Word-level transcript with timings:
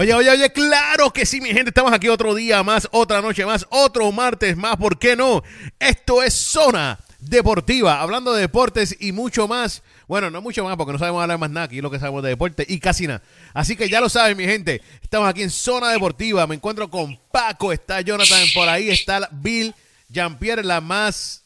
Oye, 0.00 0.14
oye, 0.14 0.30
oye, 0.30 0.52
claro 0.52 1.12
que 1.12 1.26
sí, 1.26 1.40
mi 1.40 1.48
gente. 1.48 1.70
Estamos 1.70 1.92
aquí 1.92 2.08
otro 2.08 2.32
día 2.32 2.62
más, 2.62 2.86
otra 2.92 3.20
noche 3.20 3.44
más, 3.44 3.66
otro 3.68 4.12
martes 4.12 4.56
más. 4.56 4.76
¿Por 4.76 4.96
qué 4.96 5.16
no? 5.16 5.42
Esto 5.80 6.22
es 6.22 6.34
Zona 6.34 7.00
Deportiva, 7.18 8.00
hablando 8.00 8.32
de 8.32 8.42
deportes 8.42 8.96
y 9.00 9.10
mucho 9.10 9.48
más. 9.48 9.82
Bueno, 10.06 10.30
no 10.30 10.40
mucho 10.40 10.62
más 10.62 10.76
porque 10.76 10.92
no 10.92 11.00
sabemos 11.00 11.20
hablar 11.20 11.38
más 11.38 11.50
nada 11.50 11.66
aquí, 11.66 11.80
lo 11.80 11.90
que 11.90 11.98
sabemos 11.98 12.22
de 12.22 12.28
deporte 12.28 12.64
y 12.68 12.78
casi 12.78 13.08
nada. 13.08 13.22
Así 13.52 13.74
que 13.74 13.88
ya 13.88 14.00
lo 14.00 14.08
saben, 14.08 14.36
mi 14.36 14.44
gente. 14.44 14.82
Estamos 15.02 15.28
aquí 15.28 15.42
en 15.42 15.50
Zona 15.50 15.90
Deportiva. 15.90 16.46
Me 16.46 16.54
encuentro 16.54 16.88
con 16.88 17.18
Paco, 17.32 17.72
está 17.72 18.00
Jonathan 18.00 18.46
por 18.54 18.68
ahí, 18.68 18.90
está 18.90 19.28
Bill, 19.32 19.74
Jean-Pierre, 20.10 20.62
la 20.62 20.80
más 20.80 21.42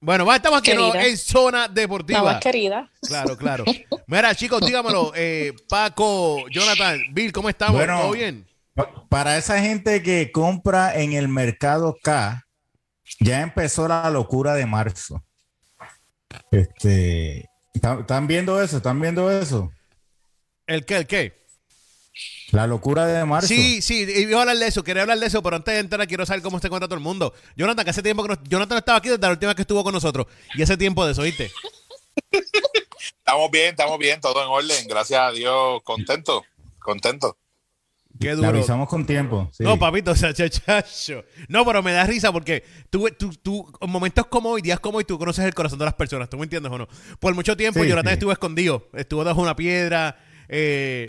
bueno, 0.00 0.24
va, 0.24 0.36
estamos 0.36 0.60
aquí 0.60 0.72
¿no? 0.74 0.94
en 0.94 1.16
zona 1.16 1.68
deportiva. 1.68 2.20
La 2.20 2.32
más 2.32 2.40
querida. 2.40 2.90
Claro, 3.02 3.36
claro. 3.36 3.64
Mira, 4.06 4.34
chicos, 4.34 4.60
dígamelo. 4.60 5.12
Eh, 5.14 5.54
Paco, 5.68 6.48
Jonathan, 6.48 6.98
Bill, 7.12 7.32
¿cómo 7.32 7.48
estamos? 7.48 7.76
Bueno, 7.76 8.00
¿Todo 8.00 8.12
bien? 8.12 8.46
Para 9.08 9.36
esa 9.36 9.60
gente 9.60 10.02
que 10.02 10.32
compra 10.32 10.94
en 10.94 11.12
el 11.12 11.28
mercado 11.28 11.96
K, 12.02 12.46
ya 13.20 13.42
empezó 13.42 13.88
la 13.88 14.08
locura 14.10 14.54
de 14.54 14.66
marzo. 14.66 15.22
Este, 16.50 17.48
¿están 17.74 18.26
viendo 18.26 18.62
eso? 18.62 18.78
¿Están 18.78 19.00
viendo 19.00 19.30
eso? 19.30 19.70
¿El 20.66 20.84
qué? 20.84 20.96
¿El 20.98 21.06
qué? 21.06 21.44
La 22.52 22.66
locura 22.66 23.06
de 23.06 23.24
marzo. 23.24 23.48
Sí, 23.48 23.80
sí, 23.80 24.06
iba 24.16 24.38
a 24.38 24.42
hablar 24.42 24.56
de 24.56 24.66
eso, 24.66 24.82
quería 24.82 25.02
hablar 25.02 25.18
de 25.18 25.26
eso, 25.26 25.42
pero 25.42 25.56
antes 25.56 25.74
de 25.74 25.80
entrar 25.80 26.06
quiero 26.08 26.26
saber 26.26 26.42
cómo 26.42 26.58
se 26.58 26.66
encuentra 26.66 26.88
todo 26.88 26.96
el 26.96 27.04
mundo. 27.04 27.32
Jonathan, 27.56 27.84
que 27.84 27.90
hace 27.90 28.02
tiempo 28.02 28.22
que 28.22 28.30
no, 28.30 28.42
Jonathan 28.44 28.78
estaba 28.78 28.98
aquí 28.98 29.08
desde 29.08 29.22
la 29.22 29.30
última 29.30 29.50
vez 29.50 29.56
que 29.56 29.62
estuvo 29.62 29.84
con 29.84 29.92
nosotros. 29.92 30.26
Y 30.54 30.62
ese 30.62 30.76
tiempo 30.76 31.04
de 31.06 31.12
eso, 31.12 31.22
¿viste? 31.22 31.50
estamos 33.18 33.50
bien, 33.50 33.70
estamos 33.70 33.98
bien, 33.98 34.20
todo 34.20 34.42
en 34.42 34.48
orden. 34.48 34.88
Gracias 34.88 35.20
a 35.20 35.30
Dios, 35.30 35.80
contento, 35.84 36.44
contento. 36.80 37.36
Qué 38.18 38.32
duro. 38.32 38.48
Avisamos 38.48 38.88
con 38.88 39.06
tiempo. 39.06 39.50
No, 39.60 39.78
papito, 39.78 40.10
o 40.12 40.14
sea, 40.14 40.34
chachacho. 40.34 41.24
No, 41.48 41.64
pero 41.64 41.82
me 41.82 41.92
da 41.92 42.04
risa 42.04 42.32
porque 42.32 42.64
tú, 42.90 43.08
tú, 43.18 43.30
tú, 43.42 43.72
en 43.80 43.90
momentos 43.90 44.26
como 44.26 44.50
hoy, 44.50 44.62
días 44.62 44.80
como 44.80 44.98
hoy, 44.98 45.04
tú 45.04 45.18
conoces 45.18 45.44
el 45.44 45.54
corazón 45.54 45.78
de 45.78 45.86
las 45.86 45.94
personas. 45.94 46.28
¿Tú 46.28 46.36
me 46.36 46.44
entiendes 46.44 46.70
o 46.70 46.78
no? 46.78 46.88
Por 47.18 47.34
mucho 47.34 47.56
tiempo, 47.56 47.82
Jonathan 47.82 48.12
estuvo 48.12 48.32
escondido. 48.32 48.88
Estuvo 48.92 49.20
debajo 49.20 49.40
de 49.40 49.44
una 49.44 49.56
piedra. 49.56 50.18
Eh, 50.48 51.06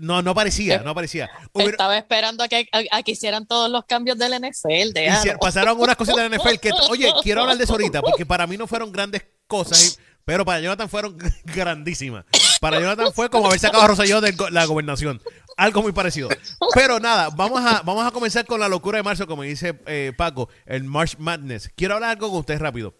no, 0.00 0.22
no 0.22 0.34
parecía, 0.34 0.82
no 0.82 0.94
parecía. 0.94 1.30
Estaba 1.54 1.96
esperando 1.98 2.44
a 2.44 2.48
que, 2.48 2.68
hicieran 3.06 3.46
todos 3.46 3.70
los 3.70 3.84
cambios 3.84 4.18
del 4.18 4.32
NFL. 4.40 4.96
pasaron 5.40 5.80
unas 5.80 5.96
cositas 5.96 6.30
del 6.30 6.38
NFL 6.38 6.58
que, 6.60 6.70
oye, 6.90 7.12
quiero 7.22 7.42
hablar 7.42 7.56
de 7.56 7.64
eso 7.64 7.72
ahorita, 7.72 8.00
porque 8.02 8.24
para 8.24 8.46
mí 8.46 8.56
no 8.56 8.66
fueron 8.66 8.92
grandes 8.92 9.24
cosas, 9.46 9.98
pero 10.24 10.44
para 10.44 10.60
Jonathan 10.60 10.88
fueron 10.88 11.18
grandísimas. 11.44 12.24
Para 12.60 12.78
Jonathan 12.78 13.12
fue 13.12 13.30
como 13.30 13.46
haber 13.46 13.58
sacado 13.58 13.82
a 13.82 13.88
Roselló 13.88 14.20
de 14.20 14.34
la 14.50 14.64
gobernación. 14.64 15.20
Algo 15.56 15.82
muy 15.82 15.92
parecido. 15.92 16.28
Pero 16.74 17.00
nada, 17.00 17.30
vamos 17.30 17.60
a, 17.64 17.82
vamos 17.82 18.06
a 18.06 18.10
comenzar 18.12 18.46
con 18.46 18.60
la 18.60 18.68
locura 18.68 18.98
de 18.98 19.02
marzo, 19.02 19.26
como 19.26 19.42
dice 19.42 19.78
eh, 19.86 20.12
Paco, 20.16 20.48
el 20.66 20.84
March 20.84 21.16
Madness. 21.18 21.70
Quiero 21.74 21.94
hablar 21.94 22.10
algo 22.10 22.30
con 22.30 22.38
ustedes 22.40 22.60
rápido. 22.60 22.94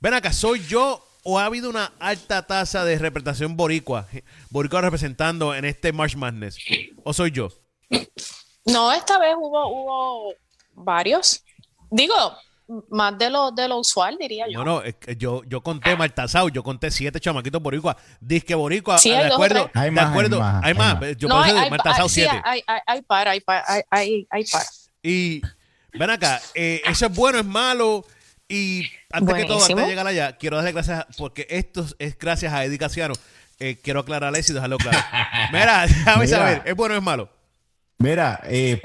Ven 0.00 0.14
acá, 0.14 0.32
¿soy 0.32 0.64
yo 0.66 1.04
o 1.24 1.38
ha 1.38 1.44
habido 1.46 1.70
una 1.70 1.92
alta 1.98 2.46
tasa 2.46 2.84
de 2.84 2.98
representación 2.98 3.56
boricua, 3.56 4.06
boricua 4.50 4.80
representando 4.80 5.54
en 5.54 5.64
este 5.64 5.92
March 5.92 6.16
Madness? 6.16 6.58
¿O 7.04 7.12
soy 7.12 7.30
yo? 7.30 7.48
No, 8.64 8.92
esta 8.92 9.18
vez 9.18 9.34
hubo, 9.36 9.66
hubo 9.68 10.34
varios. 10.74 11.42
Digo, 11.90 12.14
más 12.90 13.18
de 13.18 13.30
lo, 13.30 13.50
de 13.50 13.68
lo 13.68 13.78
usual, 13.78 14.16
diría 14.18 14.46
yo. 14.48 14.64
No, 14.64 14.82
no, 14.82 14.82
yo, 15.18 15.42
yo 15.44 15.62
conté 15.62 15.96
Martasau, 15.96 16.48
yo 16.48 16.62
conté 16.62 16.90
siete 16.90 17.20
chamaquitos 17.20 17.62
boricua. 17.62 17.96
Disque 18.20 18.54
boricua, 18.54 18.98
sí, 18.98 19.10
de 19.10 19.24
acuerdo. 19.24 19.70
Hay 19.74 19.90
más, 19.90 20.06
acuerdo, 20.06 20.40
hay 20.42 20.74
más. 20.74 21.16
Yo 21.16 21.28
no, 21.28 21.40
hay, 21.40 21.70
Martasau 21.70 22.08
siete. 22.08 22.40
hay, 22.44 22.62
hay, 22.66 22.80
hay 22.86 23.02
par, 23.02 23.28
hay 23.28 23.40
par, 23.40 23.64
hay, 23.90 24.26
hay 24.30 24.44
par. 24.44 24.62
Y 25.02 25.42
ven 25.92 26.10
acá, 26.10 26.40
eh, 26.54 26.80
¿eso 26.86 27.06
es 27.06 27.14
bueno, 27.14 27.38
es 27.38 27.44
malo? 27.44 28.04
Y 28.52 28.90
antes 29.10 29.34
que 29.34 29.44
todo, 29.46 29.62
antes 29.62 29.76
de 29.76 29.86
llegar 29.86 30.06
allá, 30.06 30.36
quiero 30.36 30.56
darle 30.56 30.72
gracias, 30.72 31.06
porque 31.16 31.46
esto 31.48 31.86
es 31.98 32.18
gracias 32.18 32.52
a 32.52 32.62
Eddie 32.66 32.76
Casiano. 32.76 33.14
Eh, 33.58 33.78
quiero 33.82 34.00
aclararle 34.00 34.40
y 34.46 34.52
dejarlo 34.52 34.76
claro. 34.76 34.98
Mira, 35.52 35.86
déjame 35.86 36.26
saber, 36.26 36.62
¿es 36.66 36.74
bueno 36.74 36.94
o 36.94 36.98
es 36.98 37.02
malo? 37.02 37.30
Mira, 37.96 38.40
eh, 38.44 38.78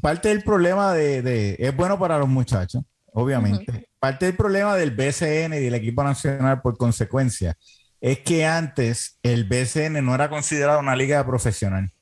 parte, 0.00 0.28
del 0.30 0.42
problema 0.42 0.94
de, 0.94 1.56
Es 1.58 1.76
bueno 1.76 1.98
para 1.98 2.16
los 2.16 2.28
muchachos, 2.28 2.82
obviamente. 3.12 3.90
Parte 3.98 4.24
del 4.24 4.36
problema 4.36 4.74
del 4.74 4.92
BCN 4.92 5.52
y 5.52 5.60
del 5.60 5.74
equipo 5.74 6.02
nacional, 6.02 6.62
por 6.62 6.78
consecuencia, 6.78 7.58
es 8.00 8.20
que 8.20 8.46
antes 8.46 9.18
el 9.22 9.44
BCN 9.44 10.02
no 10.02 10.14
era 10.14 10.30
considerado 10.30 10.80
una 10.80 10.96
liga 10.96 11.26
profesional 11.26 11.92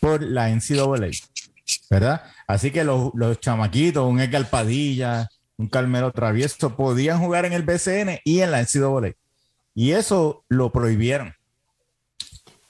por 0.00 0.24
la 0.24 0.48
NCAA, 0.48 1.10
¿verdad? 1.88 2.22
Así 2.48 2.72
que 2.72 2.82
los, 2.82 3.12
los 3.14 3.38
chamaquitos, 3.38 4.10
un 4.10 4.18
Edgar 4.18 4.50
Padilla, 4.50 5.28
un 5.56 5.68
Carmelo 5.68 6.12
Travieso, 6.12 6.76
podían 6.76 7.18
jugar 7.18 7.44
en 7.44 7.52
el 7.52 7.62
BCN 7.62 8.20
y 8.24 8.40
en 8.40 8.50
la 8.50 8.62
NCAA. 8.62 9.14
Y 9.74 9.92
eso 9.92 10.44
lo 10.48 10.72
prohibieron. 10.72 11.34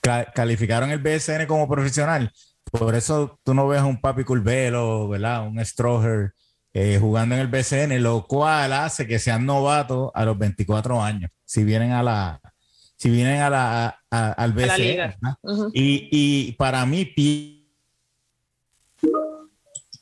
calificaron 0.01 0.91
el 0.91 0.99
BCN 0.99 1.47
como 1.47 1.69
profesional. 1.69 2.33
Por 2.71 2.95
eso 2.95 3.39
tú 3.45 3.55
no 3.55 3.69
ves 3.69 3.81
a 3.81 3.87
un 3.87 4.01
Papi 4.01 4.25
Curvelo, 4.25 5.09
¿verdad? 5.09 5.47
Un 5.47 5.65
Stroher 5.65 6.33
eh, 6.73 6.99
jugando 7.01 7.35
en 7.35 7.41
el 7.43 7.49
BCN, 7.49 8.03
lo 8.03 8.27
cual 8.27 8.73
hace 8.73 9.07
que 9.07 9.19
sean 9.19 9.47
novatos 9.47 10.11
a 10.15 10.25
los 10.25 10.37
24 10.37 11.03
años. 11.03 11.31
Si 11.45 11.63
vienen 11.63 11.93
a 11.93 12.03
la, 12.03 12.41
si 12.97 13.11
vienen 13.11 13.41
a 13.43 13.51
la, 13.51 13.99
al 14.11 14.53
BCN. 14.53 15.15
y, 15.73 16.09
y, 16.11 16.53
para 16.53 16.85
mí, 16.85 17.05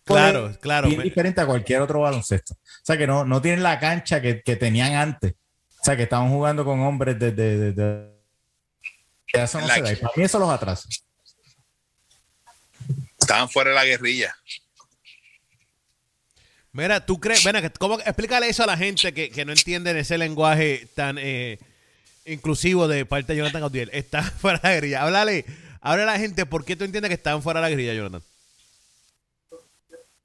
Claro, 0.04 0.50
claro. 0.60 0.88
Bien 0.88 1.02
diferente 1.02 1.40
a 1.40 1.46
cualquier 1.46 1.80
otro 1.80 2.00
baloncesto. 2.00 2.54
O 2.82 2.84
sea, 2.84 2.98
que 2.98 3.06
no, 3.06 3.24
no 3.24 3.40
tienen 3.40 3.62
la 3.62 3.78
cancha 3.78 4.20
que, 4.20 4.34
tenían 4.56 4.94
antes. 4.94 5.34
O 5.80 5.84
sea, 5.84 5.96
que 5.96 6.02
estaban 6.02 6.30
jugando 6.30 6.64
con 6.64 6.80
hombres 6.80 7.16
desde... 7.16 7.72
De, 7.72 8.12
eso 9.32 9.60
no 9.60 9.68
se 9.68 9.82
da. 9.82 9.92
Y 9.92 9.96
para 9.96 10.12
mí 10.16 10.24
eso 10.24 10.38
los 10.40 10.50
atrasa. 10.50 10.88
Estaban 13.20 13.48
fuera 13.48 13.70
de 13.70 13.76
la 13.76 13.84
guerrilla. 13.84 14.34
Mira, 16.72 17.06
tú 17.06 17.20
crees, 17.20 17.44
ven, 17.44 17.70
¿cómo 17.78 18.00
explícale 18.00 18.48
eso 18.48 18.64
a 18.64 18.66
la 18.66 18.76
gente 18.76 19.14
que, 19.14 19.30
que 19.30 19.44
no 19.44 19.52
entiende 19.52 19.96
ese 19.98 20.18
lenguaje 20.18 20.88
tan 20.96 21.18
eh, 21.18 21.60
inclusivo 22.24 22.88
de 22.88 23.06
parte 23.06 23.32
de 23.32 23.38
Jonathan 23.38 23.60
Gautier? 23.60 23.90
Está 23.92 24.22
fuera 24.40 24.58
de 24.58 24.68
la 24.68 24.74
guerrilla. 24.74 25.02
Háblale, 25.02 25.44
háblale 25.80 26.10
a 26.10 26.14
la 26.14 26.18
gente 26.18 26.46
por 26.46 26.64
qué 26.64 26.74
tú 26.74 26.82
entiendes 26.82 27.10
que 27.10 27.14
están 27.14 27.44
fuera 27.44 27.60
de 27.60 27.66
la 27.66 27.70
guerrilla, 27.70 27.94
Jonathan. 27.94 28.22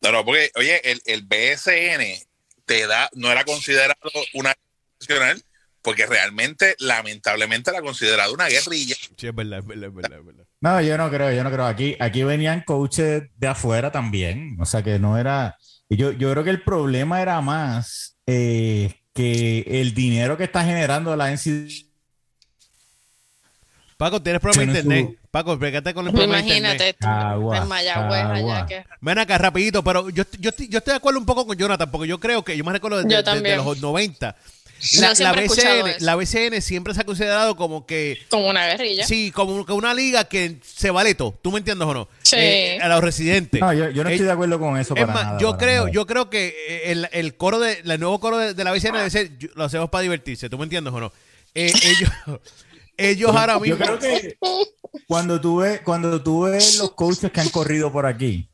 No, 0.01 0.11
no, 0.11 0.25
porque, 0.25 0.51
oye, 0.55 0.81
el, 0.89 1.01
el 1.05 1.21
BSN 1.21 2.26
te 2.67 2.85
da, 2.85 3.09
no 3.13 3.31
era 3.31 3.43
considerado 3.45 3.95
una 4.33 4.53
nacional, 4.99 5.41
porque 5.81 6.05
realmente, 6.05 6.75
lamentablemente, 6.79 7.71
era 7.71 7.81
considerado 7.81 8.33
una 8.33 8.47
guerrilla. 8.49 8.95
Sí, 9.15 9.27
es 9.27 9.33
verdad, 9.33 9.59
es 9.59 9.65
verdad, 9.65 9.89
es 9.89 9.95
verdad, 10.25 10.45
No, 10.59 10.81
yo 10.81 10.97
no 10.97 11.09
creo, 11.09 11.31
yo 11.31 11.43
no 11.43 11.51
creo. 11.51 11.65
Aquí, 11.65 11.95
aquí 11.99 12.23
venían 12.23 12.61
coaches 12.61 13.23
de 13.35 13.47
afuera 13.47 13.91
también. 13.91 14.57
O 14.59 14.65
sea 14.65 14.83
que 14.83 14.99
no 14.99 15.17
era. 15.17 15.57
Yo, 15.89 16.11
yo 16.11 16.29
creo 16.31 16.43
que 16.43 16.49
el 16.49 16.61
problema 16.61 17.21
era 17.21 17.39
más 17.39 18.17
eh, 18.25 18.93
que 19.13 19.59
el 19.65 19.93
dinero 19.93 20.37
que 20.37 20.43
está 20.43 20.65
generando 20.65 21.15
la 21.15 21.31
NCAA 21.31 21.87
Paco, 23.97 24.21
¿tienes 24.21 24.41
problema 24.41 24.73
de 24.73 24.79
internet? 24.79 25.19
Paco, 25.37 25.59
pégate 25.59 25.93
con 25.93 26.07
el 26.07 26.13
problema 26.13 26.39
Imagínate 26.39 26.93
tú, 26.93 27.07
agua, 27.07 27.57
en 27.59 27.67
Mayagüez 27.67 28.23
allá 28.23 28.65
que... 28.65 28.83
Ven 29.01 29.19
acá, 29.19 29.37
rapidito, 29.37 29.83
pero 29.83 30.09
yo, 30.09 30.23
yo, 30.39 30.49
yo, 30.57 30.79
estoy 30.79 30.93
de 30.93 30.97
acuerdo 30.97 31.19
un 31.19 31.27
poco 31.27 31.45
con 31.45 31.55
Jonathan, 31.55 31.91
porque 31.91 32.07
yo 32.07 32.19
creo 32.19 32.43
que, 32.43 32.57
yo 32.57 32.63
me 32.63 32.71
recuerdo 32.71 33.03
de, 33.03 33.55
los 33.55 33.79
90, 33.79 34.35
la, 34.99 35.13
la, 35.13 35.33
BCN, 35.33 35.95
la, 35.99 36.15
BCN, 36.15 36.59
siempre 36.63 36.95
se 36.95 37.01
ha 37.01 37.03
considerado 37.03 37.55
como 37.55 37.85
que... 37.85 38.17
Como 38.29 38.47
una 38.47 38.65
guerrilla. 38.65 39.05
Sí, 39.05 39.31
como 39.31 39.63
una 39.69 39.93
liga 39.93 40.23
que 40.23 40.57
se 40.63 40.89
vale 40.89 41.13
todo. 41.13 41.37
¿Tú 41.39 41.51
me 41.51 41.59
entiendes 41.59 41.87
o 41.87 41.93
no? 41.93 42.07
Sí. 42.23 42.37
Eh, 42.39 42.79
a 42.81 42.87
los 42.87 43.03
residentes. 43.03 43.61
No, 43.61 43.71
yo, 43.73 43.91
yo 43.91 44.03
no 44.03 44.09
estoy 44.09 44.25
de 44.25 44.31
acuerdo 44.31 44.59
con 44.59 44.75
eso 44.75 44.95
para 44.95 45.13
nada, 45.13 45.37
Yo 45.39 45.55
creo, 45.57 45.87
yo 45.87 46.07
creo 46.07 46.31
que 46.31 46.81
el, 46.85 47.07
el 47.11 47.35
coro 47.35 47.59
de, 47.59 47.83
el 47.85 47.99
nuevo 47.99 48.19
coro 48.19 48.39
de, 48.39 48.63
la 48.63 48.71
BCN 48.71 48.93
debe 48.93 49.09
ser, 49.11 49.31
lo 49.53 49.65
hacemos 49.65 49.91
para 49.91 50.01
divertirse. 50.01 50.49
¿Tú 50.49 50.57
me 50.57 50.63
entiendes 50.63 50.91
o 50.91 50.99
no? 50.99 51.13
Eh, 51.53 51.71
ellos... 51.83 52.39
ellos 52.97 53.35
ahora 53.35 53.59
mismo. 53.59 53.77
Yo 53.77 53.77
creo 53.77 53.99
que 53.99 54.37
cuando 55.07 55.39
tuve, 55.39 55.81
cuando 55.83 56.21
tuve 56.21 56.59
los 56.77 56.91
coaches 56.91 57.31
que 57.31 57.39
han 57.39 57.49
corrido 57.49 57.91
por 57.91 58.05
aquí, 58.05 58.49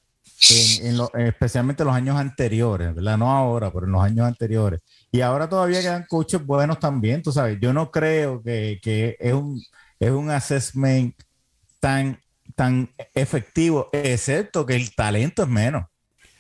en, 0.82 1.00
especialmente 1.26 1.84
en 1.84 1.88
los 1.88 1.96
años 1.96 2.18
anteriores, 2.18 2.94
¿verdad? 2.94 3.18
No 3.18 3.32
ahora, 3.32 3.72
pero 3.72 3.86
en 3.86 3.94
los 3.94 4.04
años 4.04 4.28
anteriores. 4.28 4.82
Y 5.12 5.22
ahora 5.22 5.48
todavía 5.48 5.82
quedan 5.82 6.06
coaches 6.08 6.46
buenos 6.46 6.80
también, 6.80 7.22
tú 7.22 7.32
sabes. 7.32 7.58
Yo 7.62 7.72
no 7.72 7.92
creo 7.92 8.42
que, 8.44 8.80
que 8.82 9.16
es, 9.20 9.34
un, 9.34 9.64
es 10.00 10.12
un 10.12 10.30
assessment 10.30 11.16
tan, 11.80 12.20
tan 12.56 12.90
efectivo, 13.14 13.90
excepto 13.94 14.66
que 14.66 14.76
el 14.76 14.94
talento 14.94 15.44
es 15.44 15.50
menos. 15.50 15.86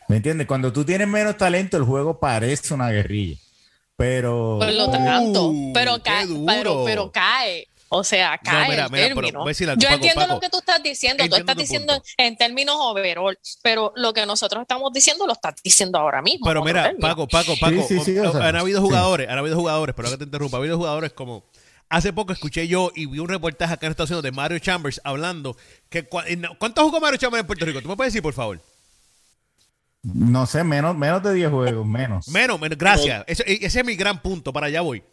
¿Me 0.09 0.17
entiendes? 0.17 0.47
Cuando 0.47 0.73
tú 0.73 0.83
tienes 0.83 1.07
menos 1.07 1.37
talento, 1.37 1.77
el 1.77 1.83
juego 1.83 2.19
parece 2.19 2.73
una 2.73 2.89
guerrilla. 2.89 3.39
Pero. 3.95 4.57
Por 4.59 4.73
lo 4.73 4.91
tanto, 4.91 5.49
uh, 5.49 5.73
pero, 5.73 6.01
cae, 6.03 6.27
pero, 6.45 6.83
pero 6.83 7.11
cae 7.11 7.67
O 7.95 8.03
sea, 8.03 8.33
acá 8.33 8.65
el 8.65 8.89
término. 8.89 9.45
Yo 9.77 9.89
entiendo 9.89 10.25
lo 10.27 10.39
que 10.39 10.49
tú 10.49 10.57
estás 10.57 10.81
diciendo, 10.81 11.23
tú 11.29 11.35
estás 11.35 11.55
diciendo 11.55 12.01
en 12.17 12.35
términos 12.35 12.75
overall, 12.79 13.37
pero 13.61 13.93
lo 13.95 14.13
que 14.13 14.25
nosotros 14.25 14.63
estamos 14.63 14.91
diciendo 14.91 15.27
lo 15.27 15.33
estás 15.33 15.55
diciendo 15.63 15.99
ahora 15.99 16.21
mismo. 16.23 16.47
Pero 16.47 16.63
mira, 16.63 16.93
Paco, 16.99 17.27
Paco, 17.27 17.53
Paco, 17.59 17.87
han 18.41 18.55
habido 18.55 18.81
jugadores, 18.81 19.29
han 19.29 19.37
habido 19.37 19.55
jugadores, 19.55 19.93
pero 19.95 20.09
que 20.09 20.17
te 20.17 20.23
interrumpa, 20.23 20.57
ha 20.57 20.59
habido 20.59 20.77
jugadores 20.77 21.13
como 21.13 21.43
Hace 21.89 22.11
poco 22.11 22.33
escuché 22.33 22.67
yo 22.67 22.91
y 22.95 23.05
vi 23.05 23.19
un 23.19 23.29
reportaje 23.29 23.71
acá 23.71 23.85
en 23.85 23.91
Estados 23.91 24.09
Unidos 24.09 24.23
de 24.23 24.31
Mario 24.31 24.57
Chambers 24.57 24.99
hablando 25.03 25.55
que 25.89 26.03
¿cuánto 26.07 26.83
jugó 26.85 26.99
Mario 26.99 27.19
Chambers 27.19 27.41
en 27.41 27.45
Puerto 27.45 27.65
Rico? 27.65 27.83
¿Tú 27.83 27.87
me 27.87 27.95
puedes 27.95 28.11
decir, 28.11 28.23
por 28.23 28.33
favor? 28.33 28.59
No 30.01 30.47
sé, 30.47 30.63
menos, 30.63 30.97
menos 30.97 31.21
de 31.21 31.35
10 31.35 31.51
juegos, 31.51 31.85
menos. 31.85 32.27
Menos, 32.29 32.59
menos 32.59 32.79
gracias. 32.79 33.23
Ese, 33.27 33.45
es 33.63 33.85
mi 33.85 33.95
gran 33.95 34.23
punto, 34.23 34.51
para 34.51 34.67
allá 34.67 34.81
voy. 34.81 35.03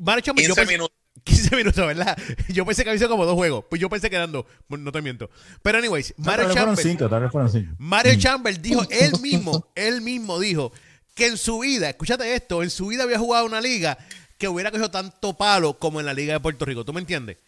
Mario 0.00 0.20
Chambers, 0.22 0.46
15 0.46 0.66
minutos. 0.66 0.96
15 1.24 1.56
minutos, 1.56 1.86
¿verdad? 1.86 2.16
Yo 2.48 2.64
pensé 2.64 2.84
que 2.84 2.90
había 2.90 2.98
sido 2.98 3.10
como 3.10 3.24
dos 3.24 3.34
juegos. 3.34 3.64
Pues 3.68 3.80
yo 3.80 3.88
pensé 3.88 4.10
que 4.10 4.16
eran 4.16 4.32
dos. 4.32 4.44
No 4.68 4.92
te 4.92 5.02
miento. 5.02 5.30
Pero, 5.62 5.78
anyways, 5.78 6.14
Mario 6.16 6.52
Chambers. 6.52 6.82
Cinco, 6.82 7.08
cinco. 7.50 7.74
Mario 7.78 8.14
mm. 8.14 8.18
Chambers 8.18 8.62
dijo, 8.62 8.82
él 8.90 9.12
mismo, 9.20 9.66
él 9.74 10.00
mismo 10.00 10.38
dijo 10.38 10.72
que 11.14 11.26
en 11.26 11.36
su 11.36 11.60
vida, 11.60 11.88
escúchate 11.90 12.34
esto, 12.34 12.62
en 12.62 12.70
su 12.70 12.86
vida 12.86 13.02
había 13.02 13.18
jugado 13.18 13.44
una 13.44 13.60
liga 13.60 13.98
que 14.38 14.48
hubiera 14.48 14.70
cogido 14.70 14.90
tanto 14.90 15.36
palo 15.36 15.78
como 15.78 16.00
en 16.00 16.06
la 16.06 16.14
Liga 16.14 16.32
de 16.32 16.40
Puerto 16.40 16.64
Rico. 16.64 16.84
¿Tú 16.84 16.92
me 16.92 17.00
entiendes? 17.00 17.38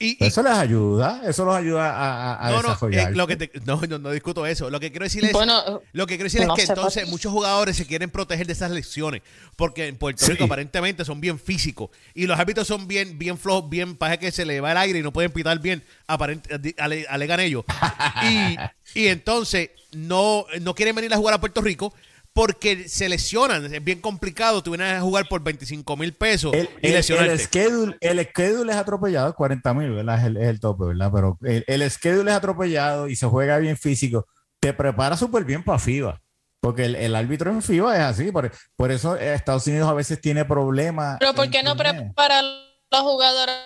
Y, 0.00 0.16
eso 0.24 0.44
les 0.44 0.52
ayuda, 0.52 1.22
eso 1.26 1.44
los 1.44 1.56
ayuda 1.56 1.90
a, 1.90 2.46
a 2.46 2.50
no, 2.52 2.62
desarrollar. 2.62 3.12
Eh, 3.12 3.16
lo 3.16 3.26
que 3.26 3.50
no, 3.64 3.80
no, 3.98 4.10
discuto 4.12 4.46
eso. 4.46 4.70
Lo 4.70 4.78
que 4.78 4.92
quiero 4.92 5.02
decir 5.02 5.24
es, 5.24 5.32
lo 5.32 6.06
que 6.06 6.14
quiero 6.14 6.24
decir 6.24 6.42
es 6.42 6.48
que 6.54 6.62
entonces 6.62 7.08
muchos 7.08 7.32
jugadores 7.32 7.76
se 7.76 7.84
quieren 7.84 8.08
proteger 8.08 8.46
de 8.46 8.52
esas 8.52 8.70
lecciones, 8.70 9.22
porque 9.56 9.88
en 9.88 9.96
Puerto 9.96 10.24
Rico 10.26 10.44
aparentemente 10.44 11.04
son 11.04 11.20
bien 11.20 11.40
físicos 11.40 11.90
y 12.14 12.28
los 12.28 12.38
hábitos 12.38 12.68
son 12.68 12.86
bien, 12.86 13.18
bien 13.18 13.36
flojos, 13.38 13.68
bien 13.68 13.96
para 13.96 14.18
que 14.18 14.30
se 14.30 14.44
le 14.44 14.60
va 14.60 14.70
el 14.70 14.76
aire 14.76 15.00
y 15.00 15.02
no 15.02 15.12
pueden 15.12 15.32
pitar 15.32 15.58
bien, 15.58 15.82
aparente, 16.06 16.76
alegan 16.78 17.40
ellos. 17.40 17.64
y, 18.22 18.56
y 18.94 19.08
entonces 19.08 19.70
no, 19.90 20.46
no 20.60 20.76
quieren 20.76 20.94
venir 20.94 21.12
a 21.12 21.16
jugar 21.16 21.34
a 21.34 21.40
Puerto 21.40 21.60
Rico 21.60 21.92
porque 22.38 22.88
se 22.88 23.08
lesionan. 23.08 23.74
Es 23.74 23.82
bien 23.82 24.00
complicado. 24.00 24.62
Tú 24.62 24.70
vienes 24.70 24.94
a 24.94 25.00
jugar 25.00 25.26
por 25.28 25.42
25 25.42 25.96
mil 25.96 26.12
pesos 26.14 26.54
el, 26.54 26.70
y 26.80 26.88
lesionarte. 26.90 27.32
El, 27.32 27.40
schedule, 27.40 27.96
el 28.00 28.24
schedule 28.26 28.70
es 28.70 28.78
atropellado, 28.78 29.34
40 29.34 29.74
mil, 29.74 29.90
¿verdad? 29.90 30.20
Es 30.20 30.48
el, 30.48 30.60
tope, 30.60 30.84
¿verdad? 30.84 31.10
Pero 31.12 31.36
el, 31.42 31.64
el 31.66 31.90
schedule 31.90 32.30
es 32.30 32.36
atropellado 32.36 33.08
y 33.08 33.16
se 33.16 33.26
juega 33.26 33.58
bien 33.58 33.76
físico. 33.76 34.28
Te 34.60 34.72
prepara 34.72 35.16
súper 35.16 35.44
bien 35.44 35.64
para 35.64 35.80
FIBA. 35.80 36.20
Porque 36.60 36.84
el, 36.84 37.16
árbitro 37.16 37.50
en 37.50 37.60
FIBA 37.60 37.96
es 37.96 38.02
así. 38.02 38.30
Por, 38.30 38.52
por 38.76 38.92
eso 38.92 39.16
Estados 39.16 39.66
Unidos 39.66 39.88
a 39.88 39.94
veces 39.94 40.20
tiene 40.20 40.44
problemas. 40.44 41.16
Pero 41.18 41.34
¿por 41.34 41.50
qué 41.50 41.64
no 41.64 41.76
prepara 41.76 42.40
los 42.42 43.00
jugadores 43.00 43.56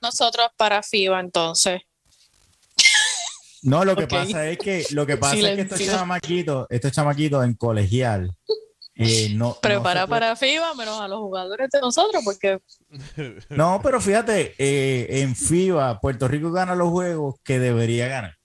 nosotros 0.00 0.48
para 0.56 0.82
FIBA 0.82 1.20
entonces? 1.20 1.82
No, 3.62 3.84
lo 3.84 3.94
que 3.96 4.06
pasa 4.06 4.48
es 4.48 4.58
que 4.58 4.84
lo 4.90 5.06
que 5.06 5.16
pasa 5.16 5.36
es 5.36 5.56
que 5.56 5.62
estos 5.62 5.84
chamaquitos, 5.84 6.66
estos 6.68 6.92
chamaquitos 6.92 7.44
en 7.44 7.54
colegial 7.54 8.34
eh, 8.94 9.30
no 9.34 9.56
prepara 9.60 10.06
para 10.06 10.36
FIBA 10.36 10.74
menos 10.74 11.00
a 11.00 11.08
los 11.08 11.20
jugadores 11.20 11.70
de 11.70 11.80
nosotros 11.80 12.22
porque 12.24 12.58
no, 13.48 13.80
pero 13.82 14.00
fíjate, 14.00 14.54
eh, 14.58 15.22
en 15.22 15.36
FIBA 15.36 16.00
Puerto 16.00 16.28
Rico 16.28 16.50
gana 16.50 16.74
los 16.74 16.90
juegos 16.90 17.36
que 17.44 17.58
debería 17.58 18.08
ganar 18.08 18.36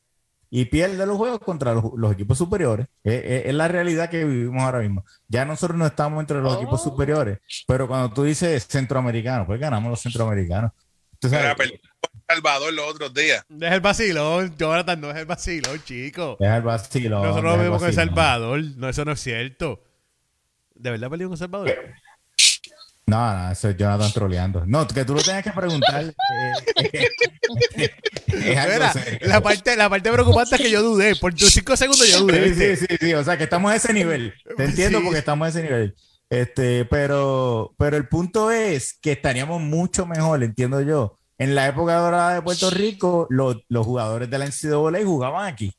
y 0.49 0.65
pierde 0.65 1.05
los 1.05 1.17
juegos 1.17 1.39
contra 1.39 1.73
los, 1.73 2.11
equipos 2.13 2.37
superiores. 2.37 2.87
es 3.03 3.53
la 3.53 3.67
realidad 3.67 4.09
que 4.09 4.23
vivimos 4.23 4.63
ahora 4.63 4.79
mismo. 4.79 5.03
Ya 5.27 5.43
nosotros 5.43 5.77
no 5.77 5.85
estamos 5.85 6.21
entre 6.21 6.39
los 6.41 6.55
equipos 6.55 6.79
oh. 6.81 6.83
superiores, 6.85 7.39
pero 7.67 7.87
cuando 7.87 8.13
tú 8.13 8.23
dices 8.23 8.65
centroamericano, 8.65 9.45
pues 9.45 9.59
ganamos 9.59 9.89
los 9.89 10.01
centroamericanos. 10.01 10.71
Entonces, 11.13 11.41
Salvador 12.29 12.73
los 12.73 12.85
otros 12.89 13.13
días. 13.13 13.45
Es 13.49 13.71
el 13.71 13.79
vacilón, 13.79 14.53
Jonathan, 14.57 14.99
no 14.99 15.11
es 15.11 15.17
el 15.17 15.25
vacilón, 15.25 15.81
chico. 15.85 16.35
Es 16.39 16.49
el 16.49 16.61
vacilón. 16.61 17.23
Nosotros 17.23 17.57
lo 17.57 17.63
vimos 17.63 17.79
con 17.79 17.87
El 17.87 17.95
Salvador. 17.95 18.63
No, 18.75 18.89
eso 18.89 19.05
no 19.05 19.13
es 19.13 19.19
cierto. 19.21 19.81
¿De 20.75 20.91
verdad 20.91 21.09
perdimos 21.09 21.31
con 21.31 21.37
Salvador? 21.37 21.73
No, 23.05 23.33
no, 23.33 23.51
eso 23.51 23.69
es 23.69 23.77
Jonathan 23.77 24.11
troleando. 24.11 24.65
No, 24.65 24.85
que 24.85 25.05
tú 25.05 25.13
lo 25.13 25.21
tengas 25.21 25.41
que 25.41 25.51
preguntar. 25.51 26.13
Eh, 26.93 27.03
es 28.27 29.21
la, 29.21 29.39
parte, 29.39 29.77
la 29.77 29.89
parte 29.89 30.11
preocupante 30.11 30.55
es 30.55 30.61
que 30.61 30.69
yo 30.69 30.83
dudé. 30.83 31.15
Por 31.15 31.33
cinco 31.39 31.77
segundos 31.77 32.05
yo 32.09 32.19
dudé. 32.19 32.53
Sí, 32.53 32.75
sí, 32.75 32.85
sí, 32.89 32.97
sí, 32.99 33.13
O 33.13 33.23
sea, 33.23 33.37
que 33.37 33.45
estamos 33.45 33.71
a 33.71 33.77
ese 33.77 33.93
nivel. 33.93 34.33
Te 34.57 34.65
entiendo 34.65 35.01
porque 35.01 35.19
estamos 35.19 35.45
a 35.45 35.49
ese 35.49 35.63
nivel. 35.63 35.95
Este, 36.29 36.83
pero, 36.83 37.73
pero 37.77 37.95
el 37.95 38.09
punto 38.09 38.51
es 38.51 38.99
que 39.01 39.13
estaríamos 39.13 39.61
mucho 39.61 40.05
mejor, 40.05 40.43
entiendo 40.43 40.81
yo, 40.81 41.17
en 41.37 41.55
la 41.55 41.67
época 41.67 41.95
dorada 41.95 42.35
de 42.35 42.41
Puerto 42.41 42.69
Rico, 42.69 43.27
los, 43.29 43.57
jugadores 43.69 44.29
de 44.29 44.37
la 44.37 44.45
NCAA 44.45 45.05
jugaban 45.05 45.45
aquí. 45.45 45.73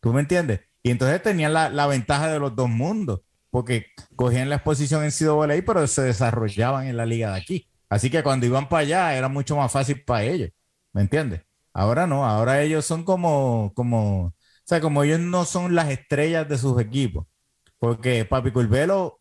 ¿Tú 0.00 0.12
me 0.12 0.20
entiendes? 0.20 0.60
Y 0.82 0.90
entonces 0.90 1.22
tenían 1.22 1.52
la, 1.52 1.86
ventaja 1.86 2.28
de 2.28 2.38
los 2.38 2.54
dos 2.54 2.68
mundos, 2.68 3.20
porque 3.50 3.86
cogían 4.16 4.48
la 4.48 4.56
exposición 4.56 5.02
en 5.02 5.10
NCAA, 5.10 5.62
pero 5.66 5.86
se 5.86 6.02
desarrollaban 6.02 6.86
en 6.86 6.96
la 6.96 7.06
liga 7.06 7.32
de 7.32 7.40
aquí. 7.40 7.68
Así 7.88 8.10
que 8.10 8.22
cuando 8.22 8.46
iban 8.46 8.68
para 8.68 8.80
allá 8.80 9.16
era 9.16 9.28
mucho 9.28 9.56
más 9.56 9.70
fácil 9.72 10.02
para 10.04 10.24
ellos. 10.24 10.50
¿Me 10.92 11.02
entiendes? 11.02 11.42
Ahora 11.72 12.06
no, 12.06 12.24
ahora 12.24 12.62
ellos 12.62 12.84
son 12.84 13.02
como, 13.02 13.72
como, 13.74 14.26
o 14.26 14.34
sea, 14.64 14.80
como 14.80 15.02
ellos 15.02 15.18
no 15.18 15.44
son 15.44 15.74
las 15.74 15.90
estrellas 15.90 16.48
de 16.48 16.58
sus 16.58 16.80
equipos. 16.80 17.26
Porque 17.78 18.24
Papi 18.24 18.52
Curvelo 18.52 19.20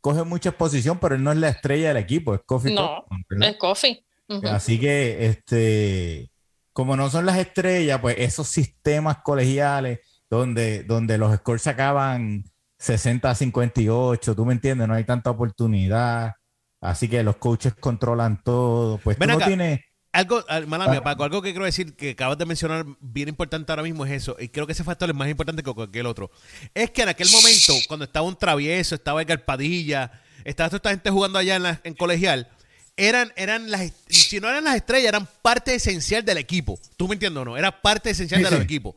coge 0.00 0.22
mucha 0.24 0.50
exposición, 0.50 0.98
pero 0.98 1.14
él 1.14 1.24
no 1.24 1.32
es 1.32 1.38
la 1.38 1.48
estrella 1.48 1.88
del 1.88 1.96
equipo, 1.96 2.34
es 2.34 2.40
Kofi. 2.44 2.74
No, 2.74 3.04
es 3.40 3.56
Así 4.28 4.78
que, 4.80 5.26
este, 5.26 6.30
como 6.72 6.96
no 6.96 7.10
son 7.10 7.26
las 7.26 7.38
estrellas, 7.38 8.00
pues 8.00 8.16
esos 8.18 8.48
sistemas 8.48 9.18
colegiales 9.24 10.00
donde, 10.28 10.82
donde 10.82 11.18
los 11.18 11.34
scores 11.36 11.62
se 11.62 11.70
acaban 11.70 12.44
60 12.78 13.30
a 13.30 13.34
58, 13.34 14.34
tú 14.34 14.44
me 14.44 14.52
entiendes, 14.52 14.88
no 14.88 14.94
hay 14.94 15.04
tanta 15.04 15.30
oportunidad. 15.30 16.34
Así 16.80 17.08
que 17.08 17.22
los 17.22 17.36
coaches 17.36 17.74
controlan 17.74 18.42
todo. 18.42 18.98
Pues 18.98 19.18
tú 19.18 19.26
no 19.26 19.38
tienes. 19.38 19.80
Algo, 20.12 20.42
mala 20.66 20.88
mía, 20.88 21.02
Paco, 21.02 21.24
algo 21.24 21.42
que 21.42 21.50
quiero 21.50 21.66
decir 21.66 21.94
que 21.94 22.10
acabas 22.10 22.38
de 22.38 22.46
mencionar 22.46 22.86
bien 23.00 23.28
importante 23.28 23.70
ahora 23.70 23.82
mismo 23.82 24.06
es 24.06 24.12
eso, 24.12 24.34
y 24.40 24.48
creo 24.48 24.66
que 24.66 24.72
ese 24.72 24.82
factor 24.82 25.10
es 25.10 25.14
más 25.14 25.28
importante 25.28 25.62
que 25.62 25.70
cualquier 25.74 26.06
otro. 26.06 26.30
Es 26.72 26.90
que 26.90 27.02
en 27.02 27.10
aquel 27.10 27.28
momento, 27.30 27.74
cuando 27.86 28.06
estaba 28.06 28.26
un 28.26 28.34
travieso, 28.34 28.94
estaba 28.94 29.20
el 29.20 29.40
Padilla, 29.42 30.10
estaba 30.42 30.70
toda 30.70 30.78
esta 30.78 30.90
gente 30.90 31.10
jugando 31.10 31.38
allá 31.38 31.56
en, 31.56 31.78
en 31.84 31.94
colegial, 31.94 32.48
eran, 32.96 33.32
eran 33.36 33.70
las, 33.70 33.92
si 34.08 34.40
no 34.40 34.48
eran 34.48 34.64
las 34.64 34.76
estrellas, 34.76 35.08
eran 35.08 35.28
parte 35.42 35.74
esencial 35.74 36.24
del 36.24 36.38
equipo. 36.38 36.78
¿Tú 36.96 37.06
me 37.08 37.14
entiendes 37.14 37.42
o 37.42 37.44
no? 37.44 37.56
Era 37.56 37.82
parte 37.82 38.10
esencial 38.10 38.42
del 38.42 38.62
equipo. 38.62 38.96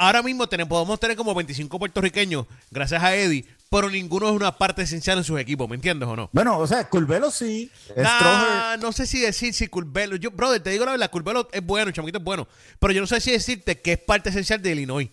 Ahora 0.00 0.22
mismo 0.22 0.48
tenemos, 0.48 0.68
podemos 0.68 1.00
tener 1.00 1.16
como 1.16 1.34
25 1.34 1.76
puertorriqueños, 1.76 2.46
gracias 2.70 3.02
a 3.02 3.16
Eddie, 3.16 3.44
pero 3.68 3.90
ninguno 3.90 4.28
es 4.28 4.32
una 4.32 4.56
parte 4.56 4.82
esencial 4.82 5.18
en 5.18 5.24
sus 5.24 5.40
equipos, 5.40 5.68
¿me 5.68 5.74
entiendes 5.74 6.08
o 6.08 6.14
no? 6.14 6.30
Bueno, 6.32 6.56
o 6.56 6.66
sea, 6.68 6.88
Curvelo 6.88 7.32
sí. 7.32 7.68
no 8.80 8.92
sé 8.92 9.06
si 9.06 9.20
decir 9.20 9.52
si 9.54 9.66
Curvelo. 9.66 10.14
Yo, 10.14 10.30
brother, 10.30 10.62
te 10.62 10.70
digo 10.70 10.84
la 10.84 10.92
verdad, 10.92 11.10
Curvelo 11.10 11.48
es 11.50 11.64
bueno, 11.66 11.90
Chamito 11.90 12.18
es 12.18 12.24
bueno, 12.24 12.46
pero 12.78 12.92
yo 12.92 13.00
no 13.00 13.08
sé 13.08 13.20
si 13.20 13.32
decirte 13.32 13.80
que 13.80 13.94
es 13.94 13.98
parte 13.98 14.28
esencial 14.28 14.62
de 14.62 14.70
Illinois. 14.70 15.08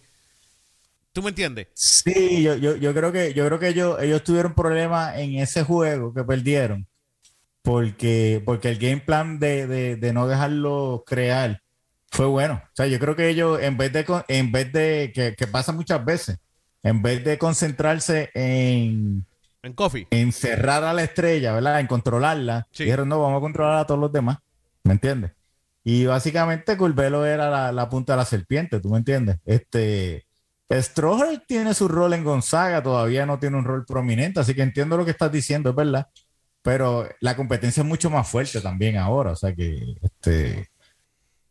¿Tú 1.13 1.23
me 1.23 1.29
entiendes? 1.29 1.67
Sí, 1.73 2.43
yo, 2.43 2.55
yo, 2.55 2.75
yo 2.75 2.93
creo 2.93 3.11
que, 3.11 3.33
yo 3.33 3.45
creo 3.47 3.57
que 3.57 3.69
ellos, 3.69 3.97
ellos 4.01 4.23
tuvieron 4.23 4.53
problemas 4.53 5.17
en 5.17 5.35
ese 5.39 5.63
juego 5.63 6.13
que 6.13 6.23
perdieron 6.23 6.85
porque, 7.65 8.43
porque 8.45 8.69
el 8.69 8.77
game 8.77 9.01
plan 9.01 9.39
de, 9.39 9.98
no 10.13 10.27
dejarlo 10.27 11.03
crear 11.05 11.62
fue 12.12 12.27
bueno. 12.27 12.62
O 12.63 12.75
sea, 12.75 12.86
yo 12.86 13.00
creo 13.00 13.15
que 13.15 13.27
ellos, 13.27 13.60
en 13.60 13.75
vez 13.75 13.91
de, 13.91 14.05
en 14.27 14.51
vez 14.51 14.72
de 14.72 15.36
que, 15.38 15.48
pasa 15.48 15.74
muchas 15.74 16.05
veces, 16.05 16.38
en 16.84 17.01
vez 17.01 17.25
de 17.25 17.39
concentrarse 17.39 18.29
en, 18.36 19.25
en 19.63 19.74
coffee, 19.74 20.07
en 20.12 20.31
cerrar 20.31 20.84
a 20.84 20.93
la 20.93 21.03
estrella, 21.03 21.53
¿verdad? 21.53 21.79
En 21.79 21.88
controlarla, 21.88 22.67
dijeron, 22.72 23.10
no, 23.10 23.19
vamos 23.19 23.39
a 23.39 23.41
controlar 23.41 23.79
a 23.79 23.88
todos 23.88 24.00
los 24.00 24.12
demás. 24.12 24.38
¿Me 24.84 24.93
entiendes? 24.93 25.31
Y 25.84 26.05
básicamente 26.05 26.77
Curvelo 26.77 27.25
era 27.25 27.72
la, 27.72 27.89
punta 27.89 28.13
de 28.13 28.17
la 28.17 28.25
serpiente, 28.25 28.79
¿tú 28.79 28.89
me 28.91 29.00
entiendes? 29.00 29.38
Este, 29.43 30.27
Stroher 30.72 31.43
tiene 31.48 31.74
su 31.74 31.88
rol 31.88 32.13
en 32.13 32.24
Gonzaga, 32.24 32.84
todavía 32.84 33.25
no 33.25 33.39
tiene 33.39 33.57
un 33.57 33.65
rol 33.65 33.86
prominente, 33.86 34.39
así 34.39 34.53
que 34.53 34.62
entiendo 34.62 34.98
lo 34.98 35.05
que 35.05 35.12
estás 35.12 35.31
diciendo, 35.31 35.72
es 35.72 35.75
verdad 35.75 36.07
pero 36.65 37.07
la 37.19 37.36
competencia 37.36 37.81
es 37.81 37.88
mucho 37.88 38.10
más 38.10 38.27
fuerte 38.27 38.60
también 38.60 38.98
ahora, 38.98 39.34
o 39.34 39.36
sea 39.36 39.53
que 39.53 39.95
este 40.01 40.67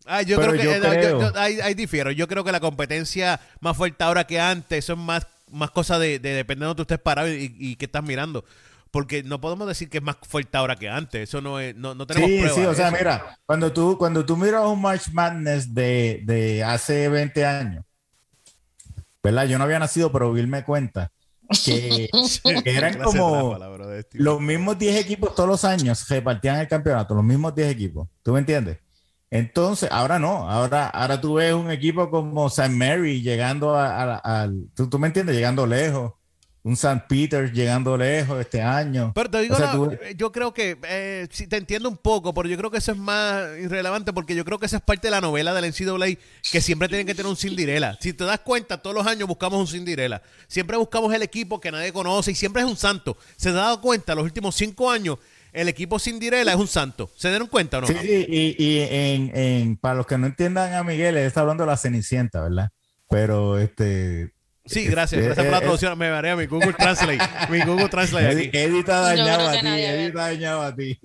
Ah, 0.07 0.23
yo 0.23 0.39
creo 0.39 0.53
que 0.53 0.77
eh, 0.77 1.33
ahí, 1.63 1.75
difiero. 1.75 2.11
Yo 2.11 2.29
creo 2.29 2.45
que 2.45 2.53
la 2.53 2.61
competencia 2.61 3.41
más 3.61 3.77
fuerte 3.77 4.03
ahora 4.05 4.27
que 4.27 4.39
antes, 4.39 4.81
eso 4.81 4.95
es 4.95 4.99
más, 4.99 5.27
más 5.51 5.71
cosa 5.71 5.99
de, 5.99 6.19
de 6.19 6.35
dependiendo 6.35 6.75
de 6.75 6.83
estés 6.83 6.99
parado 6.99 7.29
y, 7.29 7.55
y 7.59 7.77
que 7.77 7.87
estás 7.87 8.03
mirando. 8.03 8.45
Porque 8.91 9.23
no 9.23 9.41
podemos 9.41 9.67
decir 9.67 9.89
que 9.89 9.99
es 9.99 10.05
más 10.05 10.17
fuerte 10.29 10.59
ahora 10.59 10.77
que 10.77 10.91
antes. 10.91 11.29
Eso 11.29 11.41
no 11.41 11.59
es, 11.59 11.75
no, 11.75 11.95
no 11.95 12.07
tenemos 12.07 12.29
sí, 12.29 12.61
Sí, 12.61 12.67
o 12.67 12.75
sea, 12.75 12.91
mira, 12.91 13.39
cuando 13.47 13.73
tú, 13.73 13.97
cuando 13.97 14.27
tú 14.27 14.37
miras 14.37 14.67
un 14.67 14.83
March 14.83 15.11
Madness 15.11 15.73
de, 15.73 16.21
de 16.25 16.63
hace 16.65 17.09
20 17.09 17.47
años, 17.47 17.85
¿verdad? 19.23 19.47
Yo 19.47 19.57
no 19.57 19.65
había 19.65 19.79
nacido, 19.79 20.13
pero 20.13 20.33
Bill 20.33 20.49
me 20.49 20.65
cuenta 20.65 21.11
que, 21.65 22.09
eran 22.65 23.03
como 23.03 23.57
los 24.13 24.41
mismos 24.41 24.79
10 24.79 24.97
equipos 24.97 25.35
todos 25.35 25.49
los 25.49 25.65
años 25.65 26.09
repartían 26.09 26.61
el 26.61 26.69
campeonato, 26.69 27.15
los 27.15 27.25
mismos 27.25 27.55
10 27.55 27.71
equipos. 27.71 28.09
¿Tú 28.23 28.33
me 28.33 28.39
entiendes? 28.41 28.79
Entonces, 29.31 29.89
ahora 29.91 30.19
no, 30.19 30.49
ahora, 30.49 30.87
ahora 30.89 31.21
tú 31.21 31.35
ves 31.35 31.53
un 31.55 31.71
equipo 31.71 32.09
como 32.09 32.49
San 32.49 32.79
Mary 32.79 33.21
llegando 33.21 33.77
al, 33.77 34.69
¿tú, 34.75 34.99
me 34.99 35.09
entiendes, 35.09 35.35
llegando 35.35 35.67
lejos 35.67 36.13
un 36.65 36.73
St. 36.73 37.05
Peter 37.07 37.53
llegando 37.53 37.95
lejos 37.95 38.41
este 38.41 38.63
año. 38.63 39.13
Pero 39.15 39.31
te 39.31 39.43
digo, 39.43 39.57
yo 40.17 40.33
creo 40.33 40.55
que, 40.55 40.79
eh, 40.89 41.29
si 41.31 41.47
te 41.47 41.59
entiendo 41.59 41.91
un 41.91 41.99
poco, 41.99 42.33
pero 42.33 42.49
yo 42.49 42.57
creo 42.57 42.71
que 42.71 42.79
eso 42.79 42.93
es 42.93 42.99
más 42.99 43.47
irrelevante 43.61 44.15
porque 44.15 44.35
yo 44.35 44.47
creo 44.47 44.59
que 44.59 44.65
esa 44.65 44.79
es 44.79 44.83
parte 44.83 45.09
de 45.09 45.11
la 45.11 45.21
novela 45.21 45.53
del 45.53 45.67
NCAA 45.67 46.19
que 46.51 46.61
siempre 46.63 46.89
tienen 46.89 47.07
que 47.07 47.15
tener 47.15 47.29
un 47.29 47.37
Cinderella. 47.37 47.99
Si 48.01 48.15
te 48.15 48.25
das 48.25 48.41
cuenta, 48.41 48.79
todos 48.79 48.97
los 48.97 49.07
años 49.07 49.29
buscamos 49.29 49.61
un 49.61 49.67
Cinderella. 49.67 50.23
Siempre 50.49 50.79
buscamos 50.79 51.13
el 51.13 51.21
equipo 51.21 51.61
que 51.61 51.71
nadie 51.71 51.93
conoce 51.93 52.31
y 52.31 52.35
siempre 52.35 52.63
es 52.63 52.69
un 52.69 52.79
santo. 52.79 53.19
¿Se 53.37 53.51
han 53.51 53.57
dado 53.57 53.83
cuenta 53.83 54.15
los 54.15 54.25
últimos 54.25 54.55
cinco 54.55 54.91
años? 54.91 55.19
El 55.53 55.69
equipo 55.69 55.99
Cinderella 55.99 56.53
es 56.55 56.59
un 56.59 56.67
santo. 56.67 57.11
¿Se 57.15 57.29
dieron 57.29 57.47
cuenta 57.49 57.77
o 57.77 57.81
no? 57.83 57.87
Sí, 57.89 57.95
y, 58.03 58.57
y 58.59 58.79
en, 58.91 59.77
para 59.77 59.97
los 59.97 60.07
que 60.07 60.17
no 60.17 60.27
entiendan 60.27 60.73
a 60.73 60.83
Miguel, 60.83 61.19
él 61.19 61.27
está 61.27 61.43
hablando 61.43 61.65
de 61.65 61.71
la 61.71 61.77
Cenicienta, 61.77 62.41
¿verdad? 62.41 62.71
Pero 63.11 63.59
este 63.59 64.33
Sí, 64.67 64.87
gracias. 64.87 65.23
Gracias 65.23 65.45
por 65.45 65.53
la 65.53 65.61
traducción. 65.61 65.99
Me 65.99 66.09
a 66.09 66.37
mi 66.37 66.47
Google 66.47 66.73
Translate. 66.73 67.19
Mi 67.51 67.61
Google 67.61 67.89
Translate 67.91 68.29
aquí. 68.29 68.51
Eddie 68.53 68.79
está 68.79 69.01
dañado 69.01 69.49
a 69.49 69.53
ti. 69.53 69.67
Eddie 69.67 70.07
está 70.07 70.21
dañado 70.21 70.63
a 70.63 70.75
ti. 70.75 70.99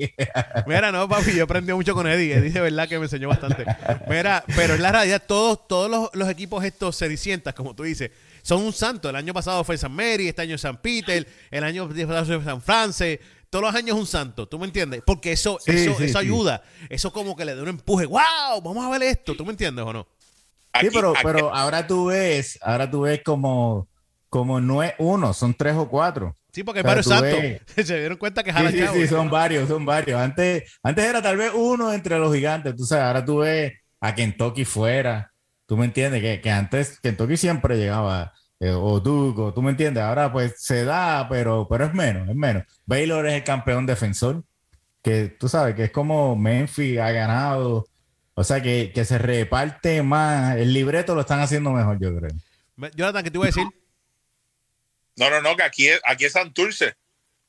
Mira, 0.66 0.92
no, 0.94 1.10
papi, 1.10 1.36
yo 1.36 1.44
aprendí 1.44 1.74
mucho 1.74 1.94
con 1.94 2.08
Eddie. 2.08 2.36
Eddie 2.36 2.52
de 2.52 2.62
verdad 2.62 2.88
que 2.88 2.98
me 2.98 3.06
enseñó 3.06 3.28
bastante. 3.28 3.66
Mira, 4.08 4.46
pero 4.56 4.76
en 4.76 4.82
la 4.82 4.94
realidad, 4.94 5.22
todos, 5.28 5.68
todos 5.68 5.92
los, 5.92 6.10
los 6.14 6.30
equipos 6.30 6.64
estos 6.64 6.96
sedicientas, 6.96 7.54
como 7.54 7.76
tú 7.76 7.84
dices, 7.84 8.12
son 8.44 8.62
un 8.62 8.72
santo. 8.72 9.10
El 9.10 9.18
año 9.18 9.34
pasado 9.34 9.62
fue 9.66 9.78
San 9.78 9.92
Mary, 9.92 10.30
este 10.30 10.42
año 10.42 10.58
San 10.58 10.78
Peter, 10.78 11.28
el 11.52 11.64
año 11.64 11.90
pasado 11.90 12.26
fue 12.26 12.44
San 12.46 12.62
France. 12.62 13.20
Todos 13.50 13.66
los 13.66 13.76
años 13.76 13.96
es 13.96 14.00
un 14.02 14.08
santo, 14.08 14.48
¿tú 14.48 14.60
me 14.60 14.68
entiendes? 14.68 15.02
Porque 15.06 15.32
eso, 15.32 15.60
eso, 15.66 16.00
eso 16.00 16.20
ayuda. 16.20 16.62
Eso 16.88 17.12
como 17.12 17.36
que 17.36 17.44
le 17.44 17.56
da 17.56 17.64
un 17.64 17.70
empuje. 17.70 18.06
¡Wow! 18.06 18.62
Vamos 18.64 18.86
a 18.86 18.90
ver 18.90 19.04
esto. 19.04 19.36
¿Tú 19.36 19.44
me 19.44 19.52
entiendes 19.52 19.84
o 19.84 19.92
no? 19.92 20.08
Sí, 20.80 20.90
pero, 20.94 21.14
pero 21.24 21.54
ahora 21.54 21.86
tú 21.86 22.08
ves, 22.08 22.60
ahora 22.62 22.90
tú 22.90 23.02
ves 23.02 23.22
como, 23.24 23.88
como 24.30 24.60
no 24.62 24.84
es 24.84 24.94
uno, 24.98 25.34
son 25.34 25.54
tres 25.54 25.76
o 25.76 25.90
cuatro. 25.90 26.36
Sí, 26.52 26.64
porque 26.64 26.80
hay 26.80 26.84
varios 26.84 27.06
santos. 27.06 27.40
Se 27.76 28.00
dieron 28.00 28.18
cuenta 28.18 28.44
que 28.44 28.52
sí, 28.52 28.68
sí, 28.72 28.84
sí, 28.94 29.08
son 29.08 29.30
varios, 29.30 29.70
son 29.70 29.86
varios. 29.86 30.20
Antes, 30.20 30.80
antes 30.82 31.06
era 31.06 31.22
tal 31.22 31.38
vez 31.38 31.52
uno 31.54 31.94
entre 31.94 32.18
los 32.18 32.34
gigantes. 32.34 32.76
Tú 32.76 32.86
sabes, 32.86 33.06
ahora 33.06 33.24
tú 33.24 33.40
ves 33.40 33.74
a 34.02 34.16
Kentucky 34.16 34.66
fuera. 34.66 35.32
Tú 35.66 35.78
me 35.78 35.86
entiendes 35.86 36.22
que, 36.22 36.42
que 36.42 36.52
antes 36.52 37.00
Kentucky 37.00 37.38
siempre 37.38 37.78
llegaba. 37.78 38.34
Eh, 38.60 38.72
o 38.72 39.00
Duke, 39.00 39.54
tú 39.54 39.62
me 39.62 39.72
entiendes. 39.72 40.04
Ahora 40.04 40.32
pues 40.32 40.56
se 40.58 40.84
da, 40.84 41.28
pero, 41.30 41.68
pero 41.70 41.86
es 41.86 41.94
menos, 41.94 42.28
es 42.28 42.36
menos. 42.36 42.64
Baylor 42.86 43.28
es 43.28 43.34
el 43.36 43.44
campeón 43.44 43.86
defensor. 43.86 44.44
Que 45.02 45.28
tú 45.40 45.48
sabes 45.48 45.76
que 45.76 45.86
es 45.86 45.92
como 45.92 46.36
Memphis 46.36 47.00
ha 47.00 47.12
ganado 47.12 47.88
o 48.40 48.44
sea, 48.46 48.62
que, 48.62 48.94
se 49.04 49.18
reparte 49.18 50.02
más. 50.02 50.56
El 50.56 50.74
libreto 50.74 51.14
lo 51.14 51.22
están 51.22 51.42
haciendo 51.42 51.72
mejor, 51.72 52.00
yo 52.00 52.16
creo. 52.16 52.32
Jonathan, 52.96 53.22
¿qué 53.22 53.32
te 53.32 53.38
voy 53.38 53.48
a 53.48 53.52
decir? 53.52 53.68
No, 55.18 55.30
no, 55.30 55.42
no, 55.42 55.58
que 55.58 55.64
aquí 55.64 55.90
es, 55.90 56.00
aquí 56.06 56.24
es 56.24 56.32
Santurce. 56.32 56.96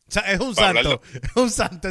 O 0.09 0.11
sea, 0.11 0.23
es 0.23 0.41
un 0.41 0.53
santo. 0.53 1.01
Es 1.23 1.37
un 1.37 1.49
santo. 1.49 1.91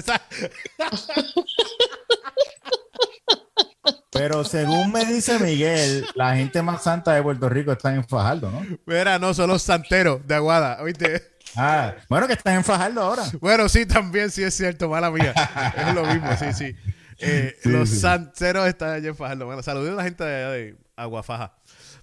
Pero 4.11 4.43
según 4.43 4.91
me 4.91 5.05
dice 5.05 5.39
Miguel, 5.39 6.05
la 6.15 6.35
gente 6.35 6.61
más 6.61 6.83
santa 6.83 7.13
de 7.13 7.23
Puerto 7.23 7.47
Rico 7.47 7.71
está 7.71 7.95
en 7.95 8.05
Fajardo, 8.05 8.51
¿no? 8.51 8.65
Mira, 8.85 9.17
no, 9.17 9.33
son 9.33 9.49
los 9.49 9.63
santeros 9.63 10.27
de 10.27 10.35
Aguada, 10.35 10.77
¿oíste? 10.81 11.37
Ah, 11.55 11.95
bueno, 12.09 12.27
que 12.27 12.33
están 12.33 12.55
en 12.55 12.65
Fajardo 12.65 13.01
ahora. 13.01 13.23
Bueno, 13.39 13.69
sí, 13.69 13.85
también, 13.85 14.29
sí 14.29 14.43
es 14.43 14.53
cierto, 14.53 14.89
mala 14.89 15.09
mía. 15.09 15.33
Es 15.77 15.95
lo 15.95 16.03
mismo, 16.03 16.35
sí, 16.37 16.51
sí. 16.51 16.75
Eh, 17.21 17.57
los 17.63 17.89
santeros 17.89 18.67
están 18.67 18.91
allá 18.91 19.09
en 19.09 19.15
Fajardo. 19.15 19.45
Bueno, 19.45 19.61
saludos 19.61 19.91
a 19.91 19.95
la 19.95 20.03
gente 20.03 20.23
de 20.23 20.29
de 20.29 20.77
Aguafaja. 20.95 21.53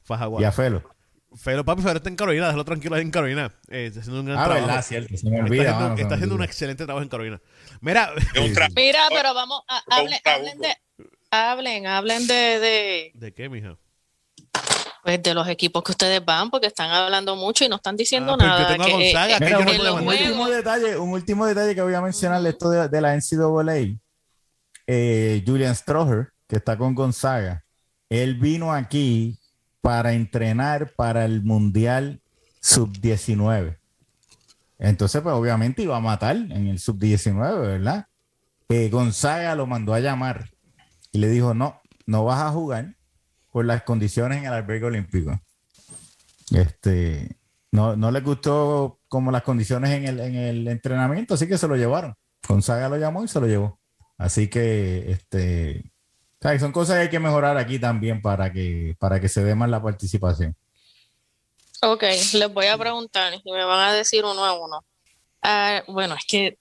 Faja, 0.03 0.29
Y 0.39 0.45
a 0.45 0.53
Felo. 0.53 0.83
Felo, 1.35 1.65
papi, 1.65 1.83
Felo 1.83 1.97
está 1.97 2.09
en 2.09 2.17
Carolina, 2.17 2.47
déjalo 2.47 2.65
tranquilo 2.65 2.97
ahí 2.97 3.03
en 3.03 3.11
Carolina. 3.11 3.53
Eh, 3.69 3.87
está 3.87 4.01
haciendo 4.01 4.21
un 4.21 4.27
gran 4.27 4.39
ah, 4.39 4.45
trabajo. 4.45 4.67
Verdad, 4.67 4.83
cierto, 4.83 5.17
se 5.17 5.29
me 5.29 5.43
olvida, 5.43 5.65
está 5.65 5.77
haciendo, 5.77 6.03
está 6.03 6.15
haciendo 6.15 6.35
un 6.35 6.43
excelente 6.43 6.85
trabajo 6.85 7.03
en 7.03 7.09
Carolina. 7.09 7.41
Mira, 7.81 8.13
mira, 8.75 9.07
pero 9.11 9.35
vamos, 9.35 9.63
a, 9.69 9.83
hablen, 9.91 10.19
hablen 10.25 10.59
de, 10.59 10.77
hablen, 11.31 11.87
hablen 11.87 12.27
de, 12.27 12.35
de... 12.35 13.11
¿De 13.15 13.35
qué, 13.35 13.49
mija? 13.49 13.77
Pues 15.03 15.23
de 15.23 15.35
los 15.35 15.47
equipos 15.49 15.85
que 15.85 15.93
ustedes 15.93 16.25
van, 16.25 16.51
porque 16.51 16.69
están 16.69 16.91
hablando 16.91 17.37
mucho 17.37 17.65
y 17.65 17.69
no 17.69 17.77
están 17.77 17.97
diciendo 17.97 18.33
ah, 18.33 18.37
pues 18.39 18.49
nada. 18.49 18.87
Que, 18.87 18.93
Gonzaga, 18.93 19.39
no 19.39 19.95
un, 19.95 20.09
último 20.09 20.49
detalle, 20.49 20.97
un 20.97 21.11
último 21.11 21.47
detalle 21.47 21.75
que 21.75 21.83
voy 21.83 21.95
a 21.95 22.01
mencionarle 22.01 22.51
esto 22.51 22.71
de, 22.71 22.89
de 22.89 23.01
la 23.01 23.15
NCAA 23.15 23.99
eh, 24.87 25.43
Julian 25.47 25.75
Stroher, 25.75 26.33
que 26.47 26.57
está 26.57 26.77
con 26.77 26.95
Gonzaga, 26.95 27.65
él 28.09 28.37
vino 28.37 28.73
aquí 28.73 29.39
para 29.81 30.13
entrenar 30.13 30.93
para 30.95 31.25
el 31.25 31.43
Mundial 31.43 32.21
Sub-19. 32.61 33.79
Entonces, 34.79 35.23
pues 35.23 35.35
obviamente 35.35 35.83
iba 35.83 35.97
a 35.97 36.01
matar 36.01 36.37
en 36.37 36.67
el 36.67 36.79
Sub-19, 36.79 37.61
¿verdad? 37.61 38.07
Eh, 38.69 38.89
Gonzaga 38.91 39.55
lo 39.55 39.67
mandó 39.67 39.95
a 39.95 40.01
llamar 40.01 40.51
y 41.13 41.19
le 41.19 41.29
dijo, 41.29 41.55
no, 41.55 41.81
no 42.05 42.25
vas 42.25 42.43
a 42.43 42.51
jugar 42.51 42.97
por 43.53 43.65
las 43.65 43.83
condiciones 43.83 44.39
en 44.39 44.47
el 44.47 44.53
albergue 44.53 44.87
olímpico. 44.87 45.41
Este, 46.53 47.39
no, 47.73 47.97
no 47.97 48.11
le 48.11 48.21
gustó 48.21 49.01
como 49.09 49.31
las 49.31 49.43
condiciones 49.43 49.91
en 49.91 50.05
el, 50.07 50.21
en 50.21 50.35
el 50.35 50.69
entrenamiento, 50.69 51.35
así 51.35 51.47
que 51.47 51.59
se 51.59 51.69
lo 51.69 51.77
llevaron. 51.77 52.15
Gonzaga 52.47 52.89
lo 52.89 52.99
llamó 52.99 53.25
y 53.25 53.29
se 53.29 53.41
lo 53.41 53.47
llevó. 53.47 53.81
Así 54.19 54.49
que, 54.49 55.11
este, 55.11 55.91
son 56.59 56.73
cosas 56.73 56.97
que 56.97 57.03
hay 57.03 57.11
que 57.11 57.19
mejorar 57.19 57.57
aquí 57.57 57.79
también 57.79 58.23
para 58.23 58.53
que, 58.53 58.97
para 58.99 59.21
que 59.21 59.29
se 59.29 59.45
dé 59.45 59.55
más 59.55 59.69
la 59.69 59.83
participación. 59.83 60.55
Ok, 61.83 62.03
les 62.03 62.53
voy 62.53 62.67
a 62.67 62.79
preguntar 62.79 63.35
y 63.35 63.53
me 63.53 63.65
van 63.65 63.89
a 63.89 63.93
decir 63.93 64.25
uno 64.25 64.45
a 64.45 64.59
uno. 64.59 64.85
Ah, 65.43 65.83
bueno, 65.89 66.15
es 66.15 66.25
que 66.27 66.59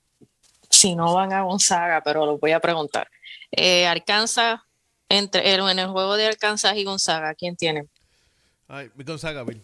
si 0.70 0.96
no 0.96 1.14
van 1.14 1.32
a 1.32 1.44
Gonzaga, 1.44 2.02
pero 2.04 2.26
los 2.26 2.40
voy 2.40 2.52
a 2.52 2.60
preguntar. 2.60 3.10
Eh, 3.52 3.88
Arkansas, 3.88 4.60
entre, 5.08 5.54
en 5.54 5.80
el 5.80 5.88
juego 5.88 6.18
de 6.18 6.28
Arkansas 6.28 6.76
y 6.76 6.84
Gonzaga, 6.84 7.34
¿quién 7.36 7.56
tiene? 7.56 7.88
Ay, 8.68 8.92
Gonzaga, 8.96 9.44
Bill. 9.44 9.64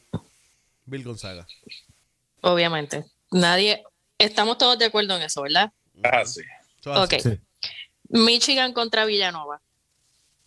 Bill 0.85 1.03
Gonzaga. 1.03 1.45
Obviamente. 2.41 3.05
Nadie, 3.31 3.83
estamos 4.17 4.57
todos 4.57 4.77
de 4.79 4.85
acuerdo 4.85 5.15
en 5.15 5.23
eso, 5.23 5.41
¿verdad? 5.41 5.71
Ah, 6.03 6.25
sí. 6.25 6.41
Ok. 6.85 7.13
Michigan 8.11 8.73
contra 8.73 9.05
Villanova. 9.05 9.61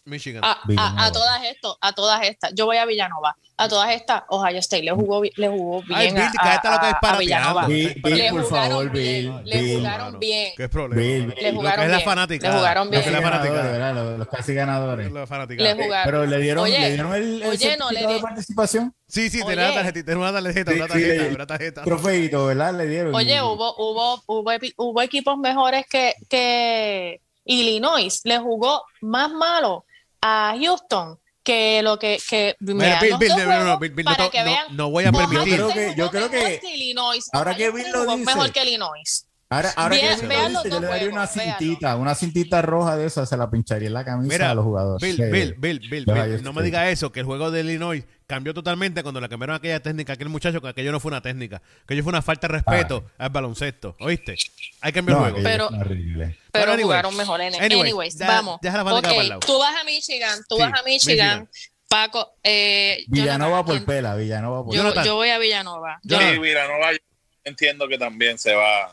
Michigan. 0.06 0.42
A, 0.44 1.10
todas 1.12 1.44
estas, 1.44 1.72
a 1.80 1.92
todas 1.92 2.22
estas. 2.26 2.52
Yo 2.54 2.66
voy 2.66 2.76
a 2.76 2.84
Villanova. 2.84 3.36
A 3.56 3.68
todas 3.68 3.90
estas, 3.92 4.24
Ohio 4.28 4.58
State 4.58 4.82
le 4.82 4.90
jugó, 4.90 5.22
le 5.22 5.48
jugó 5.48 5.80
bien 5.82 5.96
Ay, 5.96 6.08
a, 6.08 6.56
a, 6.56 6.74
lo 6.74 6.80
que 6.80 6.90
es 6.90 6.96
para 7.00 7.18
Villanova. 7.18 7.66
Bill, 7.66 8.02
le 8.02 8.30
por 8.30 8.48
favor, 8.48 8.90
Bill. 8.90 9.32
Le 9.44 9.76
jugaron 9.76 10.18
bien. 10.18 10.52
¿Qué 10.56 10.68
problema? 10.68 11.34
Le 11.34 11.52
jugaron 11.52 11.86
bien. 11.86 11.90
Es 11.90 11.98
la 11.98 12.04
fanática. 12.04 12.48
Le 12.48 12.56
jugaron 12.56 12.90
bien. 12.90 13.12
la 13.12 13.22
fanática. 13.22 13.92
Los, 13.92 14.18
los, 14.18 14.28
casi 14.28 14.54
ganadores. 14.54 15.12
Los. 15.12 15.30
Le 15.30 15.74
jugaron. 15.74 16.04
Pero 16.04 16.26
le 16.26 16.38
dieron, 16.38 16.64
oye, 16.64 16.80
le 16.80 16.90
dieron 16.90 17.14
el, 17.14 17.42
el 17.42 17.48
oye, 17.48 17.76
no, 17.76 17.90
le 17.92 18.06
de 18.06 18.18
participación. 18.18 18.94
Sí, 19.06 19.30
sí, 19.30 19.40
tenía 19.46 19.66
una 19.66 19.74
tarjeta, 19.74 20.04
tenía 20.04 20.18
una 20.18 20.32
tarjeta, 20.32 20.72
una 20.72 20.86
tarjeta, 20.88 21.34
una 21.34 21.46
tarjeta. 21.46 21.82
Trofeito, 21.84 22.46
¿verdad? 22.46 22.74
Le 22.74 22.86
dieron. 22.88 23.14
Oye, 23.14 23.40
hubo, 23.40 23.74
hubo, 23.76 24.22
hubo, 24.26 24.50
hubo 24.76 25.02
equipos 25.02 25.38
mejores 25.38 25.86
que, 25.88 26.14
que 26.28 27.20
Illinois 27.44 28.20
le 28.24 28.38
jugó 28.38 28.82
más 29.00 29.30
malo 29.30 29.84
a 30.20 30.56
Houston 30.58 31.18
que 31.42 31.82
lo 31.82 31.98
que, 31.98 32.18
que 32.28 32.56
Mira, 32.60 32.98
Bill, 33.00 33.16
Bill, 33.18 33.32
no, 33.36 33.64
no, 33.64 33.78
Bill, 33.78 33.92
Bill, 33.92 34.04
para 34.06 34.24
no, 34.24 34.30
que 34.30 34.42
vean, 34.42 34.76
no, 34.76 34.90
voy 34.90 35.04
a 35.04 35.12
permitir. 35.12 35.58
Yo 35.58 35.68
creo 35.68 35.68
que, 35.68 35.94
yo 35.94 36.10
creo 36.10 36.30
que 36.30 36.60
Illinois, 36.74 37.28
ahora 37.32 37.54
que 37.54 37.70
Bill 37.70 37.92
lo 37.92 38.06
dice, 38.06 38.24
mejor 38.24 38.50
que 38.50 38.62
Illinois. 38.62 39.26
Ahora, 39.50 39.72
ahora 39.76 39.96
que 39.96 40.08
dice, 40.08 40.28
yo 40.70 40.80
le 40.80 40.86
daría 40.86 41.08
una 41.08 41.26
cintita, 41.26 41.96
una 41.96 42.14
cintita 42.14 42.62
roja 42.62 42.96
de 42.96 43.06
esa, 43.06 43.26
se 43.26 43.36
la 43.36 43.50
pincharía 43.50 43.88
en 43.88 43.94
la 43.94 44.04
camisa 44.04 44.32
Mira, 44.32 44.50
a 44.50 44.54
los 44.54 44.64
jugadores. 44.64 45.02
Bill, 45.02 45.30
Bill, 45.30 45.54
Bill, 45.58 45.80
Bill, 45.88 46.04
Bill, 46.06 46.42
no 46.42 46.52
me 46.52 46.62
diga 46.62 46.90
eso, 46.90 47.12
que 47.12 47.20
el 47.20 47.26
juego 47.26 47.50
de 47.50 47.60
Illinois 47.60 48.04
cambió 48.26 48.54
totalmente 48.54 49.02
cuando 49.02 49.20
le 49.20 49.28
cambiaron 49.28 49.56
aquella 49.56 49.80
técnica, 49.80 50.14
aquel 50.14 50.28
muchacho, 50.28 50.60
que 50.60 50.68
aquello 50.68 50.92
no 50.92 50.98
fue 50.98 51.10
una 51.10 51.20
técnica, 51.20 51.60
que 51.60 51.84
aquello 51.84 52.02
fue 52.02 52.10
una 52.10 52.22
falta 52.22 52.48
de 52.48 52.54
respeto 52.54 53.04
al 53.18 53.30
baloncesto, 53.30 53.96
¿oíste? 54.00 54.36
Hay 54.80 54.92
que 54.92 54.98
cambiar 54.98 55.18
el 55.18 55.22
juego. 55.24 55.38
Pero, 55.42 55.68
pero, 55.68 56.34
pero 56.50 56.72
anyway, 56.72 56.84
jugaron 56.84 57.16
mejor 57.16 57.40
en 57.42 57.54
anyway, 57.54 57.80
Anyways, 57.80 58.18
vamos. 58.18 58.58
Deja 58.62 58.82
la 58.82 58.94
okay, 58.94 59.30
tú 59.46 59.58
vas 59.58 59.74
a 59.80 59.84
Michigan, 59.84 60.40
tú 60.48 60.56
sí, 60.56 60.62
vas 60.62 60.80
a 60.80 60.82
Michigan. 60.82 61.40
Michigan. 61.40 61.48
Paco, 61.88 62.38
eh, 62.42 63.04
Villanova 63.06 63.58
Jonathan, 63.58 63.76
por 63.76 63.86
pela, 63.86 64.16
Villanova 64.16 64.64
por 64.64 64.74
yo, 64.74 65.04
yo 65.04 65.14
voy 65.14 65.28
a 65.28 65.38
Villanova. 65.38 66.00
Yo, 66.02 66.18
sí, 66.18 66.38
Villanova 66.38 66.92
yo 66.92 66.98
entiendo 67.44 67.86
que 67.86 67.98
también 67.98 68.36
se 68.36 68.54
va, 68.54 68.90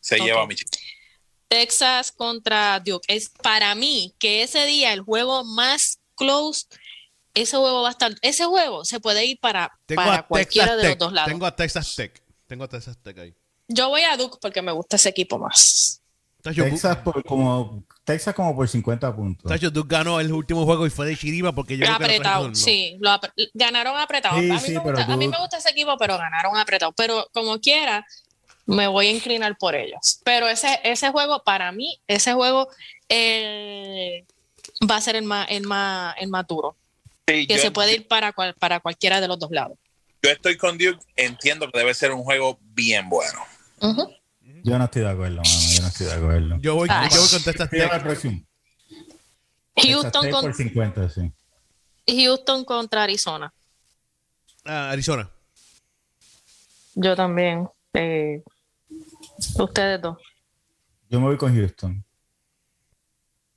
se 0.00 0.16
okay. 0.16 0.26
lleva 0.26 0.42
a 0.42 0.46
Michigan. 0.46 0.70
Texas 1.48 2.12
contra 2.12 2.80
Duke. 2.80 3.12
Es 3.12 3.28
para 3.28 3.74
mí 3.74 4.14
que 4.18 4.42
ese 4.42 4.64
día 4.66 4.92
el 4.92 5.00
juego 5.00 5.44
más 5.44 5.98
close 6.14 6.66
ese 7.34 7.56
juego 7.56 7.82
va 7.82 7.88
a 7.88 7.92
estar, 7.92 8.12
ese 8.22 8.44
juego 8.44 8.84
se 8.84 9.00
puede 9.00 9.24
ir 9.24 9.38
para, 9.40 9.72
para 9.94 10.26
cualquiera 10.26 10.76
de 10.76 10.88
los 10.88 10.98
dos 10.98 11.12
lados. 11.12 11.30
Tengo 11.30 11.46
a 11.46 11.54
Texas 11.54 11.94
Tech. 11.94 12.20
Tengo 12.46 12.64
a 12.64 12.68
Texas 12.68 12.98
Tech 13.02 13.16
ahí. 13.18 13.34
Yo 13.68 13.88
voy 13.88 14.02
a 14.02 14.16
Duke 14.16 14.38
porque 14.40 14.62
me 14.62 14.72
gusta 14.72 14.96
ese 14.96 15.10
equipo 15.10 15.38
más. 15.38 16.02
Tacho, 16.42 16.64
Texas 16.64 16.96
por 16.98 17.22
como, 17.24 17.84
Texas 18.02 18.34
como 18.34 18.56
por 18.56 18.68
50 18.68 19.14
puntos. 19.14 19.48
Tacho, 19.48 19.70
Duke 19.70 19.94
ganó 19.94 20.18
el 20.18 20.32
último 20.32 20.64
juego 20.64 20.86
y 20.86 20.90
fue 20.90 21.06
de 21.06 21.16
chiriba 21.16 21.52
porque 21.52 21.76
yo 21.76 21.86
no 21.86 21.94
apretado, 21.94 22.52
sí. 22.54 22.96
Lo 22.98 23.10
ap- 23.10 23.30
ganaron 23.54 23.96
apretado. 23.98 24.40
Sí, 24.40 24.50
a, 24.50 24.54
mí 24.54 24.60
sí, 24.60 24.72
me 24.72 24.80
pero 24.80 24.96
gusta, 24.96 25.12
a 25.12 25.16
mí 25.16 25.26
tú- 25.26 25.30
me 25.30 25.38
gusta 25.38 25.58
ese 25.58 25.70
equipo, 25.70 25.96
pero 25.98 26.16
ganaron 26.18 26.56
apretado. 26.56 26.92
Pero 26.92 27.28
como 27.32 27.60
quiera, 27.60 28.04
me 28.76 28.86
voy 28.88 29.06
a 29.08 29.10
inclinar 29.10 29.56
por 29.58 29.74
ellos. 29.74 30.20
Pero 30.24 30.48
ese, 30.48 30.80
ese 30.84 31.10
juego, 31.10 31.42
para 31.44 31.72
mí, 31.72 32.00
ese 32.06 32.32
juego 32.32 32.68
eh, 33.08 34.24
va 34.88 34.96
a 34.96 35.00
ser 35.00 35.16
el 35.16 35.24
más, 35.24 35.46
el 35.50 35.62
más, 35.66 36.14
el 36.18 36.28
más 36.28 36.46
duro. 36.46 36.76
Sí, 37.26 37.46
Que 37.46 37.56
yo, 37.56 37.62
se 37.62 37.70
puede 37.70 37.94
ir 37.94 38.08
para, 38.08 38.32
cual- 38.32 38.54
para 38.54 38.80
cualquiera 38.80 39.20
de 39.20 39.28
los 39.28 39.38
dos 39.38 39.50
lados. 39.50 39.78
yo 40.22 40.30
estoy 40.30 40.56
con 40.56 40.76
Duke, 40.78 40.98
entiendo 41.16 41.70
que 41.70 41.78
debe 41.78 41.94
ser 41.94 42.12
un 42.12 42.22
juego 42.24 42.58
bien 42.60 43.08
bueno. 43.08 43.40
Yo 44.62 44.78
no 44.78 44.84
estoy 44.84 45.02
de 45.02 45.10
acuerdo, 45.10 45.36
mano. 45.36 45.48
Yo 45.72 45.80
no 45.82 45.88
estoy 45.88 46.06
de 46.06 46.12
acuerdo. 46.12 46.56
Yo 46.60 46.74
voy, 46.74 46.88
Ay. 46.90 47.08
yo 47.12 47.20
voy 47.20 47.28
con 47.30 47.42
Texas 47.42 47.70
Tech. 47.70 47.92
el 47.92 48.00
próximo. 48.02 48.40
Houston, 49.76 50.30
con, 50.30 50.42
por 50.42 50.54
50, 50.54 51.08
sí. 51.10 51.32
Houston 52.06 52.64
contra 52.64 53.04
Arizona. 53.04 53.52
Ah, 54.64 54.90
Arizona. 54.90 55.30
Yo 56.94 57.16
también. 57.16 57.68
eh, 57.94 58.42
ustedes 59.58 60.00
dos. 60.00 60.18
Yo 61.08 61.20
me 61.20 61.26
voy 61.26 61.36
con 61.36 61.54
Houston. 61.54 62.04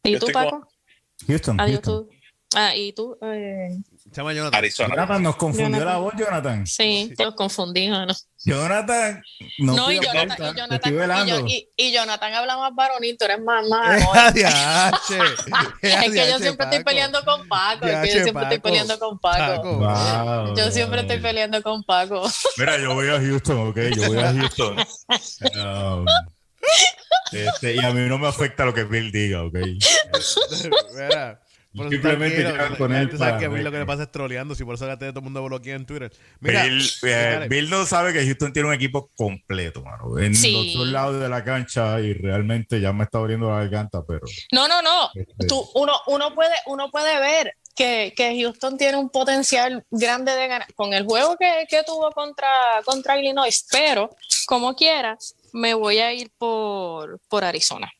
¿Y 0.04 0.14
Yo 0.14 0.20
tú, 0.20 0.28
Paco? 0.32 0.68
Houston, 1.28 1.60
Adiós, 1.60 1.82
Houston. 1.84 2.08
tú. 2.10 2.16
Ah, 2.56 2.76
¿y 2.76 2.94
tú? 2.94 3.18
Eh, 3.22 3.78
llama 4.22 4.34
Jonathan. 4.34 4.58
Arizona. 4.58 4.90
Jonathan 4.96 5.24
nos 5.24 5.36
confundió 5.36 5.66
Jonathan. 5.68 5.88
la 5.88 5.98
voz, 5.98 6.14
Jonathan. 6.18 6.68
sí, 6.68 7.14
te 7.18 7.26
los 7.26 7.36
confundí, 7.36 7.88
¿no? 7.88 8.08
Jonathan, 8.46 9.24
no, 9.60 9.74
No, 9.76 9.92
y 9.92 9.96
Jonathan, 9.96 10.28
falta, 10.30 10.44
y 10.52 10.56
Jonathan, 10.58 11.28
estoy 11.30 11.68
y, 11.78 11.92
yo- 11.92 12.02
Jonathan 12.02 12.34
habla 12.34 12.58
más 12.58 12.76
varonil, 12.76 13.18
tú 13.18 13.26
eres 13.26 13.40
más, 13.42 13.66
más 13.70 14.36
Eh. 14.36 14.44
Es 15.82 16.12
que 16.12 16.30
yo 16.30 16.40
siempre 16.40 16.66
estoy 16.66 16.84
peleando 16.84 17.24
con 17.24 17.48
Paco, 17.48 17.86
es 17.86 18.02
que 18.02 18.18
yo 18.18 18.24
siempre 18.24 18.44
estoy 18.44 18.60
peleando 18.60 19.00
con 19.00 19.20
Paco. 19.20 19.80
Paco. 19.80 20.46
Wow, 20.46 20.56
Yo 20.58 20.72
siempre 20.72 21.02
estoy 21.02 21.20
peleando 21.20 21.62
con 21.62 21.84
Paco. 21.84 22.30
Mira, 22.58 22.78
yo 22.80 22.94
voy 22.94 23.08
a 23.10 23.20
Houston, 23.20 23.68
ok, 23.70 23.78
yo 23.96 24.08
voy 24.08 24.20
a 24.20 24.34
Houston. 24.34 24.78
Um, 25.56 26.06
este, 27.32 27.76
y 27.76 27.80
a 27.80 27.92
mí 27.92 28.02
no 28.10 28.18
me 28.18 28.28
afecta 28.28 28.66
lo 28.66 28.74
que 28.74 28.84
Bill 28.84 29.12
diga, 29.12 29.44
ok. 29.44 29.56
Mira, 30.96 31.42
por 31.76 31.90
Simplemente 31.90 32.44
llegan 32.44 32.76
con 32.76 32.94
él 32.94 33.10
para- 33.10 33.38
que 33.38 33.46
a 33.46 33.50
mí 33.50 33.62
lo 33.62 33.72
que 33.72 33.80
me 33.80 33.86
pasa 33.86 34.04
es 34.04 34.12
troleando, 34.12 34.56
si 34.56 34.64
por 34.64 34.76
eso 34.76 34.86
la 34.88 34.98
todo 34.98 35.10
el 35.10 35.22
mundo 35.22 35.44
bloquea 35.44 35.76
en 35.76 35.86
Twitter. 35.86 36.12
Mira, 36.40 36.64
Bill, 36.64 36.82
eh. 37.04 37.48
Bill 37.50 37.70
no 37.70 37.86
sabe 37.86 38.14
que 38.14 38.24
Houston 38.26 38.54
tiene 38.54 38.68
un 38.70 38.74
equipo 38.76 39.10
completo, 39.16 39.82
mano. 39.84 40.18
En 40.20 40.36
Sí. 40.36 40.52
los 40.54 40.74
dos 40.86 40.88
lados 40.90 41.20
de 41.22 41.30
la 41.30 41.44
cancha 41.44 42.00
y 42.00 42.14
realmente 42.14 42.80
ya 42.80 42.94
me 42.94 43.04
está 43.06 43.18
abriendo 43.18 43.50
la 43.50 43.58
garganta, 43.60 44.04
pero 44.08 44.22
No, 44.52 44.68
no, 44.68 44.82
no. 44.82 45.10
Este- 45.16 45.48
Tú, 45.48 45.68
uno, 45.76 45.94
uno, 46.08 46.34
puede, 46.36 46.54
uno 46.68 46.90
puede 46.92 47.20
ver 47.20 47.54
que, 47.76 48.14
que 48.16 48.40
Houston 48.40 48.78
tiene 48.78 48.98
un 48.98 49.10
potencial 49.10 49.84
grande 49.90 50.32
de 50.34 50.48
ganar 50.48 50.74
con 50.76 50.94
el 50.94 51.06
juego 51.06 51.36
que, 51.38 51.66
que 51.68 51.82
tuvo 51.84 52.12
contra, 52.12 52.48
contra 52.86 53.18
Illinois, 53.20 53.66
pero 53.72 54.12
como 54.46 54.76
quiera, 54.76 55.18
me 55.54 55.74
voy 55.74 55.98
a 56.00 56.14
ir 56.14 56.32
por, 56.38 57.20
por 57.30 57.44
Arizona. 57.44 57.92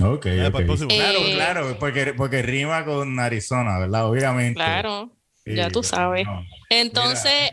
Ok, 0.00 0.22
pues. 0.52 0.84
Claro, 0.84 1.18
Eh, 1.20 1.32
claro, 1.34 1.76
porque, 1.78 2.14
porque 2.14 2.42
rima 2.42 2.84
con 2.84 3.18
Arizona, 3.20 3.78
¿verdad? 3.78 4.06
Obviamente. 4.08 4.54
Claro, 4.54 5.12
Sí, 5.44 5.54
ya 5.54 5.70
tú 5.70 5.82
sabes. 5.82 6.24
no. 6.26 6.44
Entonces, 6.70 7.50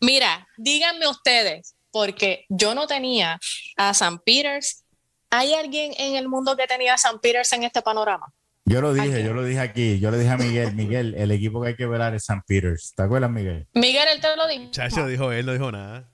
mira, 0.00 0.46
díganme 0.56 1.08
ustedes, 1.08 1.74
porque 1.90 2.44
yo 2.48 2.74
no 2.74 2.86
tenía 2.86 3.38
a 3.76 3.94
San 3.94 4.18
Peters. 4.20 4.84
¿Hay 5.30 5.54
alguien 5.54 5.92
en 5.98 6.16
el 6.16 6.28
mundo 6.28 6.56
que 6.56 6.66
tenía 6.66 6.94
a 6.94 6.98
San 6.98 7.20
Peters 7.20 7.52
en 7.52 7.64
este 7.64 7.82
panorama? 7.82 8.26
Yo 8.66 8.80
lo 8.80 8.92
dije, 8.92 9.24
yo 9.24 9.32
lo 9.32 9.42
dije 9.42 9.60
aquí, 9.60 9.98
yo 9.98 10.10
le 10.10 10.18
dije 10.18 10.30
a 10.30 10.36
Miguel, 10.36 10.74
Miguel, 10.74 11.14
el 11.16 11.30
equipo 11.32 11.60
que 11.62 11.68
hay 11.68 11.76
que 11.76 11.86
velar 11.86 12.14
es 12.14 12.22
St. 12.28 12.42
Peters. 12.46 12.92
¿Te 12.94 13.02
acuerdas, 13.02 13.30
Miguel? 13.30 13.66
Miguel, 13.74 14.06
él 14.14 14.20
te 14.20 14.36
lo 14.36 14.46
dijo. 14.46 14.70
Chacho 14.70 15.06
dijo 15.06 15.32
él, 15.32 15.46
no 15.46 15.52
dijo 15.52 15.72
nada. 15.72 16.08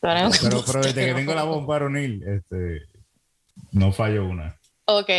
Pero, 0.00 0.30
pero 0.66 0.80
desde 0.82 1.06
que 1.06 1.14
tengo 1.14 1.34
la 1.34 1.44
voz 1.44 1.66
varonil, 1.66 2.22
este, 2.22 2.82
no 3.72 3.92
fallo 3.92 4.26
una. 4.26 4.58
Ok. 4.86 5.10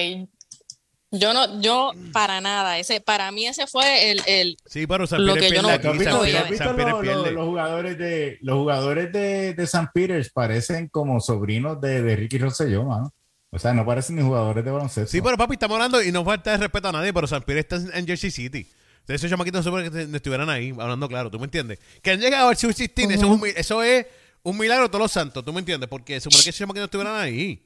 Yo 1.12 1.33
no, 1.33 1.59
yo 1.59 1.91
para 2.13 2.39
nada. 2.39 2.77
Ese, 2.77 3.01
para 3.01 3.31
mí 3.31 3.47
ese 3.47 3.65
fue 3.65 4.12
el, 4.12 4.21
el 4.27 4.57
Sí, 4.67 4.85
pero 4.85 5.07
San 5.07 5.25
Lo 5.25 5.33
Pérez 5.33 5.49
que 5.49 5.55
yo 5.55 5.62
pierde 5.63 5.67
no- 5.67 5.73
aquí. 5.73 5.83
¿Tú 5.83 5.89
has 5.89 6.57
San 6.57 6.57
San 6.57 6.77
los, 6.77 6.89
los- 6.91 7.01
pierde. 7.01 7.31
los 7.31 7.45
jugadores 7.47 7.97
de 7.97 8.38
los 8.41 8.57
jugadores 8.57 9.12
de, 9.12 9.53
de 9.55 9.63
St. 9.63 9.88
Peters 9.91 10.29
parecen 10.31 10.88
como 10.88 11.19
sobrinos 11.19 11.81
de, 11.81 12.03
de 12.03 12.15
Ricky 12.15 12.38
Rosselló, 12.38 12.83
mano? 12.83 13.12
O 13.51 13.57
sea, 13.57 13.73
no 13.73 13.83
parecen 13.83 14.17
ni 14.17 14.21
jugadores 14.21 14.63
de 14.63 14.69
baloncesto. 14.69 15.09
Sí, 15.09 15.19
pero 15.23 15.35
papi, 15.35 15.53
estamos 15.53 15.73
hablando 15.75 16.03
y 16.03 16.12
no 16.12 16.23
falta 16.23 16.51
de 16.51 16.57
respeto 16.57 16.89
a 16.89 16.91
nadie, 16.91 17.12
pero 17.12 17.25
San 17.25 17.41
Pérez 17.41 17.65
está 17.67 17.97
en 17.97 18.05
Jersey 18.05 18.29
City. 18.29 18.59
Entonces, 18.99 19.15
esos 19.21 19.31
chamaquitos 19.31 19.65
no 19.65 19.71
supone 19.71 19.89
que 19.89 20.15
estuvieran 20.15 20.47
ahí, 20.51 20.69
hablando 20.79 21.07
claro, 21.07 21.31
¿tú 21.31 21.39
me 21.39 21.45
entiendes? 21.45 21.79
Que 22.03 22.12
han 22.12 22.19
llegado 22.19 22.49
al 22.49 22.57
Sweet 22.57 22.75
16, 22.77 23.09
eso, 23.09 23.25
es 23.25 23.31
un, 23.31 23.47
eso 23.55 23.81
es 23.81 24.05
un 24.43 24.55
milagro 24.55 24.83
de 24.83 24.89
todos 24.89 25.01
los 25.01 25.12
santos, 25.12 25.43
¿tú 25.43 25.51
me 25.51 25.59
entiendes? 25.62 25.89
Porque 25.89 26.19
supone 26.19 26.43
que 26.43 26.51
esos 26.51 26.59
chamaquitos 26.59 26.85
estuvieran 26.85 27.15
ahí. 27.15 27.65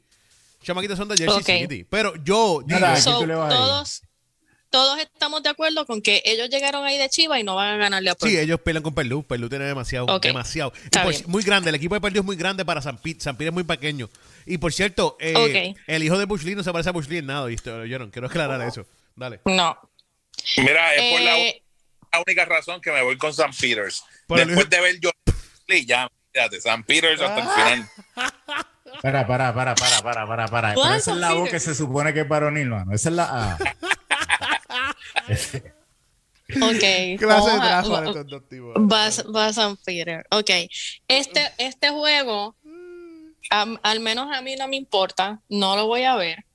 Chamaquitos 0.63 0.97
son 0.97 1.08
de 1.10 1.17
Jersey. 1.17 1.62
City. 1.62 1.84
Pero 1.89 2.13
yo 2.23 2.63
digo, 2.65 2.80
Nada, 2.80 2.91
¿a 2.91 2.93
quién 2.93 3.04
So, 3.04 3.19
tú 3.19 3.28
le 3.28 3.36
vas 3.36 3.49
todos, 3.54 4.02
todos 4.69 4.99
estamos 4.99 5.43
de 5.43 5.49
acuerdo 5.49 5.86
con 5.86 6.02
que 6.02 6.21
ellos 6.26 6.49
llegaron 6.49 6.84
ahí 6.86 6.97
de 6.97 7.08
Chiva 7.10 7.39
y 7.39 7.43
no 7.43 7.56
van 7.56 7.76
a 7.76 7.78
ganarle 7.78 8.10
a 8.10 8.13
Sí, 8.13 8.19
Purdue. 8.21 8.41
ellos 8.41 8.60
pelean 8.62 8.82
con 8.84 8.95
Perlu. 8.95 9.21
Perlu 9.23 9.47
tiene 9.49 9.65
demasiado, 9.65 10.06
Ok. 10.08 10.23
demasiado. 10.23 10.73
Y 10.86 10.97
por- 10.97 11.28
muy 11.28 11.43
grande. 11.43 11.69
El 11.69 11.76
equipo 11.76 11.93
de 11.95 12.02
Perlu 12.02 12.19
es 12.21 12.26
muy 12.26 12.36
grande 12.36 12.65
para 12.65 12.82
San 12.82 12.97
Pete. 12.97 13.21
San 13.21 13.36
Pete 13.38 13.49
es 13.49 13.54
muy 13.54 13.63
pequeño. 13.63 14.10
Y 14.45 14.58
por 14.58 14.73
cierto, 14.73 15.15
eh, 15.19 15.73
el 15.88 16.04
hijo 16.04 16.17
de 16.17 16.26
Bush 16.26 16.41
Lee 16.43 16.56
no 16.56 16.63
se 16.63 16.71
parece 16.71 16.89
a 16.89 16.91
Bush 16.93 17.08
Lee 17.08 17.17
en 17.19 17.28
nada. 17.28 17.45
¿viste? 17.45 17.69
¿Lo 17.69 17.82
oyeron? 17.82 18.10
Quiero 18.10 18.28
aclarar 18.28 18.62
eso. 18.67 18.86
Dale. 19.15 19.39
No. 19.45 19.78
Mira, 20.58 20.95
es 20.95 21.12
por 21.13 21.21
la, 21.21 21.38
Eh, 21.39 21.63
la 22.12 22.19
única 22.26 22.45
razón 22.45 22.82
que 22.82 22.91
me 22.91 23.02
voy 23.04 23.17
con 23.17 23.32
San 23.34 23.52
Peters. 23.54 24.04
El- 24.30 24.47
Después 24.47 24.69
de 24.69 24.82
ver 24.82 24.99
yo 24.99 25.12
ya, 25.86 26.10
fíjate, 26.34 26.60
San 26.62 26.84
Peters 26.84 27.21
hasta 27.21 27.41
el 27.41 27.49
final. 27.49 27.89
Para, 29.02 29.26
para, 29.28 29.54
para, 29.54 29.76
para, 29.76 30.02
para, 30.02 30.28
para, 30.28 30.48
para. 30.48 30.74
¿Cuál 30.74 30.88
Pero 30.88 30.98
esa 31.00 31.12
es 31.12 31.18
la 31.18 31.34
voz 31.34 31.50
que 31.50 31.60
se 31.60 31.76
supone 31.76 32.14
que 32.14 32.22
es 32.22 32.28
varonil, 32.28 32.70
mano. 32.70 32.94
Esa 32.94 33.10
es 33.10 33.16
la 33.16 33.54
A. 33.54 33.58
Clase 35.26 35.64
ok. 36.62 37.20
de 37.20 37.26
vamos 37.26 37.50
a- 37.50 37.56
trabajo 37.62 38.02
de 38.02 38.08
estos 38.08 38.28
dos 38.28 38.50
tipos. 38.50 38.74
Va, 38.76 39.10
va 39.34 39.48
a 39.48 39.76
Peter. 39.86 40.26
Ok. 40.32 40.50
Este, 41.08 41.52
este 41.58 41.90
juego, 41.90 42.56
al 43.50 44.00
menos 44.00 44.28
a 44.36 44.42
mí 44.42 44.56
no 44.56 44.68
me 44.68 44.76
importa, 44.76 45.40
no 45.50 45.76
lo 45.76 45.88
voy 45.88 46.04
a 46.04 46.16
ver. 46.16 46.46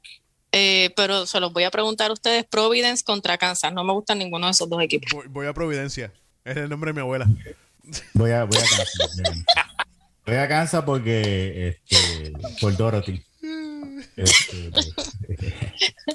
eh, 0.53 0.91
pero 0.97 1.27
se 1.27 1.41
los 1.41 1.53
voy 1.53 1.65
a 1.65 1.71
preguntar 1.71 2.11
a 2.11 2.13
ustedes: 2.13 2.45
Providence 2.45 3.03
contra 3.05 3.39
Kansas. 3.39 3.73
No 3.73 3.83
me 3.85 3.93
gustan 3.93 4.19
ninguno 4.19 4.47
de 4.47 4.53
esos 4.53 4.69
dos 4.69 4.81
equipos. 4.83 5.11
Voy, 5.13 5.27
voy 5.29 5.47
a 5.47 5.53
Providencia. 5.53 6.13
Es 6.45 6.57
el 6.57 6.69
nombre 6.69 6.91
de 6.91 6.95
mi 6.95 7.01
abuela. 7.01 7.27
Voy 8.15 8.31
a, 8.31 8.45
voy 8.45 8.59
a 8.59 8.61
Kansas. 8.61 9.09
Bien. 10.29 10.39
Voy 10.41 10.45
a 10.45 10.49
Kansas 10.49 10.85
porque, 10.85 11.69
este, 11.91 12.33
por 12.61 12.77
Dorothy. 12.77 13.23
Este, 14.17 14.71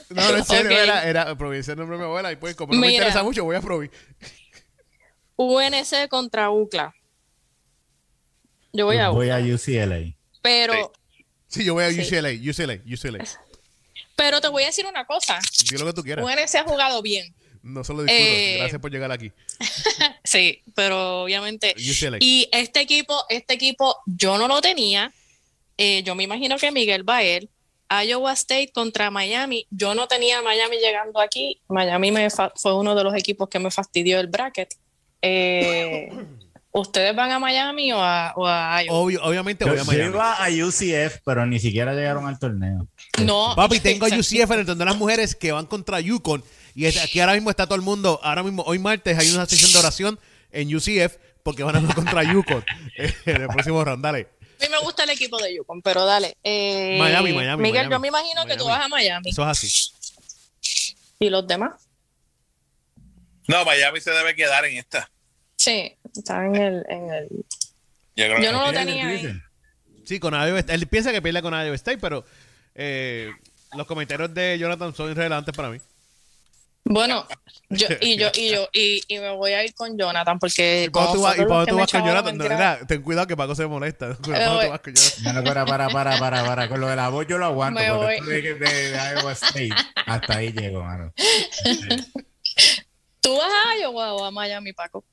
No, 0.10 0.32
no, 0.32 0.38
en 0.38 0.46
serio, 0.46 0.72
era, 0.72 1.08
era 1.08 1.36
Providencia 1.38 1.72
el 1.74 1.80
nombre 1.80 1.98
de 1.98 2.04
mi 2.04 2.08
abuela. 2.10 2.32
Y 2.32 2.36
pues, 2.36 2.56
como 2.56 2.74
no 2.74 2.80
me 2.80 2.92
interesa 2.92 3.24
mucho, 3.24 3.44
voy 3.44 3.56
a 3.56 3.62
Provi. 3.62 3.90
UNC 5.36 6.08
contra 6.10 6.50
UCLA. 6.52 6.94
Yo 8.74 8.86
voy 8.86 8.98
a 8.98 9.10
voy 9.10 9.28
UCLA. 9.30 9.38
a 9.38 9.56
UCLA. 9.56 10.16
Pero, 10.42 10.92
Sí, 11.48 11.64
yo 11.64 11.74
voy 11.74 11.84
a 11.86 11.90
Sí. 11.92 12.02
UCLA, 12.02 12.30
UCLA, 12.32 12.80
UCLA. 12.92 13.24
pero 14.16 14.42
te 14.42 14.48
voy 14.48 14.64
a 14.64 14.68
decir 14.68 14.86
una 14.86 15.06
cosa. 15.06 15.40
Di 15.70 15.78
lo 15.78 15.86
que 15.86 15.94
tú 15.94 16.04
quieras. 16.04 16.26
UNC 16.26 16.56
ha 16.56 16.64
jugado 16.64 17.02
bien. 17.02 17.34
No 17.64 17.84
solo 17.84 18.04
discuto. 18.04 18.24
Eh, 18.24 18.58
Gracias 18.60 18.82
por 18.82 18.92
llegar 18.92 19.12
aquí. 19.12 19.32
Sí, 20.26 20.62
pero 20.74 21.24
obviamente. 21.24 21.76
UCLA. 21.78 22.18
Y 22.22 22.48
este 22.54 22.80
equipo, 22.80 23.26
este 23.28 23.56
equipo, 23.56 23.98
yo 24.06 24.38
no 24.38 24.48
lo 24.48 24.62
tenía. 24.62 25.12
Eh, 25.78 26.02
yo 26.04 26.16
me 26.16 26.24
imagino 26.24 26.58
que 26.58 26.72
Miguel 26.72 27.08
va 27.08 27.18
a 27.18 27.24
él. 27.24 27.50
Iowa 27.90 28.32
State 28.34 28.72
contra 28.74 29.12
Miami. 29.12 29.68
Yo 29.70 29.94
no 29.96 30.08
tenía 30.08 30.42
Miami 30.42 30.78
llegando 30.78 31.20
aquí. 31.20 31.60
Miami 31.68 32.12
me 32.12 32.30
fue 32.30 32.76
uno 32.76 32.96
de 32.96 33.04
los 33.04 33.14
equipos 33.16 33.50
que 33.50 33.60
me 33.60 33.70
fastidió 33.70 34.20
el 34.20 34.28
bracket. 34.28 34.74
Eh, 35.22 36.10
¿Ustedes 36.76 37.16
van 37.16 37.32
a 37.32 37.38
Miami 37.38 37.92
o 37.94 38.02
a, 38.02 38.34
o 38.36 38.48
a 38.48 38.84
Iowa? 38.84 38.98
Obvio- 38.98 39.22
obviamente 39.24 39.64
voy 39.64 39.76
a 39.76 39.78
Yo 39.78 39.86
Miami. 39.86 40.10
iba 40.10 40.34
a 40.44 40.50
UCF, 40.50 41.20
pero 41.24 41.46
ni 41.46 41.60
siquiera 41.60 41.94
llegaron 41.94 42.26
al 42.28 42.40
torneo. 42.40 42.88
no. 43.24 43.54
Papi, 43.56 43.80
tengo 43.80 44.06
a. 44.08 44.10
UCF 44.10 44.50
en 44.52 44.60
el 44.60 44.66
torneo 44.66 44.76
de 44.78 44.86
las 44.86 44.98
mujeres 44.98 45.36
que 45.36 45.52
van 45.52 45.68
contra 45.68 46.00
Yukon. 46.00 46.44
Y 46.74 46.88
aquí 46.88 47.20
ahora 47.20 47.34
mismo 47.34 47.52
está 47.52 47.66
todo 47.68 47.76
el 47.76 47.84
mundo. 47.84 48.20
Ahora 48.24 48.42
mismo, 48.42 48.64
hoy 48.66 48.80
martes, 48.80 49.16
hay 49.20 49.30
una 49.32 49.46
sesión 49.46 49.72
de 49.72 49.78
oración 49.78 50.20
en 50.52 50.76
UCF 50.76 51.18
porque 51.44 51.62
van 51.62 51.76
a 51.76 51.80
jugar 51.82 51.96
contra 51.96 52.24
Yukon 52.24 52.66
en 52.98 53.42
el 53.44 53.48
próximo 53.50 53.84
round. 53.86 54.04
Dale. 54.04 54.28
A 54.60 54.64
mí 54.66 54.70
me 54.72 54.80
gusta 54.80 55.04
el 55.04 55.12
equipo 55.12 55.38
de 55.38 55.56
Yukon, 55.56 55.82
pero 55.84 56.06
dale. 56.06 56.38
Eh, 56.44 56.96
Miami, 57.00 57.34
Miami, 57.34 57.62
Miguel, 57.62 57.88
Miami. 57.88 57.92
yo 57.94 58.00
me 58.00 58.08
imagino 58.08 58.46
que 58.48 58.58
tú 58.58 58.66
vas 58.66 58.84
a 58.84 58.88
Miami. 58.88 59.30
Eso 59.30 59.44
es 59.44 59.48
así. 59.48 59.92
¿Y 61.20 61.30
los 61.30 61.46
demás? 61.46 61.74
No, 63.48 63.64
Miami 63.66 64.02
se 64.02 64.10
debe 64.10 64.36
quedar 64.36 64.66
en 64.66 64.78
esta. 64.78 65.10
Sí, 65.64 65.96
está 66.14 66.46
en 66.46 66.56
el. 66.58 66.86
En 66.90 67.10
el... 67.10 67.30
Yo, 68.18 68.28
no 68.52 68.66
lo 68.66 68.72
¿Qué 68.72 68.78
tenía 68.80 69.08
ahí. 69.08 69.42
Sí, 70.04 70.20
con 70.20 70.34
Iowa 70.34 70.60
State. 70.60 70.74
Él 70.74 70.88
piensa 70.88 71.14
que 71.14 71.22
pierde 71.22 71.42
con 71.42 71.54
Iowa 71.54 71.74
State, 71.76 72.00
pero 72.00 72.26
eh, 72.76 73.32
los 73.74 73.88
comentarios 73.88 74.34
de 74.34 74.60
Jonathan 74.60 74.94
son 74.94 75.12
irrelevantes 75.12 75.56
para 75.56 75.70
mí. 75.70 75.78
Bueno, 76.86 77.26
yo, 77.70 77.88
y 78.02 78.18
yo, 78.18 78.28
y 78.36 78.50
yo, 78.52 78.68
y, 78.74 79.02
y 79.08 79.18
me 79.20 79.30
voy 79.30 79.54
a 79.54 79.64
ir 79.64 79.74
con 79.74 79.98
Jonathan 79.98 80.38
porque. 80.38 80.84
¿Y 80.88 80.92
cuando 80.92 81.14
tú 81.14 81.22
vas, 81.22 81.40
y 81.40 81.46
cuando 81.46 81.66
tú 81.66 81.78
vas 81.78 81.90
con 81.90 82.06
Jonathan? 82.06 82.38
No, 82.38 82.44
mira, 82.44 82.80
ten 82.86 83.02
cuidado 83.02 83.26
que 83.26 83.38
Paco 83.38 83.56
se 83.56 83.66
molesta. 83.66 84.18
Cuando 84.22 84.62
Eh, 84.62 84.66
tú 84.66 84.70
vas 84.70 84.80
con 84.82 84.94
Jonathan. 84.94 85.24
No, 85.24 85.34
no, 85.34 85.44
para, 85.46 85.66
para, 85.66 85.88
para, 85.90 86.20
para, 86.20 86.46
para. 86.46 86.68
Con 86.68 86.82
lo 86.82 86.88
de 86.88 86.98
la 86.98 87.08
voz 87.08 87.26
yo 87.26 87.38
lo 87.38 87.46
aguanto. 87.46 87.80
Me 87.80 87.88
porque 87.88 88.06
voy. 88.06 88.16
esto 88.16 88.30
de, 88.30 88.42
de, 88.42 88.56
de 88.92 88.98
Iowa 89.16 89.32
State, 89.32 89.70
hasta 90.06 90.36
ahí 90.36 90.52
llego, 90.52 90.84
mano. 90.84 91.14
¿Tú 93.22 93.38
vas 93.38 93.50
a 93.50 93.78
Iowa 93.80 94.14
o 94.16 94.26
a 94.26 94.32
Miami, 94.32 94.74
Paco? 94.74 95.06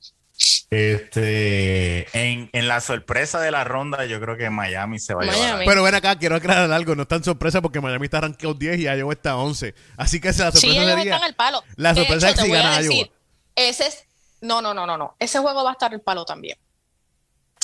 Este, 0.69 2.07
en, 2.17 2.49
en 2.53 2.67
la 2.67 2.79
sorpresa 2.81 3.39
de 3.41 3.51
la 3.51 3.63
ronda, 3.63 4.05
yo 4.05 4.19
creo 4.21 4.37
que 4.37 4.49
Miami 4.49 4.99
se 4.99 5.13
va 5.13 5.23
a 5.23 5.25
llevar. 5.25 5.63
Pero 5.65 5.83
ven 5.83 5.95
acá, 5.95 6.15
quiero 6.17 6.35
aclarar 6.37 6.71
algo. 6.71 6.95
No 6.95 7.03
es 7.03 7.07
tan 7.07 7.23
sorpresa 7.23 7.61
porque 7.61 7.81
Miami 7.81 8.05
está 8.05 8.21
rankeado 8.21 8.53
10 8.53 8.79
y 8.79 8.83
Iowa 8.83 9.13
está 9.13 9.35
11. 9.35 9.73
Así 9.97 10.19
que 10.21 10.29
esa 10.29 10.51
Sí, 10.51 10.59
sorpresa 10.61 10.83
ellos 10.83 10.95
sería. 10.95 11.13
están 11.15 11.27
al 11.29 11.35
palo. 11.35 11.63
la 11.75 11.93
De 11.93 12.01
sorpresa 12.01 12.29
hecho, 12.29 12.35
es 12.41 12.41
que 12.41 12.45
si 12.47 12.51
gana 12.53 12.77
decir, 12.77 13.05
Iowa. 13.07 13.09
Ese 13.55 13.87
es. 13.87 14.03
No, 14.41 14.61
no, 14.61 14.73
no, 14.73 14.85
no, 14.87 14.97
no. 14.97 15.15
Ese 15.19 15.39
juego 15.39 15.63
va 15.63 15.71
a 15.71 15.73
estar 15.73 15.93
al 15.93 16.01
palo 16.01 16.25
también. 16.25 16.57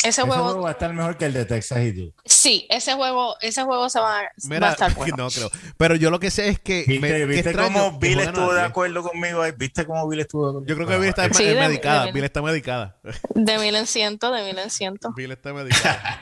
Ese 0.03 0.09
Ese 0.09 0.21
juego, 0.21 0.43
juego 0.43 0.61
va 0.61 0.69
a 0.69 0.71
estar 0.73 0.93
mejor 0.93 1.17
que 1.17 1.25
el 1.25 1.33
de 1.33 1.45
Texas 1.45 1.79
y 1.79 1.91
Duke. 1.91 2.15
sí, 2.23 2.67
ese 2.69 2.93
juego, 2.93 3.35
ese 3.41 3.63
juego 3.63 3.89
se 3.89 3.99
va, 3.99 4.21
va 4.61 4.67
a 4.67 4.71
estar 4.71 4.93
bueno. 4.95 5.15
no 5.17 5.29
creo. 5.29 5.49
Pero 5.75 5.95
yo 5.95 6.11
lo 6.11 6.19
que 6.19 6.29
sé 6.29 6.49
es 6.49 6.59
que. 6.59 6.85
¿Viste, 6.87 6.99
me- 6.99 7.07
qué 7.09 7.25
viste 7.25 7.49
extraño 7.49 7.73
cómo 7.73 7.99
Bill 7.99 8.19
estuvo 8.19 8.49
de 8.53 8.59
10. 8.59 8.69
acuerdo 8.69 9.01
conmigo 9.03 9.41
ahí? 9.41 9.53
¿Viste 9.57 9.85
cómo 9.87 10.07
Bill 10.07 10.19
estuvo 10.19 10.43
de 10.45 10.49
acuerdo? 10.51 10.67
Yo 10.67 10.75
creo 10.75 10.87
que 10.87 10.97
Bill 10.99 11.09
está 11.09 11.33
Sí, 11.33 11.45
de- 11.45 11.55
medicada. 11.55 12.05
de- 12.05 12.11
Bill 12.11 12.23
está 12.25 12.41
medicada. 12.43 12.95
De 13.33 13.57
mil 13.57 13.75
en 13.75 13.87
ciento, 13.87 14.31
de 14.31 14.43
mil 14.43 14.57
en 14.59 14.69
ciento. 14.69 15.11
Bill 15.15 15.31
está 15.31 15.51
medicada. 15.53 16.21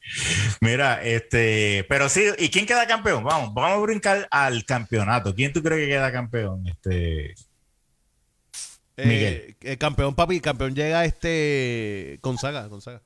Mira, 0.60 1.02
este, 1.02 1.84
pero 1.88 2.08
sí, 2.08 2.22
¿y 2.38 2.48
quién 2.50 2.64
queda 2.64 2.86
campeón? 2.86 3.24
Vamos, 3.24 3.52
vamos 3.52 3.72
a 3.72 3.82
brincar 3.82 4.28
al 4.30 4.64
campeonato. 4.64 5.34
¿Quién 5.34 5.52
tú 5.52 5.62
crees 5.64 5.80
que 5.82 5.88
queda 5.88 6.12
campeón? 6.12 6.64
Este, 6.68 7.34
Eh, 8.96 9.04
Miguel. 9.06 9.56
eh, 9.62 9.76
campeón, 9.76 10.14
papi. 10.14 10.40
Campeón 10.40 10.74
llega 10.76 11.04
este. 11.04 12.18
Gonzaga. 12.22 12.66
Gonzaga. 12.68 13.02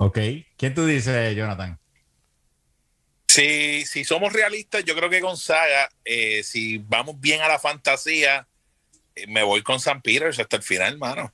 Ok. 0.00 0.18
¿Quién 0.56 0.74
tú 0.74 0.86
dices, 0.86 1.36
Jonathan? 1.36 1.78
Si, 3.28 3.86
si 3.86 4.04
somos 4.04 4.32
realistas, 4.32 4.84
yo 4.84 4.96
creo 4.96 5.08
que 5.08 5.20
Gonzaga, 5.20 5.88
eh, 6.04 6.42
si 6.42 6.78
vamos 6.78 7.20
bien 7.20 7.40
a 7.42 7.48
la 7.48 7.58
fantasía, 7.60 8.48
eh, 9.14 9.26
me 9.28 9.42
voy 9.44 9.62
con 9.62 9.78
San 9.78 10.02
Peters 10.02 10.40
hasta 10.40 10.56
el 10.56 10.62
final, 10.62 10.94
hermano. 10.94 11.32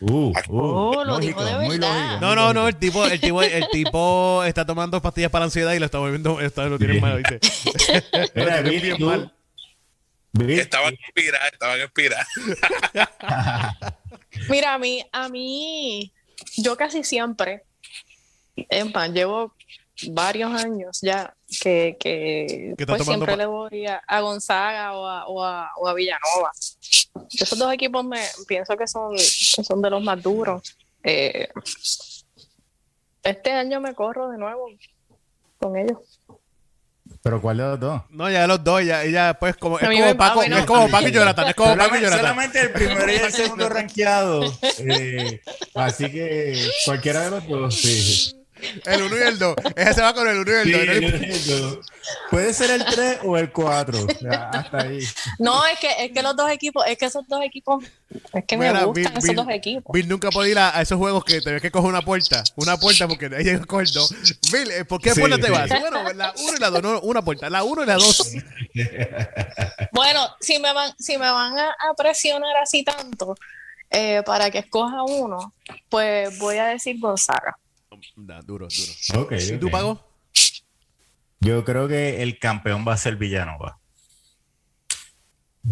Uh, 0.00 0.32
Oh, 0.48 1.02
lo 1.04 1.18
dijo 1.18 1.42
de 1.44 1.54
muy 1.58 1.78
verdad. 1.78 2.18
lógico, 2.20 2.20
No, 2.20 2.26
muy 2.28 2.36
no, 2.36 2.52
no, 2.52 2.52
lógico. 2.52 2.68
el 2.68 2.76
tipo, 2.76 3.04
el 3.06 3.20
tipo, 3.20 3.42
el 3.42 3.68
tipo 3.72 4.44
está 4.44 4.66
tomando 4.66 5.00
pastillas 5.02 5.30
para 5.30 5.40
la 5.40 5.44
ansiedad 5.46 5.72
y 5.72 5.78
lo 5.78 5.86
está 5.86 5.98
moviendo, 5.98 6.40
está, 6.40 6.66
lo 6.66 6.78
tiene 6.78 7.00
mal, 7.00 7.16
¿viste? 7.22 7.40
Lo 8.34 8.62
Bill, 8.70 8.80
bien 8.82 8.96
mal. 9.04 9.34
Estaban 10.50 10.92
inspiradas, 10.94 11.52
estaban 11.52 11.80
inspiradas. 11.80 12.26
Mira, 14.50 14.74
a 14.74 14.78
mí, 14.78 15.04
a 15.10 15.28
mí, 15.30 16.12
yo 16.58 16.76
casi 16.76 17.02
siempre, 17.02 17.64
es 18.68 18.94
más, 18.94 19.10
llevo 19.10 19.52
varios 20.10 20.52
años 20.52 21.00
ya 21.02 21.34
que, 21.60 22.74
pues 22.86 23.04
siempre 23.04 23.36
le 23.36 23.46
voy 23.46 23.86
a, 23.86 23.96
a 24.06 24.20
Gonzaga 24.20 24.96
o 24.96 25.06
a, 25.06 25.26
o, 25.26 25.44
a, 25.44 25.70
o 25.76 25.88
a 25.88 25.94
Villanova. 25.94 26.52
Esos 27.32 27.58
dos 27.58 27.72
equipos 27.72 28.04
me 28.04 28.20
pienso 28.46 28.76
que 28.76 28.86
son, 28.86 29.16
que 29.16 29.64
son 29.64 29.82
de 29.82 29.90
los 29.90 30.02
más 30.02 30.22
duros. 30.22 30.76
Eh, 31.02 31.48
este 33.22 33.50
año 33.52 33.80
me 33.80 33.94
corro 33.94 34.28
de 34.30 34.38
nuevo 34.38 34.68
con 35.58 35.76
ellos. 35.76 35.98
pero 37.22 37.40
¿cuál 37.40 37.56
de 37.56 37.62
los 37.64 37.80
dos? 37.80 38.02
No, 38.10 38.30
ya 38.30 38.46
los 38.46 38.62
dos, 38.62 38.84
ya, 38.84 39.04
ya 39.04 39.36
pues 39.38 39.56
como, 39.56 39.78
es 39.78 39.88
como 39.88 40.16
Paco, 40.16 40.46
no. 40.46 40.58
es 40.58 40.66
como 40.66 40.88
Paco 40.88 41.08
y 41.08 41.12
Jonathan, 41.12 41.48
es 41.48 41.54
como 41.54 41.76
Paco 41.76 41.96
y 41.96 42.00
Jonathan. 42.00 42.20
solamente 42.20 42.60
el 42.60 42.72
primero 42.72 43.12
y 43.12 43.16
el 43.16 43.32
segundo 43.32 43.68
rankeado. 43.68 44.44
eh, 44.78 45.40
así 45.74 46.10
que 46.10 46.68
cualquiera 46.84 47.22
de 47.22 47.30
los 47.30 47.48
dos, 47.48 47.74
sí. 47.74 48.37
El 48.86 49.02
uno 49.02 49.16
y 49.16 49.20
el 49.20 49.38
dos. 49.38 49.56
Ese 49.76 49.94
se 49.94 50.00
va 50.02 50.12
con 50.14 50.28
el 50.28 50.38
uno 50.38 50.50
y 50.50 50.54
el 50.54 50.64
Sí, 50.64 50.72
dos. 50.72 50.82
¿no? 50.86 50.88
el 51.26 51.46
dos. 51.62 51.86
Puede 52.30 52.54
ser 52.54 52.70
el 52.70 52.84
3 52.84 53.18
o 53.24 53.36
el 53.36 53.52
4. 53.52 53.98
hasta 54.52 54.78
ahí. 54.78 55.00
No, 55.38 55.64
es 55.66 55.78
que, 55.78 55.88
es 56.06 56.12
que 56.12 56.22
los 56.22 56.34
dos 56.36 56.50
equipos, 56.50 56.82
es 56.86 56.96
que 56.96 57.04
esos 57.04 57.26
dos 57.28 57.42
equipos, 57.44 57.84
es 58.32 58.44
que 58.46 58.56
me 58.56 58.66
Mira, 58.66 58.84
gustan 58.84 58.94
Bill- 58.94 59.12
esos 59.18 59.24
Bill- 59.24 59.36
dos 59.36 59.48
equipos. 59.50 59.92
Bill 59.92 60.08
nunca 60.08 60.30
puede 60.30 60.50
ir 60.50 60.58
a, 60.58 60.76
a 60.76 60.80
esos 60.80 60.96
juegos 60.96 61.22
que 61.24 61.40
tenés 61.42 61.60
que 61.60 61.70
coger 61.70 61.88
una 61.90 62.00
puerta. 62.02 62.42
Una 62.56 62.76
puerta 62.78 63.06
porque 63.06 63.28
de 63.28 63.36
ahí 63.36 63.44
llega 63.44 63.58
el 63.60 63.66
dos. 63.92 64.14
Bill, 64.50 64.70
¿eh, 64.70 64.84
¿por 64.86 65.00
qué 65.02 65.12
Sí, 65.12 65.20
puerta 65.20 65.36
te 65.36 65.46
sí. 65.46 65.52
vas? 65.52 65.68
Bueno, 65.68 66.12
la 66.14 66.32
1 66.38 66.56
y 66.56 66.60
la 66.60 66.70
2. 66.70 66.82
No, 66.82 67.00
una 67.00 67.22
puerta. 67.22 67.50
La 67.50 67.62
1 67.64 67.82
y 67.82 67.86
la 67.86 67.94
2. 67.94 68.32
Bueno, 69.92 70.28
si 70.40 70.58
me 70.58 70.72
van, 70.72 70.92
si 70.98 71.18
me 71.18 71.30
van 71.30 71.58
a, 71.58 71.68
a 71.70 71.94
presionar 71.96 72.56
así 72.62 72.84
tanto 72.84 73.34
eh, 73.90 74.22
para 74.24 74.50
que 74.50 74.58
escoja 74.58 75.02
uno, 75.02 75.52
pues 75.88 76.38
voy 76.38 76.56
a 76.58 76.66
decir 76.66 76.98
Gonzaga. 77.00 77.56
Nah, 78.16 78.40
duro, 78.42 78.68
duro. 78.68 79.28
¿Y 79.36 79.58
tú, 79.58 79.70
Pago? 79.70 80.04
Yo 81.40 81.64
creo 81.64 81.88
que 81.88 82.22
el 82.22 82.38
campeón 82.38 82.84
va 82.86 82.94
a 82.94 82.96
ser 82.96 83.16
Villanova. 83.16 83.78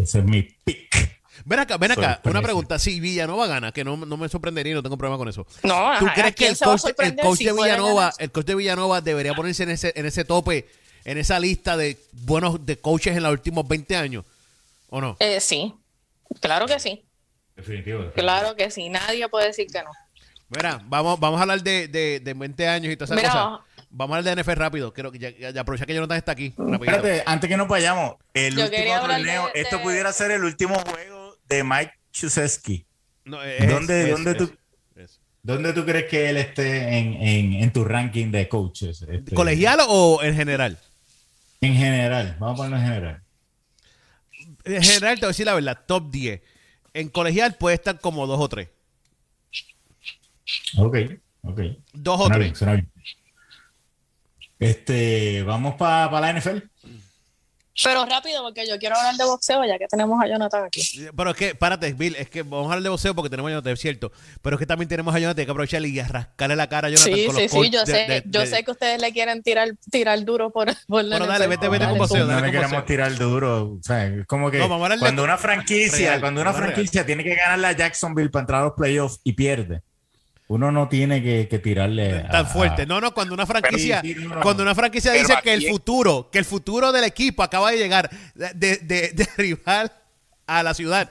Ese 0.00 0.18
es 0.20 0.24
mi 0.24 0.42
pick. 0.42 1.20
Ven 1.44 1.58
acá, 1.60 1.76
ven 1.76 1.92
acá. 1.92 2.20
Una 2.24 2.42
pregunta. 2.42 2.78
Si 2.78 2.98
Villanova 3.00 3.46
gana, 3.46 3.72
que 3.72 3.84
no, 3.84 3.96
no 3.96 4.16
me 4.16 4.28
sorprendería, 4.28 4.74
no 4.74 4.82
tengo 4.82 4.96
problema 4.96 5.18
con 5.18 5.28
eso. 5.28 5.46
No, 5.62 5.74
¿Tú 5.98 6.06
ajá, 6.06 6.14
crees 6.14 6.26
¿a 6.28 6.32
que 6.32 6.48
el 6.48 6.58
coach, 6.58 6.72
el 6.72 6.78
sorprender 6.78 7.24
coach 7.24 7.38
si 7.38 7.44
de 7.44 7.52
Villanova, 7.52 8.12
el 8.18 8.30
coach 8.32 8.46
de 8.46 8.54
Villanova 8.54 9.00
debería 9.00 9.34
ponerse 9.34 9.62
en 9.64 9.70
ese, 9.70 9.92
en 9.96 10.06
ese 10.06 10.24
tope, 10.24 10.66
en 11.04 11.18
esa 11.18 11.38
lista 11.38 11.76
de 11.76 11.98
buenos 12.12 12.64
de 12.64 12.78
coaches 12.80 13.16
en 13.16 13.22
los 13.22 13.32
últimos 13.32 13.66
20 13.68 13.96
años? 13.96 14.24
¿O 14.88 15.00
no? 15.00 15.16
Eh, 15.20 15.40
sí, 15.40 15.74
claro 16.40 16.66
que 16.66 16.78
sí, 16.80 17.04
Definitivo. 17.54 18.10
claro 18.14 18.56
que 18.56 18.70
sí. 18.70 18.88
Nadie 18.88 19.28
puede 19.28 19.48
decir 19.48 19.66
que 19.66 19.82
no. 19.82 19.90
Mira, 20.48 20.80
vamos, 20.86 21.18
vamos 21.18 21.38
a 21.38 21.42
hablar 21.42 21.62
de, 21.62 21.88
de, 21.88 22.20
de 22.20 22.34
20 22.34 22.68
años 22.68 22.92
y 22.92 22.96
todas 22.96 23.10
esas 23.10 23.16
Mira, 23.22 23.32
cosas. 23.32 23.86
Vamos 23.90 24.14
a 24.14 24.18
hablar 24.18 24.36
de 24.36 24.42
NFL 24.42 24.52
rápido. 24.52 24.92
Quiero 24.92 25.10
que 25.10 25.18
ya, 25.18 25.30
ya- 25.30 25.50
ya 25.50 25.60
aprovecha 25.62 25.86
que 25.86 25.94
Jonathan 25.94 26.16
está 26.18 26.32
aquí. 26.32 26.54
rapidito. 26.56 26.84
Espérate, 26.96 27.22
antes 27.26 27.48
que 27.50 27.56
nos 27.56 27.66
vayamos, 27.68 28.14
el 28.34 28.54
Yo 28.56 28.64
último 28.64 29.00
torneo, 29.00 29.50
de- 29.54 29.60
esto 29.60 29.80
pudiera 29.82 30.12
ser 30.12 30.30
el 30.32 30.44
último 30.44 30.76
juego 30.78 31.36
de 31.48 31.64
Mike. 31.64 31.92
No, 33.24 33.42
es- 33.42 33.68
¿Dónde- 33.68 34.04
es- 34.04 34.10
dónde 34.10 34.30
es- 34.32 34.36
tú- 34.38 34.56
es- 34.96 35.20
¿Dónde 35.42 35.72
tú 35.72 35.84
crees 35.84 36.06
que 36.06 36.28
él 36.30 36.36
esté 36.36 36.98
en, 36.98 37.14
en, 37.14 37.52
en 37.54 37.72
tu 37.72 37.84
ranking 37.84 38.30
de 38.30 38.48
coaches? 38.48 39.02
Este, 39.02 39.34
¿Colegial 39.34 39.80
o 39.88 40.22
en 40.22 40.34
general? 40.34 40.78
En 41.60 41.74
general, 41.74 42.36
vamos 42.38 42.54
a 42.54 42.56
ponerlo 42.64 42.76
en 42.78 42.82
general. 42.92 43.22
En 44.64 44.82
general, 44.82 45.14
te 45.16 45.20
voy 45.20 45.28
a 45.28 45.28
decir 45.28 45.46
la 45.46 45.54
verdad, 45.54 45.78
top 45.86 46.10
10. 46.10 46.40
En 46.94 47.08
colegial 47.08 47.54
puede 47.56 47.74
estar 47.76 48.00
como 48.00 48.26
2 48.26 48.40
o 48.40 48.48
3. 48.48 48.68
Ok, 50.78 50.96
ok. 51.42 51.60
2 51.92 52.14
o 52.14 52.18
Suena 52.18 52.34
3. 52.36 52.44
bien, 52.46 52.56
suena 52.56 52.72
bien. 52.74 52.90
Este, 54.58 55.42
vamos 55.42 55.74
para 55.74 56.20
la 56.20 56.32
NFL. 56.32 56.58
pero 57.84 58.06
rápido 58.06 58.42
porque 58.42 58.66
yo 58.66 58.78
quiero 58.78 58.96
hablar 58.96 59.16
de 59.16 59.24
boxeo 59.24 59.62
ya 59.66 59.76
que 59.78 59.86
tenemos 59.86 60.18
a 60.22 60.26
Jonathan 60.26 60.64
aquí. 60.64 60.80
Pero 61.14 61.30
es 61.30 61.36
que, 61.36 61.54
párate, 61.54 61.92
Bill, 61.92 62.16
es 62.16 62.30
que 62.30 62.42
vamos 62.42 62.62
a 62.62 62.72
hablar 62.72 62.82
de 62.84 62.88
boxeo 62.88 63.14
porque 63.14 63.28
tenemos 63.28 63.50
a 63.50 63.52
Jonathan, 63.52 63.74
es 63.74 63.80
cierto. 63.80 64.12
Pero 64.40 64.56
es 64.56 64.60
que 64.60 64.64
también 64.66 64.88
tenemos 64.88 65.14
a 65.14 65.18
Jonathan, 65.18 65.40
hay 65.40 65.44
que 65.44 65.50
aprovecharle 65.50 65.88
y 65.88 66.00
rascarle 66.00 66.56
la 66.56 66.68
cara 66.70 66.88
a 66.88 66.90
Jonathan 66.90 67.12
Sí, 67.14 67.26
con 67.26 67.36
sí, 67.36 67.42
los 67.42 67.50
sí, 67.52 67.70
yo 67.70 67.80
de- 67.80 67.86
sé, 67.86 67.92
de- 67.92 68.22
yo 68.26 68.40
de- 68.40 68.46
sé 68.46 68.64
que 68.64 68.70
ustedes 68.70 68.98
le 69.02 69.12
quieren 69.12 69.42
tirar, 69.42 69.68
tirar 69.90 70.24
duro 70.24 70.50
por, 70.50 70.68
por 70.86 71.04
la 71.04 71.18
Bueno, 71.18 71.30
dale, 71.30 71.48
vete, 71.48 71.68
vete 71.68 71.84
con 71.86 71.98
boxeo, 71.98 72.24
no 72.26 72.40
le 72.40 72.46
queremos 72.46 72.70
boxeo. 72.70 72.84
tirar 72.86 73.14
duro. 73.18 73.72
O 73.72 73.82
sea, 73.82 74.06
es 74.06 74.26
como 74.26 74.50
que 74.50 74.56
No, 74.58 74.68
cuando 74.98 75.22
una 75.22 75.36
franquicia, 75.36 75.98
real, 76.12 76.20
cuando 76.20 76.40
una 76.40 76.54
franquicia 76.54 77.04
tiene 77.04 77.22
que 77.24 77.34
ganarle 77.34 77.66
a 77.66 77.72
Jacksonville 77.72 78.30
para 78.30 78.40
entrar 78.44 78.60
a 78.62 78.64
los 78.64 78.72
playoffs 78.72 79.20
y 79.22 79.34
pierde, 79.34 79.82
uno 80.48 80.70
no 80.70 80.88
tiene 80.88 81.22
que, 81.22 81.48
que 81.48 81.58
tirarle 81.58 82.18
a- 82.20 82.28
tan 82.28 82.46
fuerte. 82.48 82.86
No, 82.86 83.00
no, 83.00 83.12
cuando 83.14 83.34
una 83.34 83.46
franquicia, 83.46 84.00
Sí, 84.00 84.14
sí, 84.14 84.20
no, 84.24 84.36
no. 84.36 84.40
cuando 84.42 84.62
una 84.62 84.74
franquicia 84.74 85.12
dice 85.12 85.34
que 85.42 85.54
el 85.54 85.66
futuro, 85.68 86.28
que 86.30 86.38
el 86.38 86.44
futuro 86.44 86.92
del 86.92 87.04
equipo 87.04 87.42
acaba 87.42 87.70
de 87.70 87.78
llegar 87.78 88.08
de, 88.34 88.76
de, 88.78 89.10
de 89.12 89.28
rival 89.36 89.92
a 90.46 90.62
la 90.62 90.74
ciudad. 90.74 91.10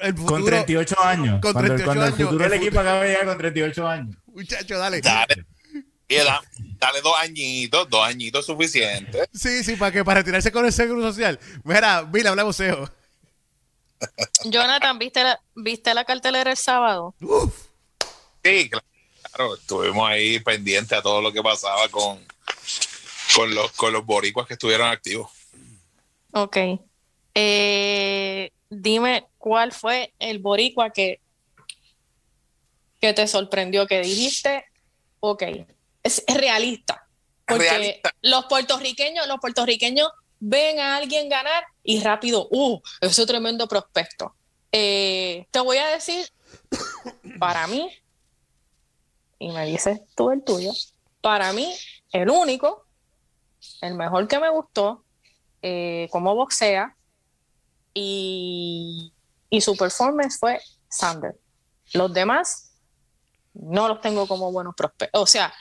El 0.00 0.14
futuro, 0.14 0.26
con 0.26 0.44
38 0.46 0.96
años. 1.04 1.40
con 1.42 1.52
cuando, 1.52 1.60
38 1.74 1.84
cuando 1.84 2.02
el 2.02 2.06
años, 2.14 2.16
futuro 2.28 2.44
del 2.44 2.52
el 2.54 2.58
equipo 2.62 2.80
acaba 2.80 3.00
de 3.02 3.08
llegar 3.10 3.26
con 3.26 3.38
38 3.38 3.88
años. 3.88 4.16
Muchacho, 4.26 4.78
dale. 4.78 5.00
Dale, 5.02 5.44
dale 6.78 7.00
dos 7.02 7.14
añitos, 7.20 7.88
dos 7.90 8.06
añitos 8.06 8.46
suficientes. 8.46 9.28
Sí, 9.34 9.62
sí, 9.64 9.76
para 9.76 9.92
que 9.92 10.04
para 10.04 10.20
retirarse 10.20 10.50
con 10.52 10.64
el 10.64 10.72
seguro 10.72 11.02
social. 11.02 11.38
Mira, 11.64 12.02
Bill, 12.02 12.26
habla 12.26 12.42
de 12.42 12.46
boxeo. 12.46 12.90
Jonathan, 14.44 14.98
¿viste 14.98 15.22
la, 15.22 15.40
¿viste 15.54 15.94
la 15.94 16.04
cartelera 16.04 16.50
el 16.50 16.56
sábado? 16.56 17.14
Sí, 18.42 18.70
claro, 18.70 19.54
estuvimos 19.54 20.08
ahí 20.08 20.38
pendientes 20.40 20.98
a 20.98 21.02
todo 21.02 21.20
lo 21.20 21.32
que 21.32 21.42
pasaba 21.42 21.88
con, 21.88 22.24
con, 23.34 23.54
los, 23.54 23.72
con 23.72 23.92
los 23.92 24.04
boricuas 24.04 24.46
que 24.46 24.54
estuvieron 24.54 24.88
activos. 24.88 25.30
Ok. 26.32 26.56
Eh, 27.34 28.50
dime 28.68 29.26
cuál 29.38 29.72
fue 29.72 30.12
el 30.18 30.38
boricua 30.38 30.90
que 30.90 31.20
que 33.02 33.12
te 33.12 33.26
sorprendió, 33.26 33.88
que 33.88 34.00
dijiste, 34.00 34.64
ok, 35.18 35.42
es, 36.04 36.22
realista. 36.28 37.08
Porque 37.44 38.00
los 38.22 38.44
puertorriqueños, 38.44 39.26
los 39.26 39.40
puertorriqueños 39.40 40.08
ven 40.38 40.78
a 40.78 40.96
alguien 40.98 41.28
ganar 41.28 41.64
y 41.82 42.00
rápido, 42.00 42.46
uh, 42.52 42.80
es 43.00 43.18
un 43.18 43.26
tremendo 43.26 43.66
prospecto. 43.66 44.36
Eh, 44.70 45.46
te 45.50 45.58
voy 45.58 45.78
a 45.78 45.88
decir, 45.88 46.24
para 47.40 47.66
mí, 47.66 47.90
y 49.42 49.50
me 49.50 49.66
dices 49.66 50.00
tú 50.14 50.30
el 50.30 50.44
tuyo, 50.44 50.70
para 51.20 51.52
mí, 51.52 51.74
el 52.12 52.30
único, 52.30 52.86
el 53.80 53.94
mejor 53.94 54.28
que 54.28 54.38
me 54.38 54.48
gustó, 54.48 55.04
eh, 55.62 56.08
como 56.12 56.34
boxea, 56.34 56.96
y, 57.92 59.12
y 59.50 59.60
su 59.60 59.76
performance 59.76 60.38
fue 60.38 60.60
Sander. 60.88 61.34
Los 61.92 62.12
demás 62.12 62.72
no 63.54 63.88
los 63.88 64.00
tengo 64.00 64.28
como 64.28 64.52
buenos 64.52 64.74
prospectos. 64.76 65.20
O 65.20 65.26
sea, 65.26 65.52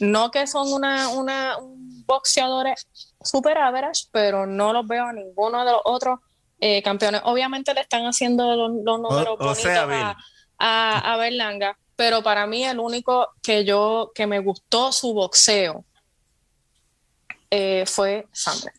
no 0.00 0.30
que 0.30 0.46
son 0.46 0.72
una, 0.72 1.08
una 1.08 1.58
un 1.58 2.04
boxeadores 2.06 2.86
super 3.20 3.58
average, 3.58 4.04
pero 4.12 4.46
no 4.46 4.72
los 4.72 4.86
veo 4.86 5.06
a 5.06 5.12
ninguno 5.12 5.64
de 5.64 5.72
los 5.72 5.80
otros 5.84 6.20
eh, 6.60 6.82
campeones. 6.82 7.20
Obviamente 7.24 7.74
le 7.74 7.80
están 7.80 8.04
haciendo 8.04 8.54
los, 8.54 8.70
números 8.72 9.38
bonitos 9.38 9.66
a, 10.58 11.12
a, 11.12 11.16
Berlanga, 11.16 11.76
pero 11.96 12.22
para 12.22 12.46
mí 12.46 12.64
el 12.64 12.78
único 12.78 13.28
que 13.42 13.64
yo, 13.64 14.12
que 14.14 14.26
me 14.26 14.40
gustó 14.40 14.92
su 14.92 15.12
boxeo 15.12 15.84
eh, 17.50 17.84
fue 17.86 18.26
Sander. 18.32 18.72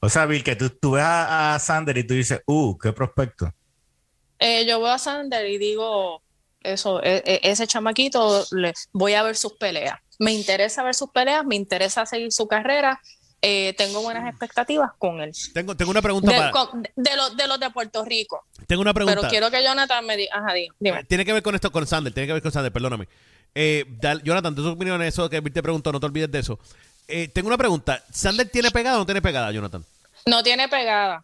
O 0.00 0.08
sea, 0.08 0.26
Bill, 0.26 0.44
que 0.44 0.54
tú, 0.54 0.70
tú 0.70 0.92
ves 0.92 1.04
a, 1.04 1.58
Sander 1.60 1.98
y 1.98 2.06
tú 2.06 2.14
dices, 2.14 2.40
uh, 2.46 2.78
qué 2.78 2.92
prospecto. 2.92 3.52
Eh, 4.38 4.64
yo 4.66 4.78
veo 4.80 4.92
a 4.92 4.98
Sander 4.98 5.46
y 5.46 5.58
digo, 5.58 6.22
eso, 6.60 7.02
e, 7.02 7.22
e, 7.26 7.40
ese 7.42 7.66
chamaquito, 7.66 8.44
le, 8.52 8.72
voy 8.92 9.14
a 9.14 9.24
ver 9.24 9.36
sus 9.36 9.54
peleas. 9.54 9.98
Me 10.20 10.32
interesa 10.32 10.84
ver 10.84 10.94
sus 10.94 11.10
peleas, 11.10 11.44
me 11.44 11.56
interesa 11.56 12.06
seguir 12.06 12.32
su 12.32 12.46
carrera. 12.46 13.00
Eh, 13.40 13.72
tengo 13.78 14.02
buenas 14.02 14.28
expectativas 14.28 14.90
con 14.98 15.20
él. 15.20 15.32
Tengo, 15.54 15.76
tengo 15.76 15.92
una 15.92 16.02
pregunta 16.02 16.32
de, 16.32 16.38
para... 16.50 16.70
de, 16.96 17.16
los, 17.16 17.36
de 17.36 17.46
los 17.46 17.60
de 17.60 17.70
Puerto 17.70 18.04
Rico. 18.04 18.44
Tengo 18.66 18.82
una 18.82 18.92
pregunta. 18.92 19.20
Pero 19.20 19.30
quiero 19.30 19.50
que 19.50 19.62
Jonathan 19.62 20.04
me 20.04 20.16
diga. 20.16 20.36
Ajá, 20.36 20.54
dime. 20.80 21.04
Tiene 21.04 21.24
que 21.24 21.32
ver 21.32 21.42
con 21.42 21.54
esto, 21.54 21.70
con 21.70 21.86
Sander. 21.86 22.12
Tiene 22.12 22.26
que 22.26 22.32
ver 22.32 22.42
con 22.42 22.50
Sander, 22.50 22.72
perdóname. 22.72 23.06
Eh, 23.54 23.84
Jonathan, 24.24 24.54
tu 24.54 24.66
opinión 24.68 25.00
en 25.00 25.08
eso 25.08 25.30
que 25.30 25.40
te 25.40 25.62
preguntó, 25.62 25.92
no 25.92 26.00
te 26.00 26.06
olvides 26.06 26.30
de 26.30 26.40
eso. 26.40 26.58
Eh, 27.06 27.28
tengo 27.28 27.48
una 27.48 27.56
pregunta. 27.56 28.04
¿Sander 28.12 28.48
tiene 28.48 28.70
pegada 28.70 28.96
o 28.96 29.00
no 29.00 29.06
tiene 29.06 29.22
pegada, 29.22 29.52
Jonathan? 29.52 29.84
No 30.26 30.42
tiene 30.42 30.68
pegada. 30.68 31.22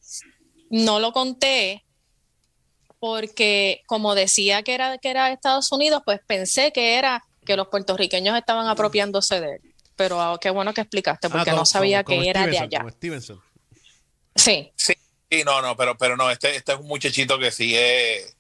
no 0.71 0.99
lo 0.99 1.13
conté 1.13 1.84
porque 3.05 3.83
como 3.85 4.15
decía 4.15 4.63
que 4.63 4.73
era 4.73 4.97
que 4.97 5.11
era 5.11 5.27
de 5.27 5.35
Estados 5.35 5.71
Unidos, 5.73 6.01
pues 6.07 6.21
pensé 6.27 6.73
que 6.73 6.95
era 6.95 7.23
que 7.45 7.55
los 7.55 7.69
puertorriqueños 7.69 8.35
estaban 8.35 8.67
apropiándose 8.67 9.43
de 9.43 9.57
él. 9.57 9.61
Pero 9.95 10.23
ah, 10.23 10.39
qué 10.41 10.49
bueno 10.49 10.73
que 10.73 10.81
explicaste 10.81 11.29
porque 11.29 11.51
ah, 11.51 11.55
no 11.55 11.67
sabía 11.67 12.03
que 12.03 12.27
era 12.27 12.47
de 12.47 12.59
allá. 12.59 12.83
Sí. 14.35 14.73
Sí, 14.75 14.97
no, 15.45 15.61
no, 15.61 15.77
pero, 15.77 15.99
pero 15.99 16.17
no, 16.17 16.31
este, 16.31 16.57
este 16.57 16.73
es 16.73 16.79
un 16.79 16.87
muchachito 16.87 17.39
que 17.39 17.51
sí 17.51 17.77
es, 17.77 18.35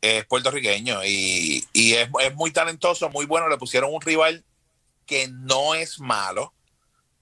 es 0.00 0.24
puertorriqueño 0.26 1.04
y, 1.04 1.64
es, 1.72 2.08
es, 2.22 2.34
muy 2.34 2.50
talentoso, 2.50 3.08
muy 3.08 3.26
bueno. 3.26 3.48
Le 3.48 3.56
pusieron 3.56 3.94
un 3.94 4.00
rival 4.00 4.44
que 5.06 5.28
no 5.28 5.76
es 5.76 6.00
malo, 6.00 6.52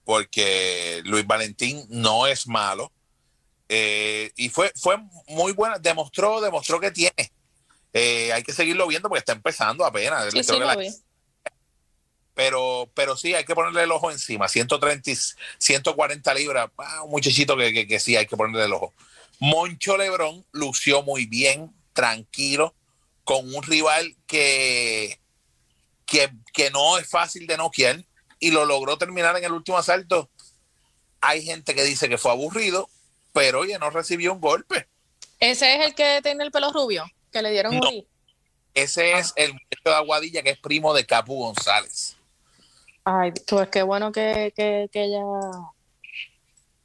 porque 0.03 1.03
Luis 1.05 1.27
Valentín 1.27 1.85
no 1.89 2.25
es 2.25 2.47
malo. 2.47 2.91
Eh, 3.73 4.33
y 4.35 4.49
fue, 4.49 4.69
fue 4.75 4.97
muy 5.29 5.53
buena, 5.53 5.79
demostró, 5.79 6.41
demostró 6.41 6.77
que 6.77 6.91
tiene. 6.91 7.31
Eh, 7.93 8.33
hay 8.33 8.43
que 8.43 8.51
seguirlo 8.51 8.85
viendo 8.85 9.07
porque 9.07 9.19
está 9.19 9.31
empezando 9.31 9.85
apenas. 9.85 10.33
pero, 12.33 12.91
pero 12.93 13.15
sí, 13.15 13.33
hay 13.33 13.45
que 13.45 13.55
ponerle 13.55 13.83
el 13.83 13.91
ojo 13.93 14.11
encima. 14.11 14.49
130, 14.49 15.09
140 15.57 16.33
libras, 16.33 16.69
ah, 16.79 17.03
un 17.03 17.11
muchachito 17.11 17.55
que, 17.55 17.87
que, 17.87 17.99
sí 18.01 18.17
hay 18.17 18.25
que 18.25 18.35
ponerle 18.35 18.65
el 18.65 18.73
ojo. 18.73 18.93
Moncho 19.39 19.95
Lebrón 19.95 20.45
lució 20.51 21.01
muy 21.01 21.25
bien, 21.25 21.73
tranquilo, 21.93 22.75
con 23.23 23.55
un 23.55 23.63
rival 23.63 24.17
que, 24.27 25.17
que, 26.05 26.29
que 26.53 26.71
no 26.71 26.97
es 26.97 27.07
fácil 27.07 27.47
de 27.47 27.55
noquear 27.55 28.03
y 28.37 28.51
lo 28.51 28.65
logró 28.65 28.97
terminar 28.97 29.37
en 29.37 29.45
el 29.45 29.53
último 29.53 29.77
asalto. 29.77 30.29
Hay 31.21 31.41
gente 31.45 31.73
que 31.73 31.85
dice 31.85 32.09
que 32.09 32.17
fue 32.17 32.31
aburrido, 32.31 32.89
pero 33.33 33.61
oye, 33.61 33.77
no 33.79 33.89
recibió 33.89 34.33
un 34.33 34.41
golpe. 34.41 34.87
Ese 35.39 35.75
es 35.75 35.85
el 35.87 35.95
que 35.95 36.19
tiene 36.21 36.43
el 36.43 36.51
pelo 36.51 36.71
rubio, 36.71 37.05
que 37.31 37.41
le 37.41 37.51
dieron 37.51 37.75
un 37.75 38.05
Ese 38.73 39.13
es 39.13 39.33
el 39.35 39.53
muchacho 39.53 39.81
de 39.85 39.95
Aguadilla, 39.95 40.43
que 40.43 40.51
es 40.51 40.59
primo 40.59 40.93
de 40.93 41.05
Capu 41.05 41.35
González. 41.35 42.15
Ay, 43.03 43.31
pues 43.47 43.69
qué 43.69 43.81
bueno 43.81 44.11
que, 44.11 44.53
que, 44.55 44.87
ella 44.93 45.21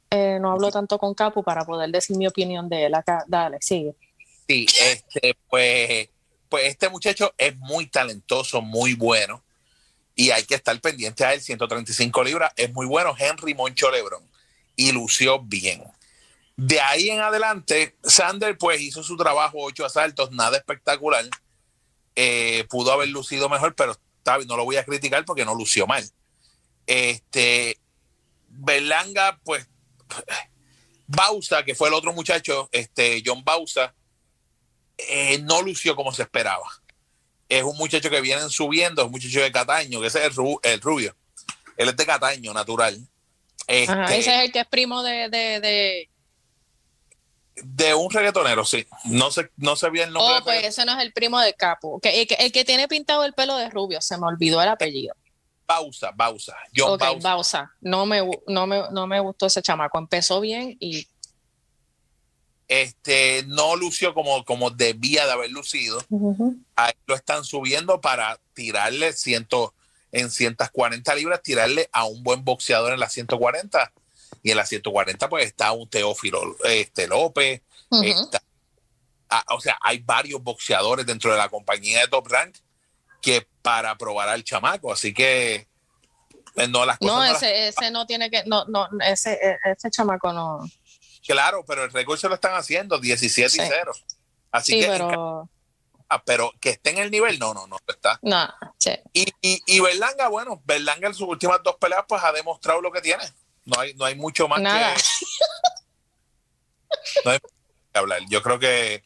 eh, 0.09 0.39
no 0.41 0.51
habló 0.51 0.71
tanto 0.71 0.97
con 0.97 1.13
Capu 1.13 1.43
para 1.43 1.65
poder 1.65 1.91
decir 1.91 2.17
mi 2.17 2.27
opinión 2.27 2.67
de 2.67 2.85
él. 2.85 2.95
Acá, 2.95 3.23
dale, 3.27 3.57
sigue. 3.61 3.93
Sí, 4.47 4.65
este, 4.81 5.35
pues, 5.47 6.09
pues 6.49 6.63
este 6.65 6.89
muchacho 6.89 7.33
es 7.37 7.55
muy 7.57 7.85
talentoso, 7.87 8.61
muy 8.61 8.95
bueno. 8.95 9.43
Y 10.15 10.31
hay 10.31 10.45
que 10.45 10.55
estar 10.55 10.79
pendiente 10.81 11.23
a 11.23 11.33
él. 11.33 11.41
135 11.41 12.23
libras, 12.23 12.51
es 12.55 12.73
muy 12.73 12.87
bueno. 12.87 13.13
Henry 13.17 13.53
Moncho 13.53 13.91
Lebron. 13.91 14.23
Y 14.75 14.91
lució 14.91 15.39
bien. 15.39 15.83
De 16.57 16.81
ahí 16.81 17.11
en 17.11 17.21
adelante, 17.21 17.95
Sander 18.03 18.57
pues 18.57 18.81
hizo 18.81 19.03
su 19.03 19.15
trabajo, 19.15 19.57
ocho 19.59 19.85
asaltos, 19.85 20.31
nada 20.31 20.57
espectacular. 20.57 21.23
Eh, 22.15 22.65
pudo 22.67 22.91
haber 22.91 23.09
lucido 23.09 23.47
mejor, 23.47 23.75
pero 23.75 23.95
no 24.47 24.57
lo 24.57 24.65
voy 24.65 24.77
a 24.77 24.83
criticar 24.83 25.23
porque 25.23 25.45
no 25.45 25.53
lució 25.53 25.85
mal. 25.85 26.03
Este, 26.87 27.77
Berlanga, 28.49 29.39
pues, 29.43 29.67
Bausa, 31.05 31.63
que 31.63 31.75
fue 31.75 31.89
el 31.89 31.93
otro 31.93 32.11
muchacho, 32.11 32.69
este, 32.71 33.21
John 33.23 33.43
Bausa, 33.43 33.93
eh, 34.97 35.37
no 35.43 35.61
lució 35.61 35.95
como 35.95 36.11
se 36.11 36.23
esperaba. 36.23 36.67
Es 37.47 37.63
un 37.63 37.77
muchacho 37.77 38.09
que 38.09 38.19
viene 38.19 38.49
subiendo, 38.49 39.03
es 39.03 39.05
un 39.05 39.11
muchacho 39.11 39.41
de 39.41 39.51
Cataño, 39.51 40.01
que 40.01 40.07
ese 40.07 40.25
es 40.25 40.35
el, 40.63 40.81
rubio. 40.81 41.15
Él 41.77 41.89
es 41.89 41.95
de 41.95 42.05
Cataño, 42.05 42.51
natural. 42.51 42.99
Este, 43.67 44.17
ese 44.17 44.35
es 44.35 44.45
el 44.45 44.51
que 44.51 44.61
es 44.61 44.67
primo 44.67 45.03
de 45.03 45.29
de 45.29 46.09
un 47.95 48.11
reggaetonero, 48.11 48.65
sí. 48.65 48.85
No 49.05 49.31
sé, 49.31 49.51
no 49.57 49.75
sé 49.75 49.89
bien 49.89 50.09
el 50.09 50.13
nombre. 50.13 50.37
Oh, 50.39 50.43
pues 50.43 50.63
ese 50.63 50.85
no 50.85 50.93
es 50.93 50.99
el 50.99 51.13
primo 51.13 51.39
de 51.39 51.53
Capo. 51.53 51.99
Que, 51.99 52.21
el, 52.21 52.27
que, 52.27 52.35
el 52.35 52.51
que 52.51 52.65
tiene 52.65 52.87
pintado 52.87 53.23
el 53.23 53.33
pelo 53.33 53.55
de 53.57 53.69
rubio, 53.69 54.01
se 54.01 54.17
me 54.17 54.27
olvidó 54.27 54.61
el 54.61 54.69
apellido. 54.69 55.15
Bausa, 55.67 56.11
Bausa. 56.15 56.55
John 56.75 56.93
ok, 56.93 56.99
Bausa. 57.01 57.29
Bausa. 57.29 57.71
No 57.81 58.05
me, 58.05 58.21
no, 58.47 58.65
me, 58.67 58.83
no 58.91 59.05
me 59.05 59.19
gustó 59.19 59.47
ese 59.47 59.61
chamaco. 59.61 59.97
Empezó 59.97 60.39
bien 60.39 60.77
y 60.79 61.07
Este 62.67 63.43
no 63.47 63.75
lució 63.75 64.13
como, 64.13 64.45
como 64.45 64.69
debía 64.69 65.25
de 65.25 65.33
haber 65.33 65.51
lucido. 65.51 66.01
Ahí 66.75 66.93
lo 67.05 67.15
están 67.15 67.43
subiendo 67.43 67.99
para 67.99 68.39
tirarle 68.53 69.11
ciento, 69.11 69.73
en 70.13 70.31
140 70.31 71.15
libras, 71.15 71.41
tirarle 71.43 71.89
a 71.91 72.05
un 72.05 72.23
buen 72.23 72.45
boxeador 72.45 72.93
en 72.93 72.99
las 73.01 73.11
140. 73.11 73.91
Y 74.43 74.51
en 74.51 74.57
las 74.57 74.69
140, 74.69 75.29
pues 75.29 75.45
está 75.45 75.71
un 75.71 75.89
Teófilo 75.89 76.55
este, 76.63 77.07
López. 77.07 77.61
Está- 78.03 78.43
ah, 79.29 79.43
o 79.49 79.59
sea, 79.61 79.77
hay 79.81 79.99
varios 79.99 80.41
boxeadores 80.43 81.05
dentro 81.05 81.31
de 81.31 81.37
la 81.37 81.49
compañía 81.49 82.01
de 82.01 82.07
Top 82.07 82.27
Rank 82.27 82.57
que 83.21 83.47
para 83.61 83.97
probar 83.97 84.29
al 84.29 84.43
chamaco. 84.43 84.91
Así 84.93 85.13
que 85.13 85.67
eh, 86.55 86.67
no 86.67 86.85
las 86.85 86.97
cosas. 86.97 87.13
No, 87.15 87.19
no 87.25 87.31
las- 87.33 87.43
ese, 87.43 87.67
ese 87.69 87.91
no 87.91 88.05
tiene 88.05 88.29
que, 88.29 88.43
no, 88.45 88.65
no, 88.65 88.87
ese, 89.05 89.33
e- 89.33 89.57
ese 89.71 89.89
chamaco 89.91 90.31
no. 90.33 90.59
claro, 91.25 91.63
pero 91.65 91.83
el 91.83 91.91
récord 91.91 92.17
se 92.17 92.27
lo 92.29 92.35
están 92.35 92.55
haciendo 92.55 92.99
17 92.99 93.49
Sí. 93.49 93.61
y 93.61 93.65
0. 93.67 93.91
Así 94.51 94.71
Sí, 94.73 94.79
que, 94.79 94.87
pero 94.87 95.49
ah, 96.09 96.23
pero 96.25 96.53
que 96.61 96.69
esté 96.71 96.91
en 96.91 96.99
el 96.99 97.11
nivel, 97.11 97.37
no, 97.37 97.53
no, 97.53 97.67
no 97.67 97.77
está. 97.87 98.17
no, 98.21 98.47
sí. 98.77 98.91
Y, 99.13 99.27
y, 99.41 99.61
y 99.67 99.79
Berlanga, 99.81 100.29
bueno, 100.29 100.61
Berlanga 100.65 101.07
en 101.09 101.13
sus 101.13 101.27
últimas 101.27 101.61
dos 101.63 101.75
peleas, 101.75 102.05
pues 102.07 102.23
ha 102.23 102.31
demostrado 102.31 102.79
lo 102.81 102.91
que 102.91 103.01
tiene. 103.01 103.23
No 103.67 103.81
hay, 103.81 103.93
no 103.95 104.05
hay 104.05 104.15
mucho 104.15 104.47
más 104.47 104.61
Nada. 104.61 104.95
que. 104.95 105.01
No 107.25 107.31
hay 107.31 107.39
que 107.39 107.99
hablar. 107.99 108.21
Yo 108.29 108.41
creo 108.41 108.59
que 108.59 109.03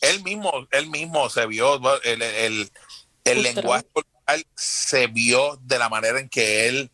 él 0.00 0.22
mismo, 0.22 0.50
él 0.70 0.88
mismo 0.88 1.28
se 1.28 1.46
vio, 1.46 1.76
el, 2.02 2.22
el, 2.22 2.70
el 3.24 3.42
lenguaje 3.42 3.84
corporal 3.92 4.46
se 4.56 5.06
vio 5.08 5.58
de 5.62 5.78
la 5.78 5.88
manera 5.88 6.18
en 6.20 6.28
que 6.28 6.68
él 6.68 6.90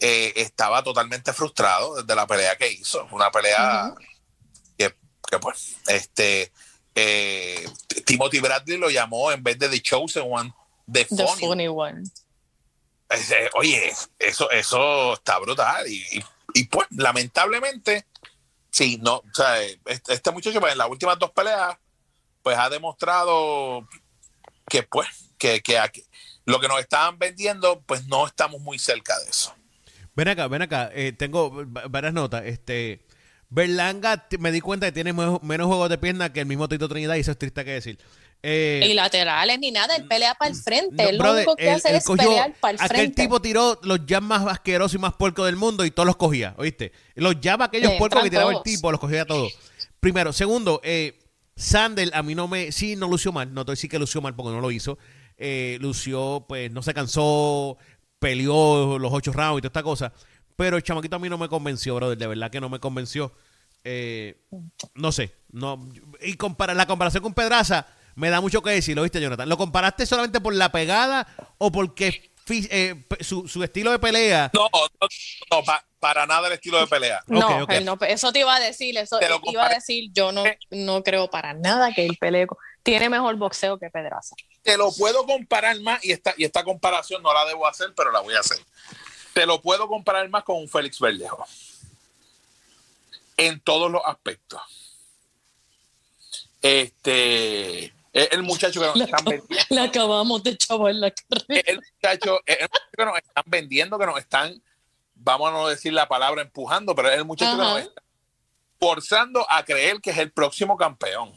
eh, 0.00 0.32
estaba 0.36 0.82
totalmente 0.82 1.32
frustrado 1.32 1.96
desde 2.02 2.14
la 2.14 2.26
pelea 2.26 2.56
que 2.56 2.70
hizo. 2.72 3.06
Una 3.12 3.30
pelea 3.30 3.94
que, 4.76 4.94
que, 5.30 5.38
pues, 5.38 5.76
este. 5.86 6.52
Eh, 6.94 7.68
Timothy 8.04 8.40
Bradley 8.40 8.78
lo 8.78 8.90
llamó 8.90 9.30
en 9.30 9.42
vez 9.44 9.58
de 9.60 9.68
The 9.68 9.80
Chosen 9.80 10.24
One, 10.28 10.52
The 10.90 11.04
The 11.04 11.24
Funny 11.38 11.68
one. 11.68 12.02
Oye, 13.54 13.92
eso, 14.18 14.50
eso 14.50 15.14
está 15.14 15.38
brutal. 15.38 15.86
Y, 15.86 16.02
y- 16.18 16.24
y, 16.54 16.64
pues, 16.64 16.86
lamentablemente, 16.90 18.06
sí, 18.70 18.98
no, 19.02 19.16
o 19.16 19.24
sea, 19.34 19.60
este, 19.62 20.30
muchacho 20.30 20.60
pues, 20.60 20.72
en 20.72 20.78
las 20.78 20.88
últimas 20.88 21.18
dos 21.18 21.30
peleas, 21.32 21.76
pues 22.42 22.56
ha 22.58 22.68
demostrado 22.70 23.86
que, 24.68 24.82
pues, 24.84 25.08
que, 25.38 25.60
que 25.60 25.78
aquí- 25.78 26.04
lo 26.44 26.60
que 26.60 26.68
nos 26.68 26.80
estaban 26.80 27.18
vendiendo, 27.18 27.80
pues 27.82 28.06
no 28.06 28.26
estamos 28.26 28.60
muy 28.60 28.78
cerca 28.78 29.18
de 29.20 29.30
eso. 29.30 29.54
Ven 30.14 30.28
acá, 30.28 30.48
ven 30.48 30.62
acá. 30.62 30.90
eh, 30.94 31.12
tengo 31.12 31.50
va- 31.66 31.86
varias 31.88 32.12
notas. 32.14 32.44
Este, 32.46 33.04
Berlanga, 33.50 34.26
me 34.38 34.50
di 34.50 34.60
cuenta 34.60 34.86
que 34.86 34.92
tiene 34.92 35.12
menos 35.12 35.66
juegos 35.66 35.88
de 35.90 35.98
pierna 35.98 36.32
que 36.32 36.40
el 36.40 36.46
mismo 36.46 36.68
Tito 36.68 36.88
Trinidad 36.88 37.14
y 37.16 37.20
eso 37.20 37.30
es 37.32 37.38
triste 37.38 37.64
que 37.64 37.72
decir. 37.72 37.98
Eh, 38.42 38.86
Y 38.90 38.94
laterales 38.94 39.58
ni 39.58 39.70
nada, 39.72 39.96
él 39.96 40.06
pelea 40.06 40.34
para 40.34 40.50
el 40.52 40.56
frente. 40.56 41.02
no, 41.02 41.08
él 41.08 41.18
lo 41.18 41.32
único 41.34 41.56
que 41.56 41.68
él- 41.68 41.74
hace 41.74 41.88
él 41.90 41.96
es 41.96 42.04
cogió- 42.04 42.28
pelear 42.28 42.54
para 42.60 42.72
el 42.74 42.80
Aquel 42.80 42.88
frente. 42.96 43.22
tipo 43.22 43.40
tiró 43.42 43.78
los 43.82 44.00
jabs 44.06 44.26
más 44.26 44.46
asquerosos 44.46 44.94
y 44.94 44.98
más 44.98 45.14
puercos 45.14 45.46
del 45.46 45.56
mundo 45.56 45.84
y 45.84 45.90
todos 45.90 46.06
los 46.06 46.16
cogía, 46.16 46.54
¿oíste? 46.56 46.92
Los 47.16 47.36
jabs 47.42 47.64
aquellos 47.64 47.92
Le 47.92 47.98
puercos 47.98 48.22
que 48.22 48.30
tiraba 48.30 48.52
el 48.52 48.62
tipo, 48.62 48.90
los 48.92 49.00
cogía 49.00 49.24
todos. 49.24 49.52
Primero. 49.98 50.32
Segundo, 50.32 50.80
eh, 50.84 51.18
Sandel 51.56 52.12
a 52.14 52.22
mí 52.22 52.36
no 52.36 52.46
me... 52.46 52.70
Sí, 52.70 52.94
no 52.94 53.08
lució 53.08 53.32
mal. 53.32 53.52
No 53.52 53.62
a 53.62 53.64
decir 53.64 53.90
que 53.90 53.98
lució 53.98 54.20
mal 54.20 54.36
porque 54.36 54.52
no 54.54 54.60
lo 54.60 54.70
hizo. 54.70 54.96
Eh, 55.36 55.76
lució, 55.80 56.44
pues, 56.48 56.70
no 56.70 56.82
se 56.82 56.94
cansó, 56.94 57.76
peleó 58.20 58.98
los 58.98 59.12
ocho 59.12 59.32
rounds 59.32 59.58
y 59.58 59.62
toda 59.62 59.68
esta 59.68 59.82
cosa. 59.82 60.12
Pero 60.54 60.76
el 60.76 60.82
chamaquito 60.84 61.16
a 61.16 61.18
mí 61.18 61.28
no 61.28 61.38
me 61.38 61.48
convenció, 61.48 61.96
brother. 61.96 62.16
De 62.18 62.26
verdad 62.28 62.50
que 62.50 62.60
no 62.60 62.68
me 62.68 62.78
convenció. 62.78 63.32
Eh, 63.84 64.36
no 64.94 65.10
sé. 65.12 65.32
no 65.50 65.88
Y 66.20 66.34
compara, 66.34 66.74
la 66.74 66.86
comparación 66.86 67.22
con 67.22 67.34
Pedraza 67.34 67.86
me 68.18 68.30
da 68.30 68.40
mucho 68.40 68.62
que 68.62 68.70
decir, 68.70 68.96
¿lo 68.96 69.02
viste, 69.02 69.20
Jonathan? 69.20 69.48
¿Lo 69.48 69.56
comparaste 69.56 70.04
solamente 70.06 70.40
por 70.40 70.54
la 70.54 70.70
pegada 70.72 71.26
o 71.58 71.70
porque 71.70 72.32
eh, 72.50 73.04
su, 73.20 73.46
su 73.46 73.62
estilo 73.62 73.90
de 73.92 73.98
pelea? 73.98 74.50
No, 74.52 74.68
no, 74.72 75.08
no, 75.50 75.64
pa- 75.64 75.84
para 76.00 76.26
nada 76.26 76.48
el 76.48 76.54
estilo 76.54 76.80
de 76.80 76.86
pelea. 76.86 77.22
No, 77.26 77.66
eso 78.06 78.32
te 78.32 78.40
iba 78.40 78.54
a 78.54 78.60
decir, 78.60 78.96
eso 78.98 79.18
Te 79.18 79.28
lo 79.28 79.40
iba 79.44 79.66
a 79.66 79.68
decir, 79.68 80.10
yo 80.12 80.32
no, 80.32 80.44
no 80.70 81.02
creo 81.04 81.28
para 81.30 81.54
nada 81.54 81.92
que 81.92 82.04
él 82.06 82.16
pelee. 82.20 82.46
con- 82.46 82.58
Tiene 82.82 83.08
mejor 83.08 83.36
boxeo 83.36 83.78
que 83.78 83.88
Pedraza. 83.90 84.34
Te 84.62 84.76
lo 84.76 84.90
puedo 84.92 85.24
comparar 85.24 85.80
más, 85.80 86.04
y 86.04 86.12
esta, 86.12 86.34
y 86.36 86.44
esta 86.44 86.64
comparación 86.64 87.22
no 87.22 87.32
la 87.32 87.44
debo 87.44 87.66
hacer, 87.66 87.92
pero 87.96 88.10
la 88.10 88.20
voy 88.20 88.34
a 88.34 88.40
hacer. 88.40 88.58
Te 89.32 89.46
lo 89.46 89.60
puedo 89.62 89.86
comparar 89.86 90.28
más 90.28 90.42
con 90.42 90.56
un 90.56 90.68
Félix 90.68 90.98
Verdejo. 90.98 91.46
En 93.36 93.60
todos 93.60 93.90
los 93.90 94.02
aspectos. 94.04 94.60
Este, 96.60 97.92
es 98.22 98.32
el 98.32 98.42
muchacho 98.42 98.80
que 98.80 98.86
nos 98.86 98.96
están 99.00 99.24
vendiendo. 99.24 99.64
Le 99.70 99.80
acabamos 99.80 100.42
de 100.42 100.56
chavar 100.56 100.94
la 100.94 101.10
carrera. 101.10 101.62
El 101.66 101.76
muchacho, 101.76 102.40
es 102.46 102.56
el 102.60 102.68
muchacho 102.68 102.90
que 102.96 103.04
nos 103.04 103.18
están 103.18 103.44
vendiendo, 103.46 103.98
que 103.98 104.06
nos 104.06 104.18
están, 104.18 104.62
vamos 105.14 105.48
a 105.48 105.52
no 105.52 105.68
decir 105.68 105.92
la 105.92 106.08
palabra 106.08 106.42
empujando, 106.42 106.94
pero 106.94 107.10
es 107.10 107.16
el 107.18 107.24
muchacho 107.24 107.52
que 107.52 107.62
nos 107.62 107.78
está 107.80 108.02
forzando 108.80 109.46
a 109.50 109.64
creer 109.64 110.00
que 110.00 110.10
es 110.10 110.18
el 110.18 110.30
próximo 110.30 110.76
campeón. 110.76 111.32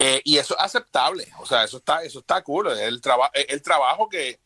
Eh, 0.00 0.20
y 0.24 0.38
eso 0.38 0.54
es 0.56 0.60
aceptable, 0.64 1.26
o 1.40 1.46
sea, 1.46 1.64
eso 1.64 1.78
está, 1.78 2.02
eso 2.04 2.20
está 2.20 2.40
cool, 2.42 2.68
es 2.70 2.78
el, 2.80 3.00
traba- 3.00 3.30
el 3.34 3.60
trabajo 3.62 4.08
que, 4.08 4.38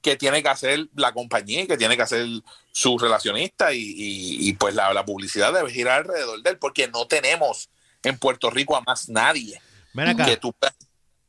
que 0.00 0.14
tiene 0.16 0.40
que 0.40 0.48
hacer 0.48 0.86
la 0.94 1.12
compañía 1.12 1.62
y 1.62 1.66
que 1.66 1.76
tiene 1.76 1.96
que 1.96 2.02
hacer 2.02 2.26
su 2.70 2.96
relacionista 2.96 3.72
y, 3.72 3.78
y- 3.80 4.48
y, 4.48 4.52
pues 4.52 4.72
la, 4.76 4.94
la 4.94 5.04
publicidad 5.04 5.52
debe 5.52 5.68
girar 5.72 6.02
alrededor 6.02 6.40
de 6.42 6.50
él, 6.50 6.58
porque 6.58 6.86
no 6.86 7.08
tenemos 7.08 7.70
en 8.04 8.18
Puerto 8.18 8.50
Rico 8.50 8.76
a 8.76 8.82
más 8.82 9.08
nadie 9.08 9.60
Ven 9.94 10.08
acá. 10.08 10.26
que 10.26 10.36
tú 10.36 10.52
puedas- 10.52 10.76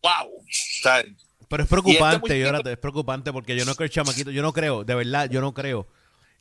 wow, 0.02 0.28
o 0.36 0.44
sea, 0.50 1.04
Pero 1.48 1.64
es 1.64 1.70
preocupante, 1.70 2.20
muchacho- 2.20 2.40
Jonathan, 2.40 2.74
es 2.74 2.80
preocupante 2.80 3.32
porque 3.34 3.56
yo 3.56 3.66
no 3.66 3.76
creo 3.76 3.86
el 3.86 3.92
chamaquito, 3.92 4.32
yo 4.32 4.42
no 4.42 4.54
creo, 4.54 4.84
de 4.84 4.96
verdad, 4.96 5.30
yo 5.30 5.42
no 5.42 5.54
creo. 5.54 5.88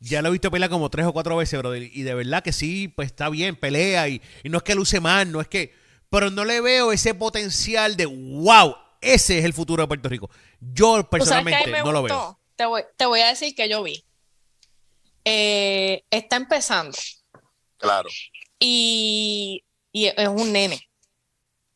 Ya 0.03 0.23
lo 0.23 0.29
he 0.29 0.33
visto 0.33 0.51
pelear 0.51 0.71
como 0.71 0.89
tres 0.89 1.05
o 1.07 1.13
cuatro 1.13 1.37
veces, 1.37 1.59
brother, 1.59 1.83
y 1.83 2.03
de 2.03 2.15
verdad 2.15 2.43
que 2.43 2.53
sí, 2.53 2.89
pues 2.89 3.07
está 3.07 3.29
bien, 3.29 3.55
pelea 3.57 4.09
y, 4.09 4.23
y 4.43 4.49
no 4.49 4.59
es 4.59 4.65
que 4.65 4.75
luce 4.75 4.99
mal, 5.01 5.31
no 5.31 5.41
es 5.43 5.49
que, 5.49 5.75
pero 6.09 6.31
no 6.31 6.45
le 6.45 6.61
veo 6.63 6.91
ese 6.93 7.15
potencial 7.15 7.97
de 7.97 8.07
wow, 8.07 8.75
ese 9.03 9.39
es 9.39 9.45
el 9.45 9.53
futuro 9.53 9.83
de 9.83 9.89
Puerto 9.89 10.09
Rico. 10.09 10.31
Yo 10.61 11.05
¿Tú 11.05 11.25
sabes 11.25 11.29
qué 11.31 11.35
a 11.35 11.43
mí 11.43 11.65
personalmente 11.65 11.71
me 11.71 11.83
no 11.83 11.93
lo 11.93 12.03
veo. 12.03 12.39
Te 12.57 12.65
voy, 12.65 12.83
te 12.97 13.07
voy 13.07 13.21
a 13.21 13.29
decir 13.29 13.55
que 13.55 13.69
yo 13.69 13.83
vi. 13.83 14.03
Eh, 15.25 16.03
está 16.11 16.37
empezando 16.37 16.97
claro. 17.77 18.09
y, 18.59 19.63
y 19.93 20.07
es 20.07 20.29
un 20.29 20.53
nene. 20.53 20.89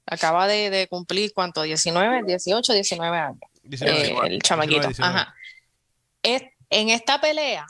Acaba 0.06 0.46
de, 0.46 0.70
de 0.70 0.86
cumplir, 0.88 1.32
¿cuánto? 1.34 1.62
19, 1.62 2.22
18, 2.26 2.72
19 2.72 3.16
años. 3.16 3.38
19, 3.62 3.98
eh, 3.98 4.02
19, 4.04 4.34
el 4.34 4.42
chamaquito. 4.42 4.86
19. 4.88 5.14
Ajá. 5.14 5.34
Es- 6.22 6.42
en 6.70 6.88
esta 6.90 7.20
pelea, 7.20 7.66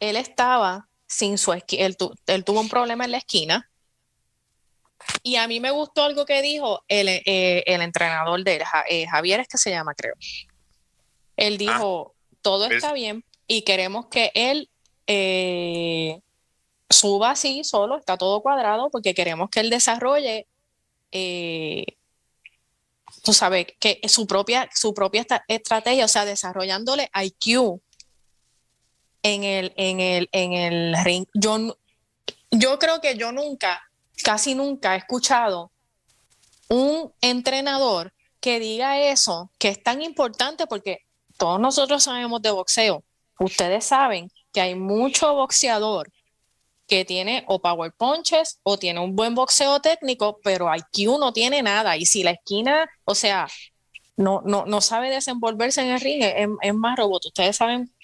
él 0.00 0.16
estaba 0.16 0.88
sin 1.06 1.38
su 1.38 1.52
esquina. 1.52 1.86
Él, 1.86 1.96
tu- 1.96 2.14
él 2.26 2.44
tuvo 2.44 2.60
un 2.60 2.68
problema 2.68 3.04
en 3.04 3.12
la 3.12 3.18
esquina. 3.18 3.70
Y 5.22 5.36
a 5.36 5.48
mí 5.48 5.60
me 5.60 5.70
gustó 5.70 6.04
algo 6.04 6.26
que 6.26 6.42
dijo 6.42 6.84
el, 6.88 7.08
eh, 7.08 7.62
el 7.66 7.80
entrenador 7.82 8.42
de 8.44 8.56
él, 8.56 8.64
Ja- 8.64 8.84
eh, 8.88 9.06
Javier, 9.06 9.40
es 9.40 9.48
que 9.48 9.58
se 9.58 9.70
llama, 9.70 9.94
creo. 9.94 10.14
Él 11.36 11.56
dijo: 11.58 12.14
todo 12.42 12.66
es- 12.66 12.72
está 12.72 12.92
bien 12.92 13.24
y 13.46 13.62
queremos 13.62 14.06
que 14.08 14.30
él 14.34 14.68
eh, 15.06 16.20
suba 16.88 17.30
así 17.32 17.64
solo, 17.64 17.96
está 17.98 18.16
todo 18.16 18.40
cuadrado, 18.42 18.90
porque 18.90 19.14
queremos 19.14 19.48
que 19.50 19.60
él 19.60 19.70
desarrolle. 19.70 20.46
Eh, 21.12 21.84
tú 23.22 23.32
sabes, 23.32 23.66
que 23.78 24.00
su 24.08 24.26
propia, 24.26 24.68
su 24.74 24.94
propia 24.94 25.26
estrategia, 25.48 26.04
o 26.04 26.08
sea, 26.08 26.24
desarrollándole 26.24 27.10
IQ 27.14 27.80
en 29.22 29.44
el, 29.44 29.72
en 29.76 30.00
el, 30.00 30.28
en 30.32 30.52
el 30.52 31.04
ring. 31.04 31.26
Yo, 31.34 31.76
yo 32.50 32.78
creo 32.78 33.00
que 33.00 33.16
yo 33.16 33.32
nunca, 33.32 33.82
casi 34.22 34.54
nunca 34.54 34.94
he 34.94 34.98
escuchado 34.98 35.70
un 36.68 37.12
entrenador 37.20 38.12
que 38.40 38.58
diga 38.58 39.00
eso, 39.00 39.50
que 39.58 39.68
es 39.68 39.82
tan 39.82 40.02
importante 40.02 40.66
porque 40.66 41.04
todos 41.36 41.60
nosotros 41.60 42.02
sabemos 42.02 42.40
de 42.42 42.50
boxeo. 42.50 43.04
Ustedes 43.38 43.84
saben 43.84 44.30
que 44.52 44.60
hay 44.60 44.74
mucho 44.74 45.34
boxeador 45.34 46.10
que 46.90 47.04
tiene 47.04 47.44
o 47.46 47.62
power 47.62 47.92
punches 47.92 48.58
o 48.64 48.76
tiene 48.76 48.98
un 48.98 49.14
buen 49.14 49.36
boxeo 49.36 49.80
técnico, 49.80 50.40
pero 50.42 50.68
IQ 50.74 51.20
no 51.20 51.32
tiene 51.32 51.62
nada. 51.62 51.96
Y 51.96 52.04
si 52.04 52.24
la 52.24 52.32
esquina, 52.32 52.90
o 53.04 53.14
sea, 53.14 53.46
no, 54.16 54.42
no, 54.44 54.66
no 54.66 54.80
sabe 54.80 55.08
desenvolverse 55.08 55.82
en 55.82 55.90
el 55.90 56.00
ring, 56.00 56.22
es, 56.24 56.48
es 56.60 56.74
más 56.74 56.98
robot. 56.98 57.26
Ustedes 57.26 57.56
saben 57.56 57.94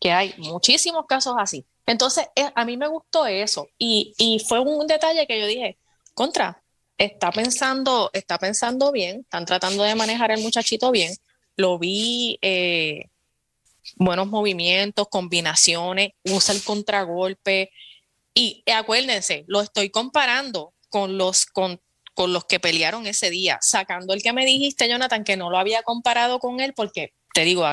que 0.00 0.12
hay 0.12 0.32
muchísimos 0.38 1.06
casos 1.06 1.34
así. 1.38 1.66
Entonces, 1.86 2.28
a 2.54 2.64
mí 2.64 2.76
me 2.76 2.86
gustó 2.86 3.26
eso. 3.26 3.68
Y, 3.76 4.14
y 4.16 4.38
fue 4.38 4.60
un 4.60 4.86
detalle 4.86 5.26
que 5.26 5.40
yo 5.40 5.46
dije, 5.48 5.76
contra, 6.14 6.62
está 6.96 7.32
pensando, 7.32 8.10
está 8.12 8.38
pensando 8.38 8.92
bien, 8.92 9.22
están 9.22 9.44
tratando 9.44 9.82
de 9.82 9.96
manejar 9.96 10.30
el 10.30 10.40
muchachito 10.40 10.92
bien. 10.92 11.12
Lo 11.56 11.80
vi, 11.80 12.38
eh, 12.42 13.06
buenos 13.96 14.28
movimientos, 14.28 15.08
combinaciones, 15.08 16.10
usa 16.26 16.54
el 16.54 16.62
contragolpe. 16.62 17.72
Y 18.34 18.62
acuérdense, 18.72 19.44
lo 19.48 19.60
estoy 19.60 19.90
comparando 19.90 20.72
con 20.88 21.18
los, 21.18 21.46
con, 21.46 21.80
con 22.14 22.32
los 22.32 22.44
que 22.44 22.60
pelearon 22.60 23.06
ese 23.06 23.30
día, 23.30 23.58
sacando 23.60 24.14
el 24.14 24.22
que 24.22 24.32
me 24.32 24.44
dijiste, 24.44 24.88
Jonathan, 24.88 25.24
que 25.24 25.36
no 25.36 25.50
lo 25.50 25.58
había 25.58 25.82
comparado 25.82 26.38
con 26.38 26.60
él 26.60 26.72
porque, 26.74 27.12
te 27.34 27.44
digo, 27.44 27.64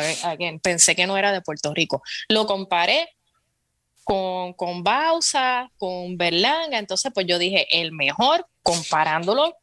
pensé 0.63 0.95
que 0.95 1.07
no 1.07 1.17
era 1.17 1.31
de 1.31 1.41
Puerto 1.41 1.73
Rico. 1.73 2.01
Lo 2.29 2.47
comparé 2.47 3.09
con, 4.03 4.53
con 4.53 4.83
Bausa, 4.83 5.71
con 5.77 6.17
Berlanga, 6.17 6.79
entonces 6.79 7.11
pues 7.13 7.27
yo 7.27 7.37
dije, 7.37 7.67
el 7.71 7.91
mejor, 7.91 8.47
comparándolo 8.63 9.55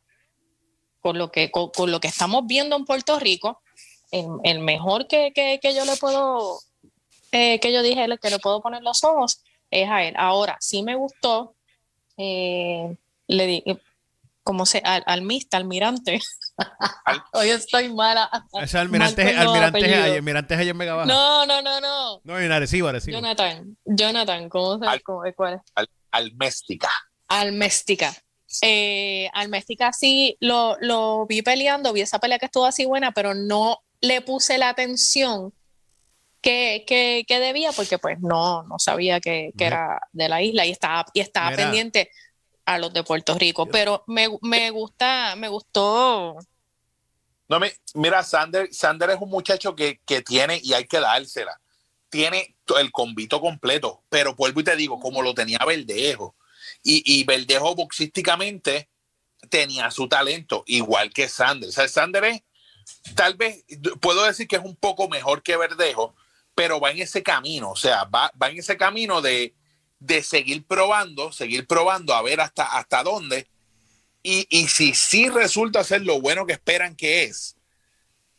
con 1.01 1.19
lo 1.19 1.31
que, 1.31 1.51
con, 1.51 1.91
lo 1.91 2.01
que 2.01 2.09
estamos 2.09 2.47
viendo 2.47 2.77
en 2.77 2.85
Puerto 2.85 3.19
Rico, 3.19 3.61
el, 4.11 4.61
mejor 4.61 5.09
que, 5.09 5.33
que, 5.35 5.75
yo 5.75 5.85
le 5.85 5.97
puedo, 5.97 6.61
eh, 7.33 7.59
que 7.59 7.73
yo 7.73 7.83
dije 7.83 8.07
que 8.23 8.31
le 8.31 8.39
puedo 8.39 8.63
poner 8.63 8.83
los 8.83 9.03
ojos 9.03 9.43
es 9.83 9.91
a 9.91 10.03
él. 10.05 10.15
Ahora, 10.17 10.57
sí 10.61 10.83
me 10.83 10.95
gustó, 10.95 11.55
eh, 12.17 12.97
le 13.27 13.47
di, 13.47 13.65
como 14.43 14.67
se, 14.67 14.83
al, 14.85 15.03
al 15.07 15.23
mista, 15.23 15.57
almirante. 15.57 16.21
Hoy 17.33 17.51
estoy 17.51 17.93
mala. 17.93 18.31
Ese 18.63 18.79
almirante, 18.79 19.37
almirante, 19.37 19.95
almirante 19.95 20.55
es 20.55 20.61
allá 20.61 20.71
en 20.71 20.77
Mega 20.77 20.95
Baja. 20.95 21.07
No, 21.07 21.47
no, 21.47 21.63
no, 21.63 21.81
no. 21.81 22.21
No, 22.23 22.39
en 22.39 22.53
Arecibo, 22.53 22.89
Arecibo. 22.89 23.19
Jonathan, 23.19 23.77
Jonathan, 23.85 24.49
¿cómo 24.49 24.79
se 24.79 24.85
llama? 24.85 25.33
¿Cuál 25.35 25.55
es? 25.55 25.61
Al, 25.75 25.89
alméstica. 26.13 26.91
Alméstica. 27.29 28.15
Eh, 28.63 29.29
Alméstica 29.33 29.93
sí 29.93 30.37
lo, 30.39 30.77
lo 30.81 31.27
vi 31.27 31.43
peleando, 31.43 31.93
vi 31.93 32.03
esa 32.03 32.21
pelea 32.21 32.39
que 32.39 32.47
estuvo 32.47 32.67
así 32.67 32.85
buena, 32.85 33.11
pero 33.11 33.35
no 33.35 33.81
le 34.01 34.21
puse 34.21 34.59
la 34.59 34.69
atención 34.69 35.53
que, 36.45 36.85
que, 36.87 37.25
que 37.27 37.41
debía 37.41 37.73
porque 37.73 37.99
pues 37.99 38.21
no, 38.21 38.65
no 38.65 38.79
sabía 38.79 39.19
que, 39.19 39.53
que 39.57 39.65
era 39.65 39.99
de 40.13 40.29
la 40.29 40.43
isla 40.43 40.67
y 40.67 40.71
estaba, 40.71 41.07
y 41.15 41.21
estaba 41.21 41.57
pendiente 41.57 42.11
a 42.67 42.77
los 42.77 42.93
de 42.93 43.03
Puerto 43.03 43.39
Rico, 43.39 43.67
pero 43.67 44.05
me, 44.07 44.29
me 44.43 44.71
gusta, 44.71 45.37
me 45.37 45.49
gustó. 45.49 46.37
No, 47.49 47.59
me, 47.59 47.73
mira, 47.95 48.23
Sander, 48.23 48.69
Sander 48.73 49.11
es 49.11 49.17
un 49.21 49.31
muchacho 49.31 49.75
que, 49.75 50.01
que 50.05 50.21
tiene, 50.21 50.61
y 50.63 50.75
hay 50.75 50.85
que 50.85 51.01
dársela, 51.01 51.59
tiene 52.11 52.57
el 52.79 52.93
convito 52.93 53.41
completo, 53.41 54.03
pero 54.11 54.35
vuelvo 54.35 54.61
y 54.61 54.65
te 54.65 54.77
digo, 54.77 55.01
como 55.01 55.23
lo 55.23 55.33
tenía 55.33 55.59
Verdejo, 55.67 56.37
y, 56.83 57.03
y 57.07 57.25
Verdejo 57.25 57.75
boxísticamente 57.75 58.91
tenía 59.49 59.91
su 59.91 60.09
talento, 60.09 60.63
igual 60.67 61.11
que 61.11 61.27
Sander. 61.27 61.71
O 61.71 61.73
sea, 61.73 61.89
Sander 61.89 62.25
es, 62.25 62.43
tal 63.15 63.35
vez, 63.35 63.65
puedo 64.01 64.25
decir 64.25 64.47
que 64.47 64.57
es 64.57 64.63
un 64.63 64.77
poco 64.77 65.09
mejor 65.09 65.43
que 65.43 65.57
Verdejo, 65.57 66.15
pero 66.55 66.81
va 66.81 66.91
en 66.91 67.01
ese 67.01 67.23
camino, 67.23 67.71
o 67.71 67.77
sea, 67.77 68.05
va, 68.05 68.31
va 68.41 68.49
en 68.49 68.59
ese 68.59 68.77
camino 68.77 69.21
de, 69.21 69.55
de 69.99 70.23
seguir 70.23 70.67
probando, 70.67 71.33
seguir 71.33 71.67
probando 71.67 72.15
a 72.15 72.23
ver 72.23 72.41
hasta, 72.41 72.65
hasta 72.65 73.03
dónde. 73.03 73.49
Y, 74.23 74.47
y 74.49 74.69
si 74.69 74.95
sí 74.95 75.29
resulta 75.29 75.85
ser 75.85 76.03
lo 76.03 76.21
bueno 76.21 76.47
que 76.47 76.53
esperan 76.55 76.97
que 76.97 77.25
es, 77.25 77.57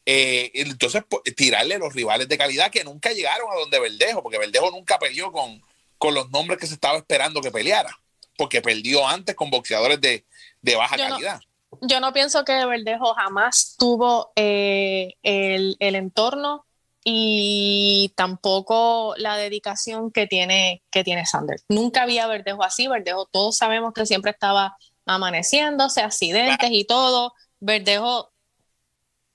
eh, 0.06 0.52
entonces 0.54 1.04
pues, 1.10 1.24
tirarle 1.36 1.76
a 1.76 1.80
los 1.80 1.94
rivales 1.94 2.28
de 2.28 2.38
calidad 2.38 2.72
que 2.72 2.84
nunca 2.84 3.12
llegaron 3.12 3.52
a 3.52 3.60
donde 3.60 3.80
Verdejo, 3.80 4.22
porque 4.22 4.38
Verdejo 4.38 4.70
nunca 4.72 5.00
peleó 5.00 5.32
con, 5.32 5.62
con 5.98 6.14
los 6.14 6.30
nombres 6.30 6.60
que 6.60 6.68
se 6.68 6.76
estaba 6.76 6.98
esperando 6.98 7.42
que 7.42 7.52
peleara, 7.52 8.00
porque 8.38 8.62
perdió 8.62 9.08
antes 9.08 9.36
con 9.36 9.50
boxeadores 9.50 10.00
de, 10.00 10.26
de 10.62 10.76
baja 10.76 10.98
calidad. 10.98 11.42
yo 11.82 12.00
no 12.00 12.14
pienso 12.14 12.46
que 12.46 12.66
Verdejo 12.66 13.16
jamás 13.16 13.76
tuvo 13.78 14.32
eh, 14.36 15.16
el, 15.24 15.76
el 15.80 15.96
entorno 15.96 16.65
y 17.08 18.12
tampoco 18.16 19.14
la 19.18 19.38
dedicación 19.38 20.12
que 20.12 20.26
tiene, 20.26 20.82
que 20.90 21.04
tiene 21.04 21.28
Sanders. 21.28 21.64
Nunca 21.70 22.02
había 22.02 22.26
Verdejo 22.26 22.64
así, 22.64 22.88
Verdejo 22.88 23.28
todos 23.32 23.58
sabemos 23.58 23.94
que 23.94 24.08
siempre 24.08 24.32
estaba 24.32 24.76
amaneciéndose, 25.06 26.02
accidentes 26.02 26.72
y 26.72 26.84
todo. 26.84 27.34
Verdejo, 27.60 28.32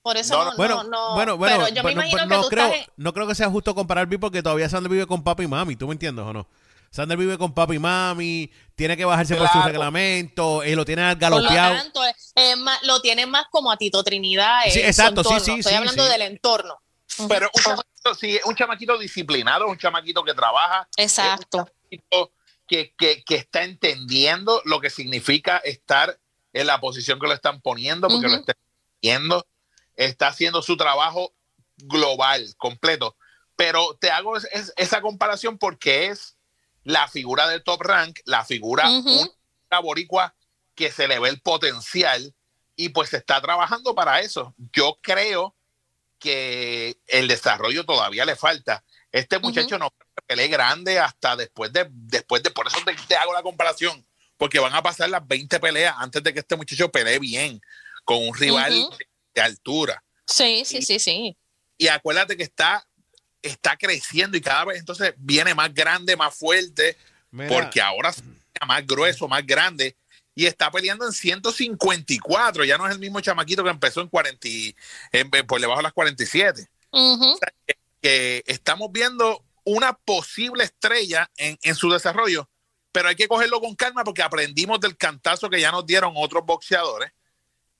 por 0.01 0.17
eso 0.17 0.43
no, 0.43 0.57
bueno, 0.57 0.83
no, 0.83 1.13
bueno, 1.13 1.37
bueno, 1.37 1.69
yo 1.69 1.81
me 1.81 1.93
imagino 1.93 2.25
no, 2.25 2.41
que 2.41 2.49
creo, 2.49 2.71
no 2.97 3.13
creo 3.13 3.25
que 3.25 3.35
sea 3.35 3.49
justo 3.49 3.73
comparar 3.73 4.09
porque 4.19 4.43
todavía 4.43 4.67
Sanders 4.67 4.91
vive 4.91 5.07
con 5.07 5.23
papi 5.23 5.43
y 5.43 5.47
mami, 5.47 5.77
¿tú 5.77 5.87
me 5.87 5.93
entiendes 5.93 6.25
o 6.25 6.33
no? 6.33 6.49
Sanders 6.89 7.17
vive 7.17 7.37
con 7.37 7.53
papi 7.53 7.75
y 7.75 7.79
mami, 7.79 8.51
tiene 8.75 8.97
que 8.97 9.05
bajarse 9.05 9.37
por 9.37 9.47
su 9.47 9.61
reglamento, 9.61 10.65
y 10.65 10.75
lo 10.75 10.83
tiene 10.83 11.15
galopeado. 11.15 11.69
Por 11.69 11.77
lo 11.77 11.83
tanto, 11.83 12.01
lo 12.83 12.99
tiene 12.99 13.27
más 13.27 13.45
como 13.49 13.71
a 13.71 13.77
Tito 13.77 14.03
Trinidad. 14.03 14.63
Sí, 14.69 14.81
exacto, 14.81 15.23
sí, 15.23 15.39
sí. 15.39 15.51
Estoy 15.59 15.75
hablando 15.75 16.03
del 16.03 16.23
entorno. 16.23 16.80
Pero 17.27 17.49
un 17.53 17.61
chamaquito, 17.61 18.15
sí, 18.15 18.39
un 18.45 18.55
chamaquito 18.55 18.97
disciplinado, 18.97 19.67
un 19.67 19.77
chamaquito 19.77 20.23
que 20.23 20.33
trabaja. 20.33 20.87
Exacto. 20.97 21.69
que, 22.67 22.93
que, 22.97 23.23
que, 23.23 23.35
está 23.35 23.63
entendiendo 23.63 24.61
lo 24.65 24.79
que 24.79 24.89
significa 24.89 25.57
estar 25.57 26.19
en 26.53 26.67
la 26.67 26.79
posición 26.79 27.19
que 27.19 27.27
lo 27.27 27.33
están 27.33 27.61
poniendo, 27.61 28.07
porque 28.07 28.27
lo 28.27 28.35
está 28.35 28.53
entendiendo. 28.53 29.45
Está 29.95 30.27
haciendo 30.27 30.61
su 30.61 30.77
trabajo 30.77 31.33
global, 31.77 32.55
completo. 32.57 33.15
Pero 33.55 33.97
te 33.99 34.09
hago 34.09 34.37
esa 34.37 35.01
comparación 35.01 35.57
porque 35.57 36.07
es 36.07 36.37
la 36.83 37.07
figura 37.07 37.47
de 37.47 37.59
top 37.59 37.81
rank, 37.81 38.19
la 38.25 38.43
figura 38.43 38.89
una 38.89 39.79
boricua 39.79 40.35
que 40.75 40.91
se 40.91 41.07
le 41.07 41.19
ve 41.19 41.29
el 41.29 41.41
potencial 41.41 42.33
y 42.75 42.89
pues 42.89 43.09
se 43.09 43.17
está 43.17 43.41
trabajando 43.41 43.95
para 43.95 44.19
eso. 44.19 44.53
Yo 44.73 44.97
creo 45.01 45.55
que 46.21 46.97
el 47.07 47.27
desarrollo 47.27 47.83
todavía 47.83 48.23
le 48.23 48.35
falta. 48.35 48.83
Este 49.11 49.39
muchacho 49.39 49.77
no 49.77 49.93
pelee 50.25 50.47
grande 50.47 50.99
hasta 50.99 51.35
después 51.35 51.73
de, 51.73 51.87
después 51.89 52.43
de, 52.43 52.51
por 52.51 52.67
eso 52.67 52.77
te, 53.07 53.15
hago 53.15 53.33
la 53.33 53.41
comparación, 53.41 54.05
porque 54.37 54.59
van 54.59 54.73
a 54.73 54.83
pasar 54.83 55.09
las 55.09 55.27
20 55.27 55.59
peleas 55.59 55.95
antes 55.97 56.23
de 56.23 56.31
que 56.31 56.39
este 56.39 56.55
muchacho 56.55 56.89
pelee 56.89 57.19
bien 57.19 57.59
con 58.05 58.25
un 58.25 58.33
rival 58.33 58.71
de, 59.33 59.41
altura. 59.41 60.01
Sí, 60.27 60.63
sí, 60.63 60.81
sí, 60.81 60.99
sí. 60.99 61.35
Y 61.77 61.87
acuérdate 61.87 62.37
que 62.37 62.43
está, 62.43 62.87
está 63.41 63.75
creciendo 63.75 64.37
y 64.37 64.41
cada 64.41 64.63
vez 64.65 64.79
entonces 64.79 65.13
viene 65.17 65.55
más 65.55 65.73
grande, 65.73 66.15
más 66.15 66.35
fuerte, 66.35 66.95
porque 67.49 67.81
ahora 67.81 68.13
más 68.67 68.85
grueso, 68.85 69.27
más 69.27 69.45
grande 69.45 69.97
y 70.41 70.47
está 70.47 70.71
peleando 70.71 71.05
en 71.05 71.11
154. 71.11 72.63
Ya 72.63 72.75
no 72.75 72.87
es 72.87 72.93
el 72.93 72.99
mismo 72.99 73.21
chamaquito 73.21 73.63
que 73.63 73.69
empezó 73.69 74.01
en 74.01 74.07
40, 74.07 74.47
en, 75.11 75.29
por 75.45 75.61
debajo 75.61 75.77
de 75.77 75.83
las 75.83 75.93
47. 75.93 76.67
que, 78.01 78.43
estamos 78.47 78.91
viendo 78.91 79.45
una 79.65 79.93
posible 79.93 80.63
estrella 80.63 81.29
en, 81.37 81.59
en, 81.61 81.75
su 81.75 81.91
desarrollo, 81.91 82.49
pero 82.91 83.09
hay 83.09 83.15
que 83.15 83.27
cogerlo 83.27 83.61
con 83.61 83.75
calma 83.75 84.03
porque 84.03 84.23
aprendimos 84.23 84.79
del 84.79 84.97
cantazo 84.97 85.47
que 85.47 85.61
ya 85.61 85.71
nos 85.71 85.85
dieron 85.85 86.13
otros 86.15 86.43
boxeadores 86.43 87.11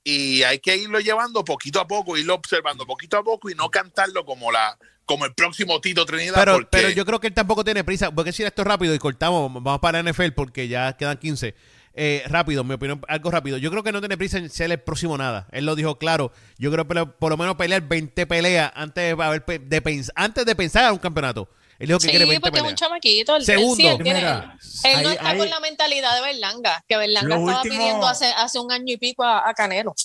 y 0.03 0.43
hay 0.43 0.59
que 0.59 0.77
irlo 0.77 0.99
llevando 0.99 1.43
poquito 1.43 1.79
a 1.79 1.87
poco, 1.87 2.15
irlo 2.15 2.35
observando 2.35 2.85
poquito 2.85 3.17
a 3.17 3.23
poco 3.23 3.49
y 3.49 3.55
no 3.55 3.71
cantarlo 3.71 4.23
como 4.23 4.51
la 4.51 4.77
como 5.05 5.25
el 5.25 5.33
próximo 5.33 5.81
Tito 5.81 6.05
Trinidad. 6.05 6.35
Pero, 6.35 6.69
pero 6.69 6.89
yo 6.89 7.05
creo 7.07 7.19
que 7.19 7.27
él 7.27 7.33
tampoco 7.33 7.63
tiene 7.63 7.83
prisa. 7.83 8.09
Voy 8.09 8.21
a 8.21 8.25
decir 8.25 8.45
esto 8.45 8.63
rápido 8.63 8.93
y 8.93 8.99
cortamos. 8.99 9.51
Vamos 9.51 9.79
para 9.79 10.01
NFL 10.03 10.29
porque 10.35 10.67
ya 10.67 10.95
quedan 10.95 11.17
15. 11.17 11.55
Eh, 11.93 12.23
rápido, 12.27 12.63
mi 12.63 12.73
opinión, 12.75 13.01
algo 13.07 13.31
rápido. 13.31 13.57
Yo 13.57 13.69
creo 13.69 13.83
que 13.83 13.91
no 13.91 13.99
tiene 13.99 14.17
prisa 14.17 14.37
en 14.37 14.49
ser 14.49 14.71
el 14.71 14.79
próximo 14.79 15.17
nada. 15.17 15.47
Él 15.51 15.65
lo 15.65 15.75
dijo 15.75 15.97
claro. 15.97 16.31
Yo 16.57 16.71
creo 16.71 16.87
que 16.87 17.05
por 17.05 17.29
lo 17.29 17.37
menos 17.37 17.55
pelear 17.55 17.81
20 17.81 18.25
peleas 18.27 18.71
antes 18.75 19.15
de, 19.15 19.23
haber, 19.23 19.43
de, 19.45 20.05
antes 20.15 20.45
de 20.45 20.55
pensar 20.55 20.85
a 20.85 20.93
un 20.93 20.99
campeonato. 20.99 21.49
Él 21.79 21.87
dijo 21.87 21.99
que 21.99 22.09
quiere 22.09 22.25
20 22.25 22.41
porque 22.41 22.59
es 22.59 22.65
un 22.65 22.75
chamaquito. 22.75 23.41
Segundo. 23.41 23.83
Él, 23.83 25.03
no 25.03 25.09
está 25.09 25.35
con 25.35 25.49
la 25.49 25.59
mentalidad 25.59 26.15
de 26.15 26.21
Berlanga, 26.21 26.83
que 26.87 26.95
Berlanga 26.95 27.35
estaba 27.37 27.61
pidiendo 27.63 28.07
hace, 28.07 28.27
hace 28.27 28.59
un 28.59 28.71
año 28.71 28.93
y 28.93 28.97
pico 28.97 29.23
a, 29.23 29.51
Canelo. 29.55 29.95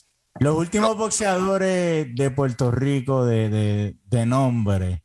Los 0.40 0.56
últimos 0.56 0.96
boxeadores 0.96 2.14
de 2.14 2.30
Puerto 2.30 2.70
Rico 2.70 3.24
de, 3.24 3.94
de, 4.04 4.26
nombre 4.26 5.02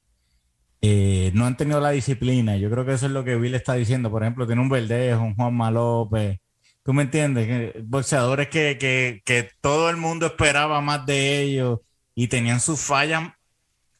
eh, 0.82 1.32
no 1.34 1.46
han 1.46 1.58
tenido 1.58 1.80
la 1.80 1.92
disciplina. 1.92 2.58
Yo 2.58 2.70
creo 2.70 2.86
que 2.86 2.94
eso 2.94 3.06
es 3.06 3.12
lo 3.12 3.24
que 3.24 3.36
Will 3.36 3.54
está 3.54 3.74
diciendo. 3.74 4.10
Por 4.10 4.24
ejemplo, 4.24 4.48
tiene 4.48 4.62
un 4.62 4.70
Verdejo, 4.70 5.24
un 5.24 5.36
Juan 5.36 5.54
Malópez, 5.54 6.40
¿Tú 6.84 6.94
me 6.94 7.04
entiendes? 7.04 7.74
Boxeadores 7.84 8.48
que, 8.50 8.78
que, 8.80 9.22
que, 9.24 9.50
todo 9.62 9.90
el 9.90 9.98
mundo 9.98 10.26
esperaba 10.26 10.82
más 10.82 11.06
de 11.06 11.42
ellos 11.42 11.80
y 12.16 12.28
tenían 12.28 12.60
sus 12.60 12.80
fallas 12.80 13.34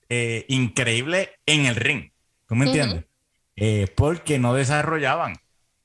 eh, 0.10 0.46
increíbles 0.50 1.30
en 1.46 1.68
el 1.68 1.76
ring. 1.76 2.12
¿Tú 2.48 2.56
me 2.56 2.66
entiendes? 2.66 3.06
Eh, 3.56 3.88
porque 3.96 4.40
no 4.40 4.54
desarrollaban, 4.54 5.36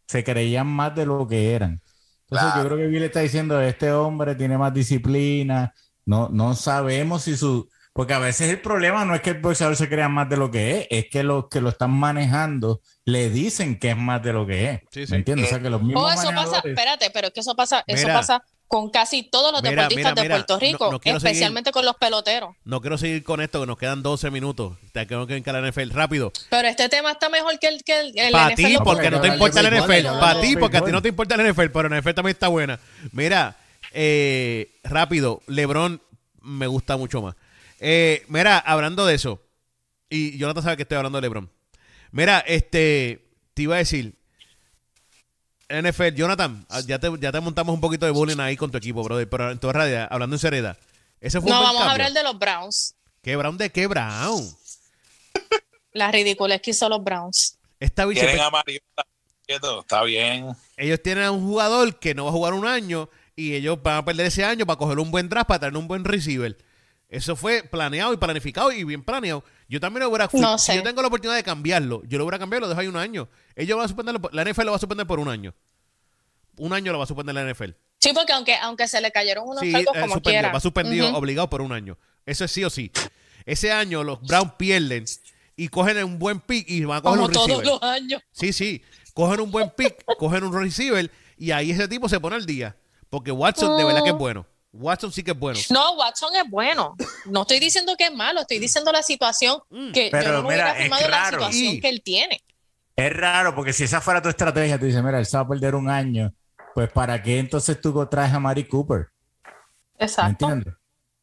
se 0.07 0.25
creían 0.25 0.67
más 0.67 0.95
de 0.95 1.07
lo 1.07 1.29
que 1.29 1.53
eran. 1.53 1.81
Entonces 2.29 2.55
yo 2.57 2.65
creo 2.67 2.79
que 2.79 2.87
Bill 2.87 3.03
está 3.05 3.21
diciendo, 3.21 3.61
este 3.61 3.93
hombre 3.93 4.35
tiene 4.35 4.59
más 4.59 4.75
disciplina, 4.75 5.73
no, 6.05 6.29
no 6.29 6.55
sabemos 6.55 7.23
si 7.23 7.37
su, 7.37 7.69
porque 7.97 8.13
a 8.13 8.19
veces 8.19 8.51
el 8.51 8.61
problema 8.61 9.07
no 9.07 9.15
es 9.15 9.23
que 9.23 9.31
el 9.31 9.41
boxeador 9.41 9.75
se 9.75 9.89
crea 9.89 10.11
más 10.11 10.29
de 10.29 10.37
lo 10.37 10.51
que 10.51 10.81
es, 10.81 10.87
es 10.91 11.07
que 11.11 11.23
los 11.23 11.49
que 11.49 11.63
lo 11.63 11.71
están 11.71 11.93
manejando 11.93 12.83
le 13.07 13.31
dicen 13.31 13.79
que 13.79 13.93
es 13.93 13.97
más 13.97 14.23
de 14.23 14.35
lo 14.35 14.47
que 14.47 14.83
es. 14.93 15.11
¿Me 15.11 15.17
entiendes? 15.17 15.47
o 15.47 15.49
sea, 15.49 15.63
que 15.63 15.71
los 15.71 15.83
mismos 15.83 16.05
oh, 16.05 16.13
eso 16.13 16.31
pasa, 16.35 16.61
espérate, 16.63 17.11
pero 17.11 17.29
es 17.29 17.33
que 17.33 17.41
eso 17.41 17.57
pasa, 17.57 17.83
eso 17.87 18.07
pasa 18.09 18.45
con 18.69 18.91
casi 18.91 19.23
todos 19.23 19.51
los 19.51 19.63
Mira, 19.63 19.71
deportistas 19.71 20.13
mira, 20.13 20.23
de 20.23 20.29
Puerto 20.29 20.59
Rico, 20.59 20.91
no 20.93 21.17
especialmente 21.17 21.73
con 21.73 21.87
los 21.87 21.97
peloteros. 21.97 22.55
No 22.67 22.83
quiero 22.83 22.99
seguir 22.99 23.25
con 23.25 23.41
esto, 23.41 23.61
que 23.61 23.67
nos 23.67 23.79
quedan 23.79 24.03
12 24.03 24.31
minutos. 24.31 24.77
Te 24.93 25.07
tengo 25.07 25.27
que 25.27 25.33
brincar 25.33 25.57
a 25.57 25.63
la 25.63 25.71
NFL 25.71 25.91
rápido. 25.91 26.33
Pero 26.51 26.69
este 26.69 26.91
tema 26.91 27.13
está 27.13 27.31
mejor 27.31 27.59
que 27.59 27.69
el 27.69 27.83
que 27.83 27.99
el, 27.99 28.19
el 28.19 28.33
Para 28.33 28.51
NFL 28.51 28.63
ti, 28.63 28.77
porque 28.85 29.11
no 29.11 29.21
te 29.23 29.29
importa 29.29 29.63
que 29.63 29.81
NFL. 29.81 30.07
Para 30.21 30.41
ti, 30.43 30.57
porque 30.57 30.77
a 30.77 30.85
ti 30.85 30.93
no 30.93 31.01
te 31.01 31.09
importa 31.09 31.37
la 31.39 31.51
NFL, 31.51 31.71
pero 31.73 31.89
la 31.89 31.99
NFL 31.99 32.13
también 32.13 32.35
está 32.35 32.49
buena. 32.49 32.79
Mira, 33.13 33.57
eh, 33.93 34.71
rápido, 34.85 35.41
LeBron 35.47 36.03
me 36.43 36.67
gusta 36.67 36.99
mucho 36.99 37.23
más. 37.23 37.37
Eh, 37.81 38.25
mira, 38.29 38.59
hablando 38.59 39.05
de 39.07 39.15
eso, 39.15 39.43
y 40.09 40.39
Jonathan 40.39 40.63
sabe 40.63 40.77
que 40.77 40.83
estoy 40.83 40.97
hablando 40.97 41.19
de 41.19 41.23
LeBron. 41.23 41.51
Mira, 42.13 42.39
este, 42.41 43.29
te 43.55 43.63
iba 43.63 43.75
a 43.75 43.79
decir, 43.79 44.15
NFL, 45.69 46.15
Jonathan, 46.15 46.65
ah, 46.69 46.81
ya 46.87 46.99
te, 46.99 47.11
ya 47.21 47.33
te 47.33 47.41
montamos 47.41 47.75
un 47.75 47.81
poquito 47.81 48.07
de 48.07 48.13
bullying 48.13 48.39
ahí 48.39 48.57
con 48.57 48.71
tu 48.71 48.79
equipo, 48.79 49.03
brother, 49.03 49.29
pero 49.29 49.51
en 49.51 49.59
toda 49.59 49.73
realidad, 49.75 50.09
hablando 50.11 50.37
en 50.37 50.41
seriedad. 50.41 50.79
Ese 51.21 51.41
fue 51.41 51.51
No, 51.51 51.57
un 51.59 51.63
buen 51.65 51.75
vamos 51.75 51.89
a 51.89 51.93
hablar 51.93 52.13
de 52.13 52.23
los 52.23 52.39
Browns. 52.39 52.95
¿Qué 53.23 53.35
Brown 53.37 53.59
de 53.59 53.71
qué 53.71 53.87
Brown? 53.89 54.49
La 55.93 56.13
ridiculez 56.13 56.61
que 56.63 56.71
hizo 56.71 56.89
los 56.89 57.03
Browns. 57.03 57.59
Esta 57.81 58.05
bicha 58.07 58.21
Quieren 58.21 58.41
a 58.41 58.51
Mariota. 58.51 59.05
quieto, 59.47 59.81
Está 59.81 60.03
bien. 60.05 60.55
ellos 60.77 61.03
tienen 61.03 61.25
a 61.25 61.31
un 61.33 61.45
jugador 61.45 61.99
que 61.99 62.15
no 62.15 62.25
va 62.25 62.31
a 62.31 62.33
jugar 62.33 62.55
un 62.55 62.67
año 62.67 63.09
y 63.35 63.55
ellos 63.55 63.83
van 63.83 63.97
a 63.99 64.05
perder 64.05 64.27
ese 64.27 64.45
año 64.45 64.65
para 64.67 64.79
coger 64.79 64.99
un 64.99 65.11
buen 65.11 65.29
draft, 65.29 65.49
para 65.49 65.61
tener 65.61 65.77
un 65.77 65.89
buen 65.89 66.05
receiver. 66.05 66.57
Eso 67.09 67.37
fue 67.37 67.63
planeado 67.63 68.13
y 68.13 68.17
planificado 68.17 68.73
y 68.73 68.83
bien 68.85 69.03
planeado. 69.03 69.45
Yo 69.69 69.79
también 69.81 70.03
lo 70.03 70.09
hubiera. 70.11 70.29
No 70.33 70.59
si 70.59 70.67
sé. 70.73 70.77
yo 70.77 70.83
tengo 70.83 71.01
la 71.03 71.09
oportunidad 71.09 71.37
de 71.37 71.45
cambiarlo, 71.45 72.03
yo 72.07 72.19
lo 72.19 72.25
hubiera 72.25 72.39
cambiado 72.39 72.61
y 72.61 72.63
lo 72.63 72.69
dejo 72.69 72.81
ahí 72.81 72.87
un 72.89 72.97
año. 72.97 73.29
Ellos 73.55 73.77
van 73.77 73.85
a 73.85 73.89
suspenderlo. 73.89 74.21
por- 74.21 74.35
La 74.35 74.43
NFL 74.45 74.65
lo 74.65 74.71
va 74.73 74.77
a 74.77 74.81
suspender 74.81 75.07
por 75.07 75.21
un 75.21 75.29
año. 75.29 75.55
Un 76.59 76.73
año 76.73 76.91
lo 76.93 76.99
va 76.99 77.05
a 77.05 77.07
suspender 77.07 77.35
la 77.35 77.43
NFL. 77.43 77.71
Sí, 78.01 78.13
porque 78.15 78.33
aunque, 78.33 78.57
aunque 78.57 78.89
se 78.89 79.01
le 79.01 79.11
cayeron 79.13 79.47
unos 79.47 79.61
Sí, 79.61 79.73
cargos 79.73 79.97
eh, 79.97 80.01
como 80.01 80.21
quiera. 80.23 80.51
va 80.53 80.61
suspendido, 80.61 81.15
obligado 81.17 81.49
por 81.51 81.63
un 81.63 81.73
año. 81.73 81.99
Eso 82.25 82.45
es 82.45 82.51
sí 82.51 82.65
o 82.65 82.71
sí. 82.71 82.91
Ese 83.45 83.71
año 83.73 84.03
los 84.03 84.21
Browns 84.23 84.53
pierden 84.59 85.05
y 85.55 85.69
cogen 85.69 86.03
un 86.05 86.19
buen 86.19 86.41
pick 86.41 86.69
y 86.69 86.85
van 86.85 86.99
a 86.99 87.03
coger 87.03 87.17
Como 87.19 87.27
un 87.27 87.33
todos 87.33 87.49
receiver. 87.49 87.67
los 87.67 87.83
años. 87.83 88.23
Sí, 88.33 88.53
sí. 88.53 88.83
Cogen 89.15 89.41
un 89.41 89.51
buen 89.51 89.71
pick, 89.71 90.05
cogen 90.19 90.45
un 90.45 90.53
receiver 90.53 91.11
y 91.39 91.51
ahí 91.53 91.71
ese 91.71 91.87
tipo 91.89 92.09
se 92.09 92.19
pone 92.21 92.37
al 92.37 92.47
día. 92.47 92.77
Porque 93.09 93.31
Watson 93.31 93.77
de 93.77 93.85
verdad 93.85 94.03
que 94.03 94.11
es 94.11 94.17
bueno. 94.17 94.47
Watson 94.79 95.13
sí 95.13 95.23
que 95.23 95.33
es 95.33 95.39
bueno. 95.39 95.59
No, 95.71 95.95
Watson 95.95 96.35
es 96.37 96.49
bueno. 96.51 96.95
No 97.27 97.43
estoy 97.43 97.59
diciendo 97.61 97.95
que 97.97 98.07
es 98.07 98.13
malo, 98.15 98.41
estoy 98.41 98.59
diciendo 98.59 98.93
la 98.93 99.03
situación 99.03 99.61
Mm. 99.71 99.93
que 99.93 100.09
Pero 100.11 100.25
yo 100.25 100.33
no 100.33 100.43
me 100.43 100.55
mira, 100.55 100.65
hubiera 100.65 100.73
es 100.77 100.83
firmado 100.83 101.09
la 101.09 101.17
raro. 101.25 101.31
situación 101.39 101.75
Y- 101.75 101.81
que 101.81 101.89
él 101.89 102.03
tiene. 102.03 102.41
Es 102.97 103.13
raro 103.13 103.55
porque 103.55 103.73
si 103.73 103.85
esa 103.85 104.01
fuera 104.01 104.23
tu 104.23 104.29
estrategia, 104.29 104.79
tú 104.79 104.87
dices, 104.87 105.03
mira, 105.03 105.19
él 105.19 105.27
se 105.27 105.37
va 105.37 105.43
a 105.43 105.49
perder 105.49 105.75
un 105.75 105.89
año, 105.91 106.33
pues 106.75 106.91
¿para 106.91 107.23
qué 107.23 107.39
entonces 107.39 107.81
tú 107.81 108.07
traes 108.07 108.33
a 108.33 108.41
Mari 108.41 108.65
Cooper? 108.65 109.09
¿Me 109.99 110.07
Exacto. 110.07 110.31
entiendes? 110.47 110.75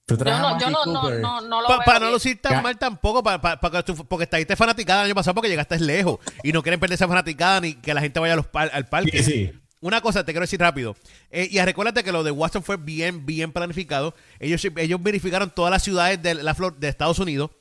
Tú 0.06 0.16
Yo 0.16 0.18
traes 0.18 0.38
a 0.38 0.42
no, 0.42 0.50
Mari 0.52 0.64
yo 0.66 0.70
no, 0.70 0.86
no, 0.86 1.02
Cooper. 1.02 1.20
no, 1.20 1.42
no 1.42 1.62
lo 1.62 1.68
Pa- 1.68 1.76
veo 1.78 1.86
para 1.86 2.00
no 2.00 2.06
bien. 2.08 2.14
lucir 2.14 2.42
tan 2.42 2.52
Ya. 2.54 2.62
mal 2.62 2.78
tampoco, 2.78 3.24
pa- 3.24 3.40
pa- 3.42 3.60
para 3.60 3.82
que 3.84 3.94
tú- 3.94 4.06
porque 4.06 4.26
estuviste 4.26 4.56
fanaticada 4.56 5.02
el 5.02 5.06
año 5.08 5.16
pasado 5.16 5.34
porque 5.34 5.50
llegaste 5.50 5.80
lejos 5.80 6.20
y 6.44 6.52
no 6.52 6.62
quieren 6.62 6.80
perder 6.80 6.96
esa 6.96 7.08
fanaticada 7.08 7.62
ni 7.62 7.76
que 7.76 7.94
la 7.94 8.02
gente 8.02 8.20
vaya 8.20 8.34
a 8.34 8.36
los 8.36 8.48
par- 8.48 8.70
al 8.74 8.88
parque. 8.90 9.24
Sí, 9.24 9.32
sí. 9.32 9.60
Una 9.84 10.00
cosa 10.00 10.24
te 10.24 10.32
quiero 10.32 10.44
decir 10.46 10.62
rápido. 10.62 10.96
Eh, 11.30 11.50
y 11.52 11.60
recuérdate 11.60 12.06
que 12.06 12.14
lo 12.14 12.24
de 12.24 12.32
Watson 12.32 12.64
fue 12.64 12.78
bien, 12.78 13.26
bien 13.26 13.52
planificado. 13.52 14.16
Ellos, 14.40 14.66
ellos 14.78 15.04
verificaron 15.04 15.52
todas 15.54 15.72
las 15.72 15.84
ciudades 15.84 16.24
de, 16.24 16.36
la 16.36 16.56
Flor, 16.56 16.80
de 16.80 16.88
Estados 16.88 17.20
Unidos. 17.20 17.52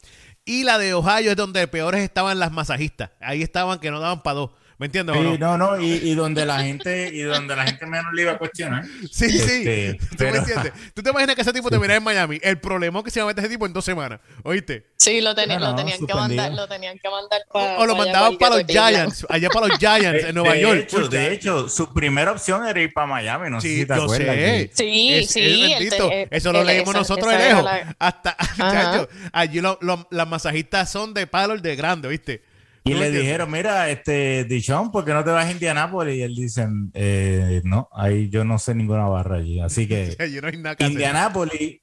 Y 0.45 0.63
la 0.63 0.79
de 0.79 0.95
Ohio 0.95 1.33
es 1.33 1.37
donde 1.37 1.67
peores 1.67 2.01
estaban 2.01 2.39
las 2.39 2.53
masajistas. 2.53 3.11
Ahí 3.21 3.43
estaban 3.43 3.81
que 3.81 3.91
no 3.91 3.99
daban 3.99 4.23
para 4.23 4.35
dos. 4.35 4.51
¿Me 4.83 4.87
entiendes? 4.87 5.15
Sí, 5.17 5.23
no? 5.39 5.57
no, 5.57 5.77
no, 5.77 5.81
y, 5.81 5.93
y 5.93 6.15
donde 6.17 6.45
la 6.45 6.59
gente, 6.61 7.09
y 7.15 7.21
donde 7.23 7.55
la 7.55 7.63
gente 7.65 7.87
menos 7.87 8.13
le 8.13 8.23
iba 8.23 8.33
a 8.33 8.37
cuestionar. 8.39 8.85
Sí, 9.13 9.31
sí. 9.31 9.63
Este, 9.65 9.99
¿Tú 10.17 10.25
me 10.25 10.39
entiendes? 10.39 10.73
¿Tú 10.93 11.03
te 11.05 11.11
imaginas 11.11 11.37
que 11.37 11.43
ese 11.43 11.53
tipo 11.53 11.69
te 11.69 11.75
terminara 11.75 11.99
en 11.99 12.03
Miami? 12.03 12.41
El 12.43 12.59
problema 12.59 12.99
es 12.99 13.05
que 13.05 13.11
se 13.13 13.21
va 13.21 13.27
a 13.27 13.29
meter 13.29 13.45
ese 13.45 13.53
tipo 13.53 13.65
en 13.65 13.73
dos 13.73 13.85
semanas. 13.85 14.19
¿Oíste? 14.43 14.89
Sí, 14.97 15.21
lo, 15.21 15.35
No, 15.35 15.47
no, 15.47 15.59
lo 15.71 15.75
tenían 15.77 16.05
que 16.05 16.13
mandar, 16.15 16.53
lo 16.53 16.67
tenían 16.67 16.99
que 16.99 17.09
mandar 17.09 17.43
para. 17.53 17.79
O 17.79 17.87
lo 17.87 17.95
mandaban 17.95 18.37
para 18.39 18.57
los 18.57 18.67
Giants. 18.67 19.25
Allá 19.29 19.49
para 19.51 19.69
los 19.69 19.79
Giants 19.79 20.25
en 20.27 20.35
Nueva 20.35 20.55
de 20.55 20.61
York. 20.63 20.81
Hecho, 20.81 21.09
de 21.09 21.33
hecho, 21.33 21.69
su 21.69 21.95
primera 21.95 22.33
opción 22.33 22.67
era 22.67 22.81
ir 22.81 22.93
para 22.93 23.07
Miami, 23.07 23.51
no 23.51 23.61
sé 23.61 23.69
Sí, 23.69 23.77
si 23.83 23.87
te 23.87 23.95
yo 23.95 24.03
acuerdas. 24.03 24.35
sé. 24.35 24.71
Sí, 24.75 25.15
Es- 25.15 25.31
sí, 25.31 25.41
es 25.41 25.47
el 25.47 25.79
bendito. 25.79 26.09
te- 26.09 26.29
Eso 26.37 26.53
lo 26.53 26.61
el- 26.63 26.67
leímos 26.67 26.89
esa- 26.89 26.99
nosotros 26.99 27.29
esa 27.33 27.39
de 27.41 27.49
lejos. 27.51 27.63
la- 27.65 27.97
Hasta, 28.01 28.37
chacho, 28.57 29.09
allí 29.33 29.61
lo- 29.61 29.79
lo- 29.81 30.09
las 30.11 30.27
masajistas 30.27 30.91
son 30.91 31.15
de 31.15 31.29
palo 31.29 31.57
de 31.57 31.77
grande, 31.77 32.09
¿viste? 32.09 32.43
Y 32.85 32.93
¿Tú 32.93 32.99
me 32.99 33.11
le 33.11 33.21
dijeron, 33.21 33.49
mira, 33.51 33.89
este, 33.91 34.45
Dichon, 34.45 34.91
¿por 34.91 35.05
qué 35.05 35.13
no 35.13 35.23
te 35.23 35.31
vas 35.31 35.47
a 35.47 35.51
Indianápolis? 35.53 36.17
Y 36.17 36.23
él 36.23 36.35
dice, 36.35 36.67
eh, 36.95 37.61
no, 37.65 37.89
ahí 37.93 38.29
yo 38.29 38.45
no 38.45 38.59
sé 38.59 38.75
ninguna 38.75 39.07
barra 39.07 39.37
allí. 39.37 39.61
Así 39.61 39.87
que 39.87 40.17
no 40.59 40.77
que. 40.77 40.85
Indianápolis 40.87 41.81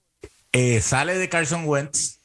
eh, 0.51 0.81
sale 0.81 1.17
de 1.17 1.29
Carson 1.29 1.63
Wentz. 1.65 2.19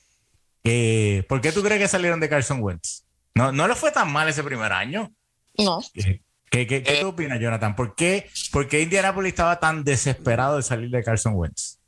Eh, 0.65 1.25
¿Por 1.29 1.41
qué 1.41 1.53
tú 1.53 1.63
crees 1.63 1.81
que 1.81 1.89
salieron 1.89 2.19
de 2.21 2.29
Carson 2.29 2.61
Wentz? 2.63 3.05
No, 3.35 3.53
no 3.53 3.69
le 3.69 3.75
fue 3.77 3.93
tan 3.93 4.11
mal 4.11 4.29
ese 4.29 4.43
primer 4.43 4.73
año. 4.73 5.13
No. 5.57 5.81
¿Qué, 5.93 6.23
qué, 6.51 6.67
qué- 6.67 6.83
qué 6.83 6.99
Eh. 6.99 7.01
tú 7.01 7.09
opinas, 7.09 7.39
Jonathan? 7.39 7.77
¿Por 7.77 7.95
qué, 7.95 8.29
¿Por 8.51 8.67
qué 8.67 8.81
Indianápolis 8.83 9.31
estaba 9.35 9.61
tan 9.61 9.85
desesperado 9.85 10.57
de 10.57 10.63
salir 10.65 10.91
de 10.91 11.03
Carson 11.05 11.35
Wentz? 11.37 11.79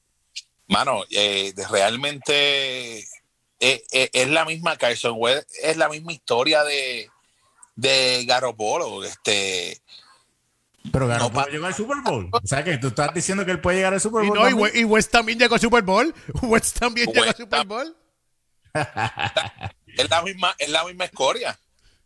Mano, 0.69 1.03
eh, 1.11 1.53
realmente 1.71 3.05
eh, 3.61 3.83
eh, 3.93 4.11
es 4.13 4.29
la 4.29 4.45
misma 4.45 4.77
Carson 4.77 5.15
Wentz, 5.17 5.47
es 5.63 5.77
la 5.77 5.89
misma 5.89 6.13
historia 6.13 6.63
de, 6.65 7.11
de 7.75 8.25
Garoppolo. 8.27 9.03
Este, 9.05 9.81
Pero 10.93 11.07
ganó 11.09 11.31
No, 11.31 11.47
llegó 11.47 11.67
al 11.67 11.75
Super 11.75 11.99
Bowl. 12.05 12.29
O 12.33 12.47
sea 12.47 12.63
que 12.65 12.79
tú 12.79 12.89
estás 12.89 13.13
diciendo 13.15 13.45
que 13.45 13.51
él 13.53 13.61
puede 13.61 13.79
llegar 13.79 13.95
al 13.95 14.01
Super 14.01 14.25
Y, 14.25 14.29
Bowl. 14.29 14.39
no, 14.39 14.49
y? 14.51 14.53
We- 14.53 14.73
y 14.81 14.85
West 14.85 15.11
también 15.11 15.39
llegó 15.39 15.55
al 15.55 15.61
Super 15.61 15.83
Bowl. 15.83 16.15
West 16.43 16.79
también 16.79 17.11
llegó 17.13 17.25
al 17.25 17.35
Super 17.37 17.67
Bowl. 17.67 17.97
es 19.97 20.11
la 20.11 20.23
misma, 20.23 20.55
es 20.59 20.69
la 20.69 20.85
misma 20.85 21.05
escoria. 21.07 21.59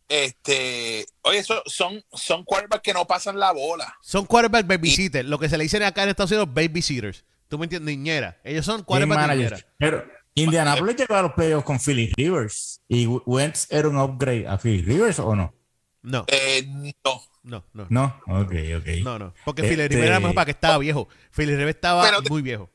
Este, 0.09 1.07
oye, 1.23 1.39
eso 1.39 1.63
son, 1.67 2.05
son 2.13 2.45
quarterbacks 2.45 2.83
que 2.83 2.93
no 2.93 3.07
pasan 3.07 3.39
la 3.39 3.53
bola. 3.53 3.97
Son 4.03 4.27
quarterback 4.27 4.67
babysitters. 4.67 5.29
Lo 5.29 5.39
que 5.39 5.49
se 5.49 5.57
le 5.57 5.65
dicen 5.65 5.83
acá 5.85 6.03
en 6.03 6.09
Estados 6.09 6.33
Unidos, 6.33 6.49
babysitters. 6.53 7.25
¿Tú 7.49 7.59
me 7.59 7.67
entiendes? 7.67 7.95
Niñera. 7.97 8.41
Ellos 8.45 8.65
son 8.65 8.77
Game 8.79 8.85
quarterback 8.87 9.19
manager. 9.19 9.53
niñera. 9.53 9.67
Pero 9.79 10.05
Indianapolis 10.45 10.97
llegó 10.97 11.15
a 11.15 11.23
los 11.23 11.33
playoffs 11.33 11.65
con 11.65 11.79
Philly 11.81 12.13
Rivers. 12.17 12.81
¿Y 12.89 13.07
Wentz 13.07 13.67
era 13.71 13.89
un 13.89 13.99
upgrade 13.99 14.47
a 14.49 14.59
Philly 14.59 14.83
Rivers 14.83 15.19
o 15.19 15.35
no? 15.37 15.55
No, 16.03 16.25
Eh, 16.29 16.67
no. 17.05 17.23
no, 17.43 17.65
no. 17.75 17.87
No. 17.91 18.21
Ok, 18.27 18.53
ok. 18.79 18.87
No, 19.03 19.19
no. 19.19 19.35
Porque 19.45 19.63
Este- 19.63 19.75
Philly 19.75 19.89
Rivera 19.89 20.07
era 20.09 20.21
mejor 20.21 20.35
para 20.35 20.45
que 20.47 20.51
estaba 20.53 20.79
viejo. 20.79 21.09
Philly 21.31 21.53
Rivera 21.53 21.71
estaba 21.71 22.03
Pero 22.05 22.23
muy 22.29 22.43
viejo. 22.43 22.71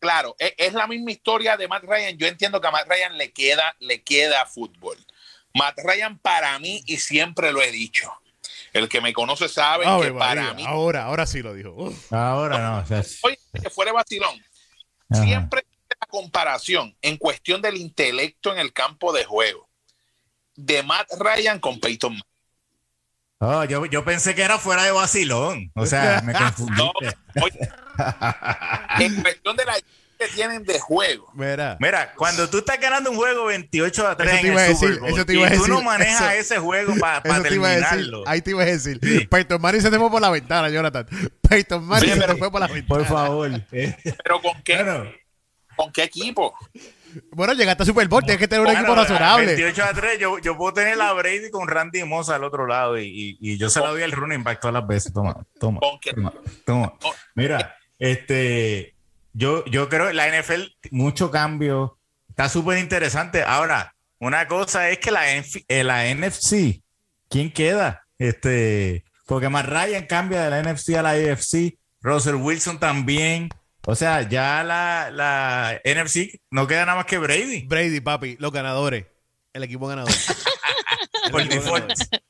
Claro, 0.00 0.36
e- 0.38 0.54
es, 0.56 0.72
la 0.74 0.86
misma 0.86 1.10
historia 1.10 1.56
de 1.56 1.66
Matt 1.66 1.82
Ryan. 1.84 2.16
Yo 2.16 2.26
entiendo 2.26 2.60
que 2.60 2.68
a 2.68 2.70
Matt 2.70 2.88
Ryan 2.88 3.18
le 3.18 3.32
queda, 3.32 3.74
le 3.80 4.02
queda 4.02 4.46
fútbol. 4.46 4.96
Matt 5.54 5.78
Ryan 5.84 6.18
para 6.18 6.58
mí, 6.60 6.82
y 6.86 6.98
siempre 6.98 7.52
lo 7.52 7.60
he 7.60 7.72
dicho, 7.72 8.08
el 8.72 8.88
que 8.88 9.00
me 9.00 9.12
conoce 9.12 9.48
sabe 9.48 9.86
Ave 9.86 10.06
que 10.06 10.12
para 10.12 10.42
María, 10.42 10.54
mí, 10.54 10.64
Ahora, 10.66 11.04
ahora 11.04 11.26
sí 11.26 11.42
lo 11.42 11.52
dijo. 11.52 11.72
Uf. 11.72 12.12
Ahora 12.12 12.58
no. 12.60 12.78
O 12.78 12.86
sea, 12.86 13.02
oye, 13.22 13.38
que 13.60 13.70
fuera 13.70 13.92
vacilón, 13.92 14.40
ajá. 15.10 15.22
siempre 15.24 15.64
comparación 16.08 16.96
en 17.02 17.16
cuestión 17.16 17.62
del 17.62 17.76
intelecto 17.76 18.52
en 18.52 18.58
el 18.58 18.72
campo 18.72 19.12
de 19.12 19.24
juego 19.24 19.68
de 20.56 20.82
Matt 20.82 21.06
Ryan 21.20 21.60
con 21.60 21.78
Peyton 21.78 22.12
Manning. 22.12 22.24
Oh, 23.40 23.62
yo, 23.62 23.86
yo 23.86 24.04
pensé 24.04 24.34
que 24.34 24.42
era 24.42 24.58
fuera 24.58 24.82
de 24.82 24.90
vacilón. 24.90 25.70
O 25.76 25.86
sea, 25.86 26.20
me 26.24 26.32
No, 26.76 26.90
oye, 27.40 27.68
en 28.98 29.22
cuestión 29.22 29.56
de 29.56 29.64
la 29.64 29.74
que 30.18 30.26
tienen 30.34 30.64
de 30.64 30.80
juego. 30.80 31.30
Mira. 31.34 31.76
Mira, 31.78 32.12
cuando 32.16 32.50
tú 32.50 32.58
estás 32.58 32.80
ganando 32.80 33.10
un 33.12 33.16
juego 33.16 33.44
28 33.44 34.08
a 34.08 34.16
3 34.16 34.32
Eso 34.32 34.40
te 34.40 34.46
en 34.48 34.52
iba 34.52 34.60
a 34.60 34.66
el 34.66 34.74
Super 34.74 34.88
decir, 34.88 35.00
Bowl, 35.00 35.10
eso 35.14 35.26
te 35.26 35.34
iba 35.34 35.46
a 35.46 35.54
y 35.54 35.58
tú 35.58 35.68
no 35.68 35.82
manejas 35.82 36.20
eso- 36.32 36.54
ese 36.54 36.58
juego 36.58 36.94
para 36.98 37.18
Eso 37.18 37.42
te 37.42 37.54
iba 37.54 37.68
a 37.68 37.70
decir. 37.70 37.88
terminarlo. 37.88 38.24
Ahí 38.26 38.42
te 38.42 38.50
iba 38.50 38.62
a 38.62 38.66
decir. 38.66 39.28
Peyton 39.28 39.60
Manning 39.62 39.82
se 39.82 39.90
te 39.92 39.98
fue 39.98 40.10
por 40.10 40.20
la 40.20 40.30
ventana, 40.30 40.68
Jonathan. 40.70 41.06
Peyton 41.48 41.84
Manning 41.84 42.14
se 42.14 42.26
te 42.26 42.34
fue 42.34 42.50
por 42.50 42.60
la 42.60 42.66
ventana. 42.66 42.88
Por 42.88 43.06
favor. 43.06 43.50
Eh, 43.70 43.96
Pero 44.24 44.42
¿con 44.42 44.60
qué, 44.64 44.82
bueno, 44.82 45.04
¿con 45.78 45.90
qué 45.92 46.02
equipo? 46.02 46.54
Bueno, 47.30 47.54
llegaste 47.54 47.84
a 47.84 47.86
Super 47.86 48.06
Bowl, 48.06 48.22
tienes 48.22 48.38
que 48.38 48.46
tener 48.48 48.60
un 48.60 48.66
bueno, 48.66 48.80
equipo 48.80 48.94
razonable. 48.94 49.46
28 49.46 49.84
a 49.84 49.94
3, 49.94 50.18
yo, 50.18 50.38
yo 50.38 50.56
puedo 50.58 50.74
tener 50.74 51.00
a 51.00 51.12
Brady 51.14 51.50
con 51.50 51.66
Randy 51.66 52.04
Moss 52.04 52.28
al 52.28 52.44
otro 52.44 52.66
lado 52.66 52.98
y, 52.98 53.06
y- 53.06 53.38
y 53.40 53.56
yo 53.58 53.70
se 53.70 53.80
la 53.80 53.88
doy 53.88 54.02
al 54.02 54.12
running 54.12 54.44
back 54.44 54.60
todas 54.60 54.74
las 54.74 54.86
veces. 54.86 55.12
Toma, 55.14 55.34
toma. 55.58 55.80
Toma, 56.14 56.32
toma. 56.66 56.92
Mira, 57.34 57.74
este, 57.98 58.94
yo, 59.32 59.64
yo 59.66 59.88
creo 59.88 60.08
que 60.08 60.14
la 60.14 60.28
NFL, 60.28 60.64
mucho 60.90 61.30
cambio, 61.30 61.98
está 62.28 62.48
súper 62.50 62.78
interesante. 62.78 63.42
Ahora, 63.42 63.94
una 64.18 64.46
cosa 64.46 64.90
es 64.90 64.98
que 64.98 65.10
la, 65.10 65.34
NF 65.34 65.56
eh, 65.68 65.84
la 65.84 66.04
NFC, 66.14 66.82
¿quién 67.30 67.50
queda? 67.52 68.04
Este, 68.18 69.04
porque 69.26 69.48
más 69.48 69.64
Ryan 69.64 70.06
cambia 70.06 70.42
de 70.42 70.50
la 70.50 70.62
NFC 70.62 70.90
a 70.96 71.02
la 71.02 71.10
AFC, 71.12 71.78
Russell 72.02 72.34
Wilson 72.34 72.78
también. 72.78 73.48
O 73.90 73.94
sea, 73.94 74.28
ya 74.28 74.62
la, 74.64 75.10
la 75.10 75.80
NFC 75.82 76.42
no 76.50 76.66
queda 76.66 76.84
nada 76.84 76.96
más 76.98 77.06
que 77.06 77.16
Brady. 77.16 77.62
Brady, 77.62 78.00
papi, 78.02 78.36
los 78.38 78.52
ganadores. 78.52 79.06
El 79.54 79.62
equipo 79.62 79.86
ganador. 79.86 80.12
El 81.24 81.30
Por 81.30 81.40
equipo 81.40 81.54
default. 81.54 81.88
ganador. 81.88 82.20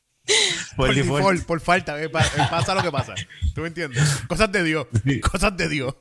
por, 0.77 0.95
default. 0.95 1.47
por 1.47 1.61
falta. 1.61 2.01
Eh, 2.01 2.11
pasa 2.11 2.77
lo 2.77 2.83
que 2.83 2.93
pasa. 2.93 3.17
¿Tú 3.57 3.63
me 3.63 3.67
entiendes? 3.67 4.01
Cosas 4.29 4.53
de 4.53 4.63
Dios. 4.63 4.87
Cosas 5.21 5.57
de 5.57 5.69
Dios. 5.69 5.97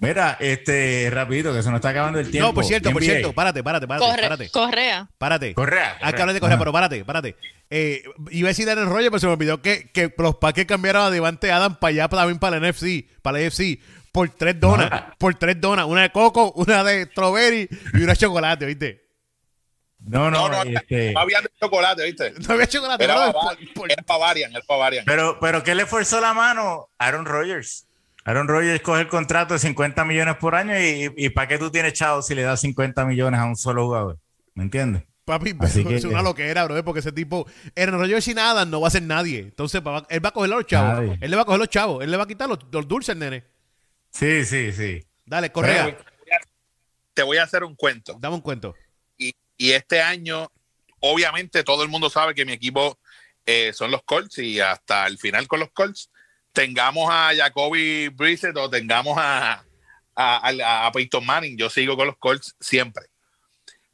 Mira, 0.00 0.36
este, 0.38 1.08
rapidito, 1.10 1.54
que 1.54 1.62
se 1.62 1.70
nos 1.70 1.78
está 1.78 1.88
acabando 1.88 2.18
el 2.18 2.30
tiempo. 2.30 2.48
No, 2.48 2.54
por 2.54 2.66
cierto, 2.66 2.90
por 2.90 3.02
cierto, 3.02 3.32
párate, 3.32 3.64
párate, 3.64 3.88
párate. 3.88 4.20
párate. 4.20 4.50
Correa. 4.50 5.08
Párate. 5.16 5.54
Correa. 5.54 5.96
Hay 6.02 6.12
que 6.12 6.20
hablar 6.20 6.34
de 6.34 6.40
Correa, 6.40 6.58
pero 6.58 6.72
párate, 6.72 7.02
párate. 7.06 7.36
Eh, 7.70 8.02
iba 8.30 8.48
a 8.48 8.50
decir 8.50 8.68
el 8.68 8.84
rollo, 8.84 9.10
pero 9.10 9.18
se 9.18 9.26
me 9.28 9.32
olvidó 9.32 9.62
que, 9.62 9.90
que 9.92 10.12
los 10.18 10.34
paques 10.34 10.66
cambiaron 10.66 11.04
a 11.04 11.10
Devante 11.10 11.50
Adam 11.50 11.76
para 11.76 11.88
allá, 11.88 12.08
también 12.08 12.38
para 12.38 12.58
el 12.58 12.70
NFC, 12.70 13.06
para 13.22 13.40
el 13.40 13.48
NFC, 13.48 13.78
por 14.14 14.28
tres 14.28 14.60
donas. 14.60 14.88
Por 15.18 15.34
tres 15.34 15.60
donas. 15.60 15.86
Una 15.86 16.02
de 16.02 16.12
coco, 16.12 16.52
una 16.52 16.84
de 16.84 17.06
strawberry 17.06 17.68
y 17.94 17.96
una 17.96 18.12
de 18.12 18.16
chocolate, 18.16 18.64
¿viste? 18.64 19.08
No, 19.98 20.30
no, 20.30 20.48
no, 20.48 20.62
este... 20.62 21.12
no 21.12 21.20
había 21.20 21.40
chocolate, 21.60 22.04
¿viste? 22.04 22.32
No 22.46 22.54
había 22.54 22.68
chocolate. 22.68 23.02
Era, 23.02 23.32
para 24.06 24.18
varian, 24.20 24.52
era 24.52 24.62
para 24.68 24.78
varian. 24.78 25.04
Pero, 25.04 25.38
pero 25.40 25.64
¿qué 25.64 25.74
le 25.74 25.84
forzó 25.84 26.20
la 26.20 26.32
mano? 26.32 26.90
Aaron 26.96 27.24
Rodgers. 27.24 27.88
Aaron 28.24 28.46
Rodgers 28.46 28.80
coge 28.82 29.00
el 29.00 29.08
contrato 29.08 29.54
de 29.54 29.58
50 29.58 30.04
millones 30.04 30.36
por 30.36 30.54
año 30.54 30.74
y, 30.78 31.28
¿para 31.30 31.48
qué 31.48 31.58
tú 31.58 31.72
tienes 31.72 31.94
chavo 31.94 32.22
si 32.22 32.36
le 32.36 32.42
das 32.42 32.60
50 32.60 33.04
millones 33.06 33.40
a 33.40 33.46
un 33.46 33.56
solo 33.56 33.86
jugador? 33.86 34.18
¿Me 34.54 34.62
entiendes? 34.62 35.02
Papi, 35.24 35.56
es 35.90 36.04
una 36.04 36.22
loquera, 36.22 36.64
bro, 36.66 36.84
porque 36.84 37.00
ese 37.00 37.10
tipo, 37.10 37.48
Aaron 37.76 37.98
Rodgers 37.98 38.24
sin 38.24 38.36
nada 38.36 38.64
no 38.64 38.80
va 38.80 38.88
a 38.88 38.90
ser 38.92 39.02
nadie. 39.02 39.40
Entonces, 39.40 39.82
él 40.08 40.24
va 40.24 40.28
a 40.28 40.32
coger 40.32 40.50
los 40.50 40.66
chavos. 40.66 41.16
Él 41.20 41.30
le 41.30 41.36
va 41.36 41.42
a 41.42 41.44
coger 41.46 41.58
los 41.58 41.68
chavos. 41.68 42.04
Él 42.04 42.10
le 42.12 42.16
va 42.16 42.22
a 42.22 42.26
quitar 42.28 42.48
los, 42.48 42.86
dulces, 42.86 43.16
nene. 43.16 43.53
Sí, 44.14 44.44
sí, 44.44 44.72
sí. 44.72 45.04
Dale, 45.26 45.50
Correa. 45.50 45.98
Te 47.14 47.22
voy 47.22 47.36
a 47.38 47.42
hacer 47.42 47.64
un 47.64 47.74
cuento. 47.74 48.16
Dame 48.20 48.36
un 48.36 48.40
cuento. 48.40 48.74
Y, 49.18 49.34
este 49.58 50.00
año, 50.00 50.50
obviamente, 51.00 51.64
todo 51.64 51.82
el 51.82 51.88
mundo 51.88 52.08
sabe 52.10 52.34
que 52.34 52.44
mi 52.44 52.52
equipo 52.52 52.98
eh, 53.44 53.72
son 53.72 53.90
los 53.90 54.02
Colts 54.04 54.38
y 54.38 54.60
hasta 54.60 55.06
el 55.06 55.18
final 55.18 55.48
con 55.48 55.60
los 55.60 55.70
Colts 55.70 56.10
tengamos 56.52 57.08
a 57.10 57.32
Jacoby 57.36 58.08
Brissett 58.08 58.56
o 58.56 58.70
tengamos 58.70 59.16
a, 59.18 59.64
a, 60.14 60.90
Peyton 60.92 61.24
Manning, 61.26 61.56
yo 61.56 61.68
sigo 61.68 61.96
con 61.96 62.06
los 62.06 62.16
Colts 62.16 62.54
siempre. 62.60 63.06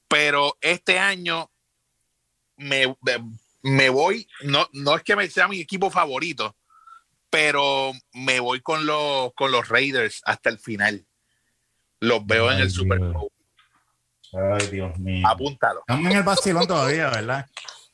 Pero 0.08 0.56
este 0.60 0.98
año 0.98 1.50
me, 2.56 2.94
me 3.62 3.88
voy, 3.88 4.28
no, 4.42 4.68
no 4.72 4.96
es 4.96 5.02
que 5.02 5.16
me 5.16 5.28
sea 5.28 5.48
mi 5.48 5.60
equipo 5.60 5.90
favorito, 5.90 6.56
pero 7.30 7.92
me 8.12 8.40
voy 8.40 8.60
con 8.60 8.84
los, 8.86 9.32
con 9.34 9.52
los 9.52 9.68
Raiders 9.68 10.20
hasta 10.24 10.50
el 10.50 10.58
final. 10.58 11.06
Los 12.00 12.26
veo 12.26 12.50
en 12.50 12.58
el 12.58 12.70
Super 12.70 12.98
Bowl. 12.98 13.30
Ay, 14.32 14.66
Dios 14.68 14.98
mío. 14.98 15.26
Apúntalo. 15.26 15.80
Estamos 15.80 16.10
en 16.10 16.18
el 16.18 16.22
vacilón 16.22 16.66
todavía, 16.66 17.10
¿verdad? 17.10 17.46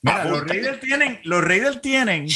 Mira, 0.02 0.24
los 0.24 0.46
Raiders 0.46 0.80
tienen, 0.80 1.20
los 1.24 1.42
Raiders 1.42 1.80
tienen 1.80 2.28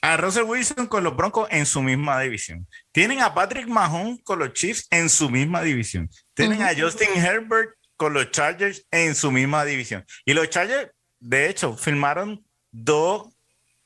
a 0.00 0.16
Russell 0.16 0.44
Wilson 0.44 0.86
con 0.86 1.04
los 1.04 1.16
Broncos 1.16 1.48
en 1.50 1.66
su 1.66 1.82
misma 1.82 2.20
división. 2.20 2.66
Tienen 2.90 3.20
a 3.20 3.34
Patrick 3.34 3.68
Mahomes 3.68 4.20
con 4.24 4.38
los 4.38 4.52
Chiefs 4.52 4.86
en 4.90 5.08
su 5.08 5.30
misma 5.30 5.62
división. 5.62 6.10
Tienen 6.34 6.62
a 6.62 6.74
Justin 6.76 7.10
Herbert 7.14 7.70
con 7.96 8.14
los 8.14 8.30
Chargers 8.30 8.86
en 8.90 9.14
su 9.14 9.30
misma 9.30 9.64
división. 9.64 10.04
Y 10.24 10.34
los 10.34 10.48
Chargers, 10.50 10.90
de 11.20 11.48
hecho, 11.48 11.76
firmaron 11.76 12.44
dos 12.70 13.31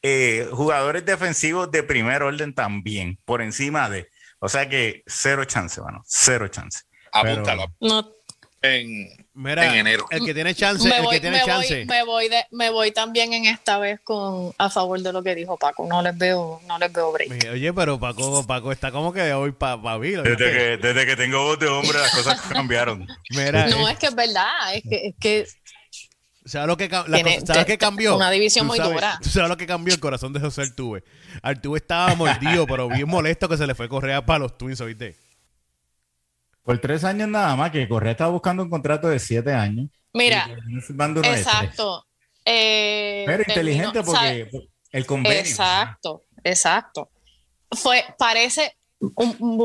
eh, 0.09 0.49
jugadores 0.53 1.05
defensivos 1.05 1.69
de 1.73 1.83
primer 1.83 2.23
orden 2.23 2.55
también, 2.55 3.19
por 3.25 3.43
encima 3.43 3.91
de. 3.91 4.09
O 4.39 4.49
sea 4.49 4.69
que 4.69 5.03
cero 5.05 5.45
chance, 5.47 5.81
bueno, 5.81 6.05
cero 6.07 6.47
chance. 6.47 6.85
Apúntalo. 7.11 7.65
No, 7.81 8.09
en, 8.63 9.27
enero. 9.35 10.07
El 10.11 10.25
que 10.25 10.33
tiene 10.33 10.55
chance, 10.55 10.89
me 10.89 11.01
voy, 11.01 11.19
tiene 11.19 11.43
chance. 11.45 11.85
me, 11.87 12.05
voy 12.05 12.31
me 12.53 12.71
voy 12.71 12.93
también 12.93 13.33
en 13.33 13.47
esta 13.47 13.79
vez 13.79 13.99
con 14.05 14.55
a 14.59 14.71
favor 14.71 15.01
de 15.01 15.13
lo 15.13 15.25
que 15.25 15.35
dijo 15.35 15.57
Paco. 15.57 15.89
No 15.89 16.01
les 16.03 16.17
veo, 16.17 16.61
no 16.69 16.79
les 16.79 16.93
veo 16.93 17.11
break. 17.11 17.49
Oye, 17.53 17.73
pero 17.73 17.99
Paco, 17.99 18.47
Paco 18.47 18.71
está 18.71 18.93
como 18.93 19.13
que 19.13 19.33
hoy 19.33 19.51
para 19.51 19.83
pa 19.83 19.99
desde, 19.99 20.37
que, 20.37 20.77
desde 20.77 21.05
que 21.05 21.17
tengo 21.17 21.43
voz 21.43 21.59
de 21.59 21.67
hombre, 21.67 21.99
las 21.99 22.15
cosas 22.15 22.41
cambiaron. 22.53 23.09
no, 23.31 23.89
es 23.89 23.99
que 23.99 24.07
es 24.07 24.15
verdad, 24.15 24.73
es 24.73 24.83
que, 24.89 25.07
es 25.09 25.15
que 25.19 25.47
¿Sabes 26.47 26.69
lo 26.69 26.77
que, 26.77 26.89
¿sabes 26.89 27.65
qué 27.67 27.77
cambió? 27.77 28.15
Una 28.17 28.31
división 28.31 28.67
muy 28.69 28.79
dura. 28.79 29.19
¿Sabes 29.23 29.49
lo 29.49 29.57
que 29.57 29.67
cambió? 29.67 29.93
El 29.93 30.01
corazón 30.01 30.33
de 30.33 30.39
José 30.39 30.63
Altuve. 30.63 31.03
Altuve 31.43 31.79
estaba 31.79 32.15
mordido, 32.15 32.67
pero 32.69 32.89
bien 32.89 33.09
molesto 33.09 33.49
que 33.49 33.57
se 33.57 33.67
le 33.67 33.75
fue 33.75 33.89
Correa 33.89 34.25
para 34.25 34.39
los 34.39 34.57
Twins, 34.57 34.81
¿oíste? 34.81 35.17
Por 36.63 36.79
tres 36.79 37.03
años 37.03 37.29
nada 37.29 37.57
más, 37.57 37.73
que 37.73 37.89
Correa 37.89 38.13
estaba 38.13 38.31
buscando 38.31 38.63
un 38.63 38.71
contrato 38.71 39.09
de 39.09 39.19
siete 39.19 39.53
años. 39.53 39.89
Mira, 40.13 40.49
exacto. 41.25 42.07
Eh, 42.45 43.25
Pero 43.27 43.43
inteligente 43.47 44.03
porque 44.05 44.49
el 44.93 45.05
convenio. 45.05 45.41
Exacto, 45.41 46.23
exacto. 46.45 47.11
Fue, 47.73 48.05
parece, 48.17 48.77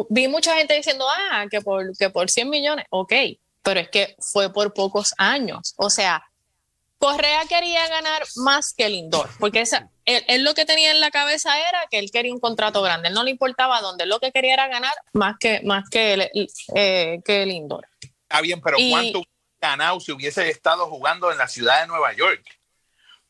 vi 0.10 0.28
mucha 0.28 0.58
gente 0.58 0.76
diciendo, 0.76 1.06
ah, 1.08 1.46
que 1.50 1.62
por, 1.62 1.96
que 1.96 2.10
por 2.10 2.30
100 2.30 2.50
millones, 2.50 2.86
ok, 2.90 3.14
pero 3.62 3.80
es 3.80 3.90
que 3.90 4.16
fue 4.20 4.52
por 4.52 4.74
pocos 4.74 5.14
años. 5.18 5.76
O 5.78 5.92
sea, 5.92 6.24
Correa 7.02 7.42
quería 7.50 7.88
ganar 7.88 8.22
más 8.36 8.76
que 8.78 8.88
Lindor, 8.88 9.28
porque 9.40 9.62
esa, 9.62 9.90
él, 10.06 10.44
lo 10.44 10.54
que 10.54 10.66
tenía 10.66 10.92
en 10.92 11.00
la 11.00 11.10
cabeza 11.10 11.60
era 11.68 11.88
que 11.90 11.98
él 11.98 12.12
quería 12.12 12.32
un 12.32 12.40
contrato 12.40 12.84
grande, 12.84 13.08
él 13.08 13.16
no 13.16 13.24
le 13.24 13.32
importaba 13.32 13.82
dónde, 13.82 14.06
lo 14.06 14.20
que 14.20 14.32
quería 14.32 14.54
era 14.54 14.68
ganar 14.68 14.94
más 15.12 15.38
que, 15.40 15.62
más 15.64 15.90
que, 15.90 16.30
eh, 16.76 17.20
que 17.26 17.46
Lindor. 17.48 17.88
Está 18.00 18.42
bien, 18.42 18.62
pero 18.62 18.78
¿cuánto 18.92 19.24
ganado 19.60 20.00
si 20.00 20.12
hubiese 20.12 20.48
estado 20.48 20.88
jugando 20.92 21.32
en 21.32 21.40
la 21.40 21.48
ciudad 21.48 21.82
de 21.82 21.88
Nueva 21.88 22.14
York? 22.14 22.46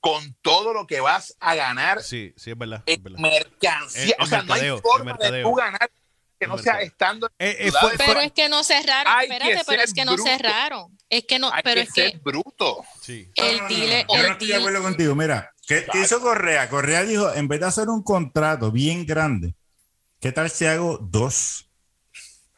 Con 0.02 0.36
todo 0.42 0.74
lo 0.74 0.86
que 0.86 1.00
vas 1.00 1.38
a 1.40 1.56
ganar. 1.56 2.04
Sí, 2.04 2.34
sí, 2.36 2.52
es 2.52 2.58
verdad. 2.58 2.84
mercancía. 3.20 4.18
o 4.20 4.26
sea, 4.26 4.42
no 4.44 4.54
hay 4.54 4.70
forma 4.82 5.14
de 5.14 5.44
tú 5.44 5.54
ganar 5.54 5.90
que 6.38 6.48
no 6.48 6.58
sea 6.58 6.82
estando 6.82 7.28
eh, 7.38 7.68
eh, 7.68 7.72
pero 8.00 8.20
es 8.20 8.32
que 8.32 8.50
no 8.50 8.64
cerraron 8.64 9.14
espérate 9.22 9.62
pero 9.68 9.84
es 9.84 9.94
que 9.94 10.06
no 10.06 10.18
cerraron 10.18 10.98
es 11.12 11.26
que 11.26 11.38
no 11.38 11.52
pero 11.64 11.82
es 11.82 11.94
que 11.94 12.20
bruto 12.24 12.84
sí. 13.02 13.30
el 13.36 13.58
no, 13.60 13.70
yo 13.70 14.24
no 14.24 14.32
estoy 14.32 14.48
de 14.48 14.56
acuerdo 14.56 14.82
contigo 14.82 15.14
mira 15.14 15.52
¿qué, 15.68 15.86
hizo 16.02 16.20
Correa? 16.22 16.70
Correa 16.70 17.04
dijo 17.04 17.32
en 17.34 17.48
vez 17.48 17.60
de 17.60 17.68
hacer 17.68 17.90
un 17.90 18.02
contrato 18.02 18.72
bien 18.72 19.06
grande 19.06 19.54
¿qué 20.20 20.32
tal 20.32 20.50
si 20.50 20.66
hago 20.66 20.98
dos? 20.98 21.68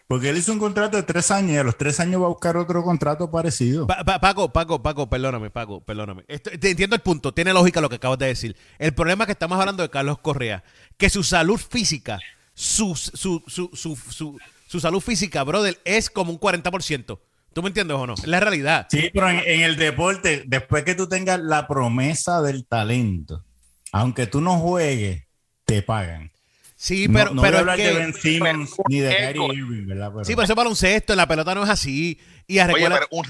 porque 0.07 0.29
él 0.29 0.37
hizo 0.37 0.53
un 0.53 0.59
contrato 0.59 0.95
de 0.95 1.03
tres 1.03 1.31
años 1.31 1.51
y 1.51 1.57
a 1.57 1.63
los 1.63 1.77
tres 1.77 1.99
años 1.99 2.21
va 2.21 2.25
a 2.25 2.29
buscar 2.29 2.55
otro 2.55 2.83
contrato 2.83 3.31
parecido. 3.31 3.87
Paco, 3.87 4.53
Paco, 4.53 4.83
Paco, 4.83 5.09
perdóname, 5.09 5.49
Paco, 5.49 5.81
perdóname. 5.83 6.23
te 6.23 6.69
entiendo 6.69 6.95
el 6.95 7.01
punto, 7.01 7.33
tiene 7.33 7.51
lógica 7.51 7.81
lo 7.81 7.89
que 7.89 7.95
acabas 7.95 8.19
de 8.19 8.27
decir. 8.27 8.55
El 8.77 8.93
problema 8.93 9.23
es 9.23 9.27
que 9.27 9.31
estamos 9.31 9.59
hablando 9.59 9.81
de 9.81 9.89
Carlos 9.89 10.19
Correa, 10.19 10.63
que 10.97 11.09
su 11.09 11.23
salud 11.23 11.57
física 11.57 12.19
su, 12.53 12.95
su, 12.95 13.43
su, 13.47 13.67
su, 13.73 14.37
su 14.67 14.79
salud 14.79 15.01
física, 15.01 15.43
brother, 15.43 15.79
es 15.85 16.09
como 16.09 16.31
un 16.31 16.39
40%. 16.39 17.19
¿Tú 17.53 17.61
me 17.61 17.69
entiendes 17.69 17.95
o 17.95 18.07
no? 18.07 18.13
Es 18.13 18.27
la 18.27 18.39
realidad. 18.39 18.87
Sí, 18.89 19.09
pero 19.13 19.29
en, 19.29 19.61
el 19.61 19.75
deporte, 19.75 20.43
después 20.45 20.83
que 20.83 20.95
tú 20.95 21.07
tengas 21.07 21.39
la 21.39 21.67
promesa 21.67 22.41
del 22.41 22.65
talento, 22.65 23.45
aunque 23.91 24.27
tú 24.27 24.41
no 24.41 24.57
juegues, 24.57 25.23
te 25.65 25.81
pagan. 25.81 26.31
Sí, 26.75 27.07
pero, 27.07 27.31
pero 27.39 27.59
hablar 27.59 27.77
de 27.77 27.93
Ben 27.93 28.13
Simmons 28.13 28.75
ni 28.89 28.99
de 28.99 29.15
Kyrie 29.15 29.55
Irving, 29.55 29.87
¿verdad? 29.87 30.11
Sí, 30.23 30.33
pero 30.33 30.43
eso 30.43 30.55
para 30.55 30.69
un 30.69 30.75
cesto, 30.75 31.13
en 31.13 31.17
la 31.17 31.27
pelota 31.27 31.55
no 31.55 31.63
es 31.63 31.69
así. 31.69 32.19
Y 32.47 32.59
Oye, 32.59 32.89
pero 32.89 33.07
un, 33.11 33.25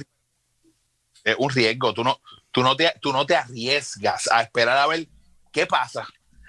un 1.38 1.49
riesgo. 1.49 1.93
Tú 1.93 2.03
no, 2.03 2.19
tú, 2.51 2.63
no 2.63 2.76
te, 2.76 2.91
tú 3.01 3.13
no 3.13 3.26
te 3.26 3.36
arriesgas 3.36 4.28
a 4.32 4.41
esperar 4.41 4.78
a 4.78 4.88
ver 4.88 5.07
qué 5.51 5.67
pasa. 5.67 6.07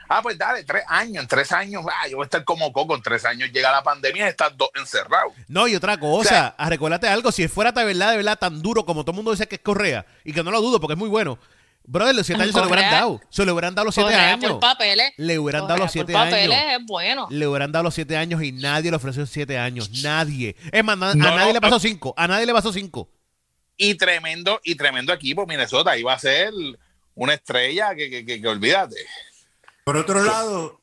Ah, 0.09 0.21
pues 0.23 0.39
dale, 0.39 0.65
tres 0.65 0.85
años, 0.87 1.23
en 1.23 1.29
tres 1.29 1.53
años, 1.53 1.85
ah, 1.89 2.09
yo 2.09 2.17
voy 2.17 2.25
a 2.25 2.27
estar 2.27 2.45
como 2.45 2.73
coco, 2.73 2.95
en 2.95 3.03
tres 3.03 3.25
años 3.25 3.51
llega 3.53 3.71
la 3.71 3.83
pandemia 3.83 4.27
y 4.27 4.29
estás 4.29 4.57
dos 4.57 4.69
encerrado. 4.75 5.33
No, 5.49 5.67
y 5.67 5.75
otra 5.75 5.99
cosa, 5.99 6.55
o 6.59 6.69
recuérdate 6.69 7.09
algo, 7.09 7.33
si 7.33 7.49
fuera 7.49 7.73
de 7.73 7.85
verdad, 7.85 8.11
de 8.11 8.19
verdad 8.19 8.39
tan 8.39 8.63
duro 8.63 8.85
como 8.85 9.03
todo 9.03 9.13
el 9.13 9.17
mundo 9.17 9.31
dice 9.31 9.49
que 9.49 9.57
es 9.57 9.61
Correa, 9.63 10.07
y 10.25 10.33
que 10.33 10.43
no 10.43 10.51
lo 10.51 10.61
dudo 10.61 10.81
porque 10.81 10.95
es 10.95 10.99
muy 10.99 11.09
bueno, 11.09 11.39
Brother, 11.87 12.15
los 12.15 12.25
siete 12.25 12.43
años 12.43 12.55
se 12.55 12.61
lo 12.61 12.67
hubieran 12.67 12.91
dado. 12.91 13.21
Se 13.29 13.45
le 13.45 13.53
hubieran 13.53 13.75
dado 13.75 13.85
los 13.85 13.95
siete 13.95 14.15
años. 14.15 14.53
Por 14.53 14.61
papeles. 14.61 15.13
Le 15.19 15.39
hubieran 15.39 15.67
dado 15.69 15.81
los 15.81 15.93
siete 15.93 16.15
papeles 16.15 16.59
años. 16.59 16.81
es 16.81 16.87
bueno. 16.87 17.27
Le 17.31 17.47
hubieran 17.47 17.73
dado 17.73 17.83
los 17.83 17.95
siete 17.95 18.17
años 18.17 18.43
y 18.43 18.53
nadie 18.53 18.91
le 18.91 18.97
ofreció 18.97 19.27
siete 19.27 19.59
años. 19.59 19.91
Nadie. 20.03 20.57
Es 20.73 20.83
más, 20.83 20.97
a 20.99 21.15
nadie 21.15 21.53
le 21.53 21.61
pasó 21.61 21.79
cinco. 21.79 22.15
A 22.17 22.27
nadie 22.27 22.47
le 22.47 22.55
pasó 22.55 22.73
cinco. 22.73 23.11
Y 23.77 23.97
tremendo, 23.97 24.61
y 24.65 24.77
tremendo 24.77 25.13
equipo 25.13 25.47
Minnesota. 25.47 25.97
Iba 25.99 26.15
a 26.15 26.19
ser 26.19 26.53
una 27.15 27.35
estrella 27.35 27.95
que, 27.95 28.09
que, 28.09 28.25
que, 28.25 28.41
que 28.41 28.49
olvídate. 28.49 28.97
Por 29.85 29.99
otro 29.99 30.25
lado, 30.25 30.81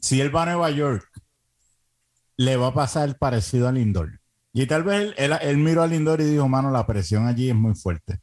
si 0.00 0.22
él 0.22 0.34
va 0.34 0.44
a 0.44 0.46
Nueva 0.46 0.70
York, 0.70 1.06
le 2.38 2.56
va 2.56 2.68
a 2.68 2.74
pasar 2.74 3.18
parecido 3.18 3.68
a 3.68 3.72
Lindor. 3.72 4.20
Y 4.54 4.66
tal 4.66 4.84
vez 4.84 5.12
él, 5.18 5.58
miró 5.58 5.82
a 5.82 5.86
Lindor 5.86 6.22
y 6.22 6.24
dijo, 6.24 6.48
mano, 6.48 6.70
la 6.70 6.86
presión 6.86 7.26
allí 7.26 7.50
es 7.50 7.54
muy 7.54 7.74
fuerte. 7.74 8.20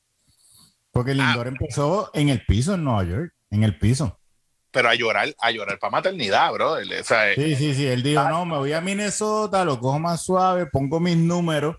Porque 0.92 1.12
ah. 1.12 1.14
Lindor 1.14 1.48
empezó 1.48 2.10
en 2.16 2.30
el 2.30 2.44
piso 2.44 2.74
en 2.74 2.84
Nueva 2.84 3.04
York, 3.04 3.34
en 3.52 3.64
el 3.64 3.78
piso. 3.78 4.20
Pero 4.72 4.90
a 4.90 4.96
llorar, 4.96 5.34
a 5.40 5.52
llorar 5.52 5.78
para 5.78 5.92
maternidad, 5.92 6.52
bro. 6.52 6.78
sí, 6.80 7.56
sí, 7.56 7.76
sí. 7.76 7.86
Él 7.86 8.02
dijo, 8.02 8.22
ah. 8.22 8.30
no, 8.30 8.46
me 8.46 8.58
voy 8.58 8.74
a 8.74 8.82
Minnesota, 8.82 9.64
lo 9.64 9.80
cojo 9.80 10.00
más 10.00 10.24
suave, 10.24 10.66
pongo 10.66 11.00
mis 11.00 11.18
números. 11.18 11.78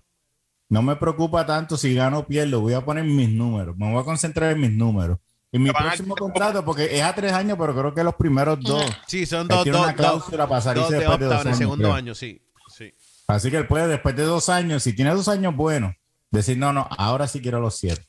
No 0.69 0.81
me 0.81 0.95
preocupa 0.95 1.45
tanto 1.45 1.75
si 1.75 1.93
gano 1.93 2.19
o 2.19 2.27
pierdo, 2.27 2.61
voy 2.61 2.73
a 2.73 2.85
poner 2.85 3.03
mis 3.03 3.29
números. 3.29 3.75
Me 3.77 3.91
voy 3.91 4.01
a 4.01 4.05
concentrar 4.05 4.53
en 4.53 4.61
mis 4.61 4.71
números 4.71 5.19
En 5.51 5.63
mi 5.63 5.71
próximo 5.71 6.15
contrato, 6.15 6.63
porque 6.65 6.97
es 6.97 7.01
a 7.01 7.15
tres 7.15 7.31
años, 7.31 7.57
pero 7.59 7.73
creo 7.73 7.93
que 7.93 8.03
los 8.03 8.15
primeros 8.15 8.59
dos. 8.61 8.83
Sí, 9.07 9.25
son 9.25 9.47
dos, 9.47 9.65
dos, 9.65 9.95
dos, 9.95 10.29
dos 10.29 10.89
de 10.89 10.97
después 10.97 11.19
de 11.19 11.25
dos 11.25 11.35
años, 11.35 11.45
el 11.45 11.55
segundo 11.55 11.93
año, 11.93 12.13
sí, 12.13 12.41
sí. 12.75 12.93
Así 13.27 13.49
que 13.49 13.57
él 13.57 13.67
puede, 13.67 13.87
después 13.87 14.15
de 14.15 14.23
dos 14.23 14.49
años, 14.49 14.83
si 14.83 14.93
tiene 14.93 15.11
dos 15.11 15.27
años 15.27 15.55
buenos, 15.55 15.95
decir, 16.31 16.57
no, 16.57 16.73
no, 16.73 16.87
ahora 16.97 17.27
sí 17.27 17.41
quiero 17.41 17.61
los 17.61 17.77
siete. 17.77 18.05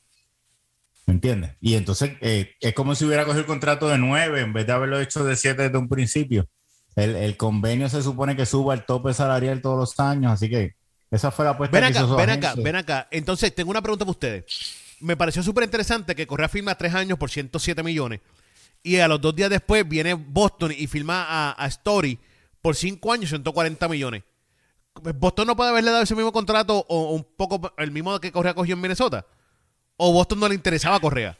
¿Me 1.05 1.13
entiendes? 1.13 1.55
Y 1.59 1.75
entonces 1.75 2.11
eh, 2.21 2.51
es 2.59 2.73
como 2.73 2.93
si 2.93 3.05
hubiera 3.05 3.25
cogido 3.25 3.41
el 3.41 3.47
contrato 3.47 3.87
de 3.87 3.97
nueve 3.97 4.41
en 4.41 4.53
vez 4.53 4.67
de 4.67 4.73
haberlo 4.73 4.99
hecho 4.99 5.23
de 5.23 5.35
siete 5.35 5.63
desde 5.63 5.77
un 5.77 5.89
principio. 5.89 6.47
El, 6.95 7.15
el, 7.15 7.37
convenio 7.37 7.89
se 7.89 8.03
supone 8.03 8.35
que 8.35 8.45
suba 8.45 8.73
el 8.73 8.85
tope 8.85 9.13
salarial 9.13 9.61
todos 9.61 9.79
los 9.79 9.99
años, 9.99 10.33
así 10.33 10.49
que 10.49 10.75
esa 11.11 11.31
fue 11.31 11.45
la 11.45 11.51
apuesta 11.51 11.75
ven 11.75 11.85
acá, 11.85 12.05
que 12.05 12.15
Ven 12.15 12.29
acá, 12.29 12.53
ven 12.55 12.75
acá. 12.75 13.07
Entonces, 13.11 13.53
tengo 13.53 13.71
una 13.71 13.81
pregunta 13.81 14.05
para 14.05 14.11
ustedes. 14.11 14.45
Me 15.01 15.15
pareció 15.17 15.41
súper 15.43 15.63
interesante 15.63 16.15
que 16.15 16.27
Correa 16.27 16.49
firma 16.49 16.75
tres 16.75 16.93
años 16.93 17.17
por 17.17 17.29
107 17.29 17.83
millones 17.83 18.21
y 18.83 18.97
a 18.97 19.07
los 19.07 19.19
dos 19.21 19.35
días 19.35 19.49
después 19.49 19.87
viene 19.87 20.13
Boston 20.13 20.73
y 20.77 20.87
firma 20.87 21.25
a, 21.27 21.63
a 21.63 21.67
Story 21.67 22.19
por 22.61 22.75
cinco 22.75 23.11
años 23.11 23.29
140 23.29 23.87
millones. 23.87 24.23
¿Boston 24.93 25.47
no 25.47 25.55
puede 25.55 25.69
haberle 25.69 25.91
dado 25.91 26.03
ese 26.03 26.15
mismo 26.15 26.31
contrato 26.31 26.85
o 26.87 27.11
un 27.13 27.23
poco 27.23 27.73
el 27.77 27.91
mismo 27.91 28.19
que 28.19 28.31
Correa 28.31 28.53
cogió 28.53 28.75
en 28.75 28.81
Minnesota? 28.81 29.25
¿O 29.97 30.11
Boston 30.13 30.39
no 30.39 30.47
le 30.47 30.55
interesaba 30.55 30.97
a 30.97 30.99
Correa? 30.99 31.37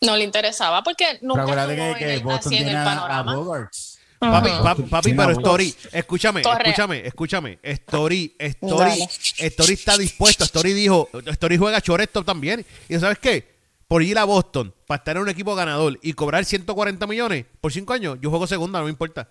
No 0.00 0.16
le 0.16 0.24
interesaba 0.24 0.82
porque 0.82 1.18
nunca 1.20 1.44
pero 1.44 1.94
que, 1.94 1.98
que 1.98 2.18
Boston 2.18 2.50
tiene 2.50 2.66
tiene 2.66 2.70
el 2.70 2.76
a, 2.76 2.84
panorama. 2.84 3.32
a 3.32 3.36
Bogarts. 3.36 3.99
Papi, 4.20 4.50
papi, 4.62 4.82
papi, 4.82 5.14
pero 5.14 5.30
Story, 5.30 5.74
escúchame, 5.92 6.42
Correa. 6.42 6.58
escúchame, 6.66 7.06
escúchame. 7.06 7.58
Story, 7.62 8.36
Story, 8.38 8.90
Dale. 8.90 9.08
Story 9.38 9.72
está 9.72 9.96
dispuesto. 9.96 10.44
Story 10.44 10.74
dijo, 10.74 11.08
Story 11.26 11.56
juega 11.56 11.78
shortstop 11.78 12.26
también. 12.26 12.64
Y 12.88 12.98
¿sabes 12.98 13.18
qué? 13.18 13.48
Por 13.88 14.02
ir 14.02 14.18
a 14.18 14.24
Boston, 14.24 14.74
para 14.86 14.98
estar 14.98 15.16
en 15.16 15.22
un 15.22 15.30
equipo 15.30 15.54
ganador 15.54 15.98
y 16.02 16.12
cobrar 16.12 16.44
140 16.44 17.06
millones 17.06 17.46
por 17.62 17.72
cinco 17.72 17.94
años, 17.94 18.18
yo 18.20 18.28
juego 18.28 18.46
segunda, 18.46 18.78
no 18.78 18.84
me 18.84 18.90
importa. 18.90 19.30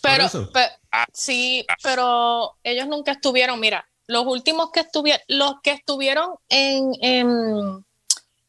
Pero, 0.00 0.24
eso. 0.24 0.50
pe- 0.50 0.70
sí, 1.12 1.66
pero 1.82 2.56
ellos 2.64 2.88
nunca 2.88 3.12
estuvieron, 3.12 3.60
mira, 3.60 3.86
los 4.06 4.24
últimos 4.26 4.70
que 4.72 4.80
estuvieron, 4.80 5.20
los 5.28 5.56
que 5.62 5.72
estuvieron 5.72 6.30
en, 6.48 6.90
en, 7.02 7.84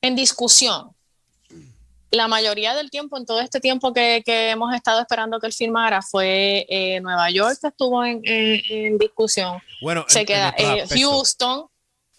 en 0.02 0.16
discusión, 0.16 0.93
la 2.14 2.28
mayoría 2.28 2.76
del 2.76 2.90
tiempo, 2.90 3.18
en 3.18 3.26
todo 3.26 3.40
este 3.42 3.60
tiempo 3.60 3.92
que, 3.94 4.22
que 4.26 4.52
hemos 4.52 4.74
estado 4.74 5.02
esperando 5.02 5.40
que 5.40 5.48
él 5.48 5.54
firmara, 5.54 6.02
fue 6.02 6.66
eh, 6.70 7.00
Nueva 7.02 7.30
York 7.32 7.58
que 7.62 7.68
estuvo 7.68 8.04
en, 8.06 8.22
en- 8.24 8.62
en 8.70 8.98
discusión. 8.98 9.60
Bueno, 9.82 10.06
Se 10.08 10.20
en- 10.22 10.26
queda 10.26 10.54
eh. 10.58 10.86
Houston, 10.90 11.68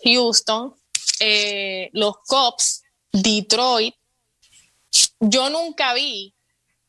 Houston, 0.04 0.74
eh, 1.20 1.90
los 1.92 2.16
Cubs, 2.26 2.82
Detroit. 3.12 3.94
Yo 5.20 5.48
nunca 5.50 5.94
vi 5.94 6.34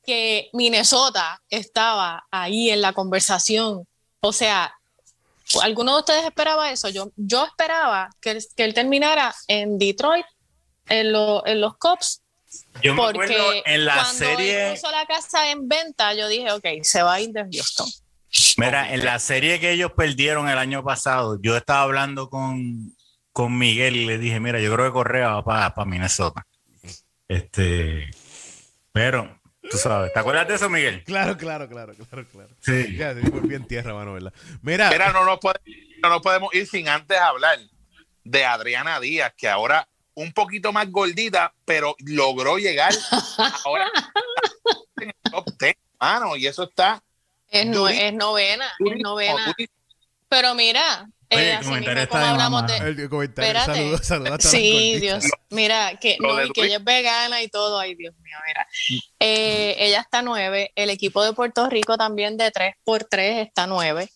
que 0.03 0.49
Minnesota 0.53 1.41
estaba 1.49 2.25
ahí 2.31 2.69
en 2.69 2.81
la 2.81 2.93
conversación. 2.93 3.87
O 4.21 4.33
sea, 4.33 4.73
¿alguno 5.61 5.93
de 5.93 5.99
ustedes 5.99 6.25
esperaba 6.25 6.71
eso? 6.71 6.89
Yo, 6.89 7.11
yo 7.15 7.45
esperaba 7.45 8.09
que, 8.19 8.31
él- 8.31 8.45
que 8.55 8.63
él 8.63 8.73
terminara 8.73 9.33
en 9.47 9.77
Detroit, 9.77 10.25
en, 10.89 11.11
lo- 11.11 11.45
en 11.45 11.61
los 11.61 11.77
Cubs, 11.77 12.21
Yo 12.81 12.93
me 12.93 13.01
porque 13.01 13.23
acuerdo 13.23 13.53
en 13.65 13.85
la 13.85 13.95
cuando 13.95 14.11
él 14.11 14.37
serie, 14.37 14.71
puso 14.71 14.91
la 14.91 15.05
casa 15.05 15.51
en 15.51 15.67
venta, 15.67 16.13
yo 16.13 16.27
dije, 16.27 16.51
ok, 16.51 16.65
se 16.83 17.01
va 17.01 17.13
a 17.13 17.21
ir 17.21 17.29
de 17.29 17.41
Houston. 17.43 17.87
mira, 18.57 18.93
en 18.93 19.05
la 19.05 19.19
serie 19.19 19.59
que 19.59 19.71
ellos 19.71 19.91
perdieron 19.95 20.49
el 20.49 20.57
año 20.57 20.83
pasado, 20.83 21.39
yo 21.41 21.55
estaba 21.55 21.81
hablando 21.81 22.29
con, 22.29 22.95
con 23.31 23.57
Miguel 23.57 23.95
y 23.95 24.05
le 24.05 24.17
dije, 24.17 24.39
mira, 24.39 24.59
yo 24.59 24.73
creo 24.73 24.87
que 24.87 24.93
Correa 24.93 25.41
va 25.41 25.73
para 25.73 25.85
Minnesota. 25.85 26.45
Este, 27.27 28.09
pero, 28.91 29.39
tú 29.69 29.77
sabes, 29.77 30.13
¿te 30.13 30.19
acuerdas 30.19 30.47
de 30.47 30.55
eso, 30.55 30.69
Miguel? 30.69 31.03
Claro, 31.03 31.37
claro, 31.37 31.67
claro, 31.67 31.93
claro, 31.95 32.27
claro. 32.27 32.49
Sí. 32.61 32.95
Ya, 32.95 33.13
sí, 33.13 33.21
volví 33.29 33.55
en 33.55 33.67
tierra, 33.67 33.93
mano, 33.93 34.13
¿verdad? 34.13 34.33
Mira, 34.61 34.89
Mira, 34.89 35.11
no 35.11 35.25
nos, 35.25 35.39
podemos, 35.39 35.67
no 36.01 36.09
nos 36.09 36.21
podemos 36.21 36.53
ir 36.53 36.67
sin 36.67 36.87
antes 36.87 37.17
hablar 37.17 37.57
de 38.23 38.45
Adriana 38.45 38.99
Díaz, 38.99 39.33
que 39.35 39.47
ahora 39.47 39.87
un 40.15 40.33
poquito 40.33 40.71
más 40.73 40.89
gordita, 40.91 41.53
pero 41.65 41.95
logró 41.99 42.57
llegar 42.57 42.93
ahora 43.65 43.89
en 45.01 45.09
el 45.09 45.31
top 45.31 45.45
10, 45.59 45.75
mano, 45.99 46.35
y 46.35 46.47
eso 46.47 46.63
está 46.63 47.01
Es, 47.49 47.65
no- 47.65 47.87
es 47.87 48.13
novena, 48.13 48.65
es 48.79 48.97
novena. 49.01 49.45
durísimo. 49.47 49.75
Pero 50.27 50.55
mira, 50.55 51.07
Oye, 51.31 51.41
eh, 51.41 51.49
el 51.51 51.55
así 51.57 51.65
comentario 51.67 52.01
mismo 52.01 52.03
está 52.03 52.09
como 52.09 52.23
de 52.23 52.29
hablamos 52.31 52.61
mamá. 52.63 52.73
de... 52.73 52.89
el 53.03 53.09
comentario, 53.09 53.53
todas 53.97 54.09
las 54.21 54.43
Sí. 54.43 54.97
Dios. 54.99 55.25
Mira, 55.49 55.97
que, 55.99 56.17
no, 56.19 56.43
y 56.43 56.49
que 56.51 56.63
ella 56.65 56.77
es 56.77 56.83
vegana 56.83 57.41
y 57.43 57.47
todo. 57.47 57.79
Ay, 57.79 57.95
Dios 57.95 58.15
mío, 58.21 58.37
mira. 58.45 58.67
Eh, 59.19 59.75
ella 59.79 60.01
está 60.01 60.21
nueve. 60.23 60.71
El 60.75 60.89
equipo 60.89 61.23
de 61.23 61.33
Puerto 61.33 61.69
Rico 61.69 61.97
también 61.97 62.37
de 62.37 62.51
3 62.51 62.75
por 62.83 63.03
3 63.03 63.47
está 63.47 63.67
nueve. 63.67 64.09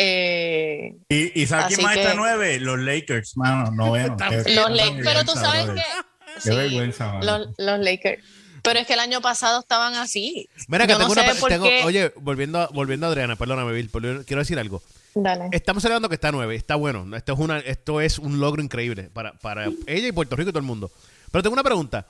Eh, 0.00 0.94
Y, 1.08 1.42
y 1.42 1.46
¿sabes 1.46 1.74
quién 1.74 1.82
más 1.82 1.96
está 1.96 2.14
nueve? 2.14 2.60
Los 2.60 2.78
Lakers, 2.78 3.36
mano, 3.36 3.70
noveno. 3.72 4.16
Los 4.46 4.70
Lakers, 4.70 5.00
pero 5.04 5.24
tú 5.24 5.32
sabes 5.32 5.64
brother. 5.66 5.82
que... 5.82 6.34
Qué 6.34 6.40
sí, 6.40 6.50
vergüenza, 6.50 7.12
mano. 7.14 7.24
los, 7.38 7.48
los 7.58 7.78
Lakers. 7.80 8.22
Pero 8.62 8.78
es 8.80 8.86
que 8.86 8.92
el 8.94 9.00
año 9.00 9.20
pasado 9.20 9.60
estaban 9.60 9.94
así. 9.94 10.48
Mira, 10.68 10.86
que 10.86 10.92
Yo 10.92 10.98
no 10.98 11.06
tengo 11.08 11.20
una. 11.20 11.34
sé 11.34 11.40
por 11.40 11.50
tengo- 11.50 11.64
qué- 11.64 11.82
Oye, 11.84 12.12
volviendo, 12.20 12.60
a- 12.60 12.68
volviendo 12.68 13.06
a 13.06 13.08
Adriana, 13.10 13.34
perdóname, 13.36 13.72
Bill, 13.72 13.88
pero 13.92 14.24
quiero 14.24 14.40
decir 14.42 14.58
algo. 14.58 14.82
Dale. 15.14 15.48
Estamos 15.52 15.82
celebrando 15.82 16.08
que 16.08 16.14
está 16.14 16.30
nueve, 16.30 16.54
está 16.54 16.76
bueno. 16.76 17.16
Esto 17.16 17.32
es, 17.32 17.38
una, 17.40 17.58
esto 17.58 18.00
es 18.00 18.18
un 18.20 18.38
logro 18.40 18.62
increíble 18.62 19.04
para, 19.12 19.32
para 19.32 19.66
ella 19.86 20.06
y 20.08 20.12
Puerto 20.12 20.36
Rico 20.36 20.50
y 20.50 20.52
todo 20.52 20.60
el 20.60 20.66
mundo. 20.66 20.90
Pero 21.32 21.42
tengo 21.42 21.54
una 21.54 21.64
pregunta. 21.64 22.06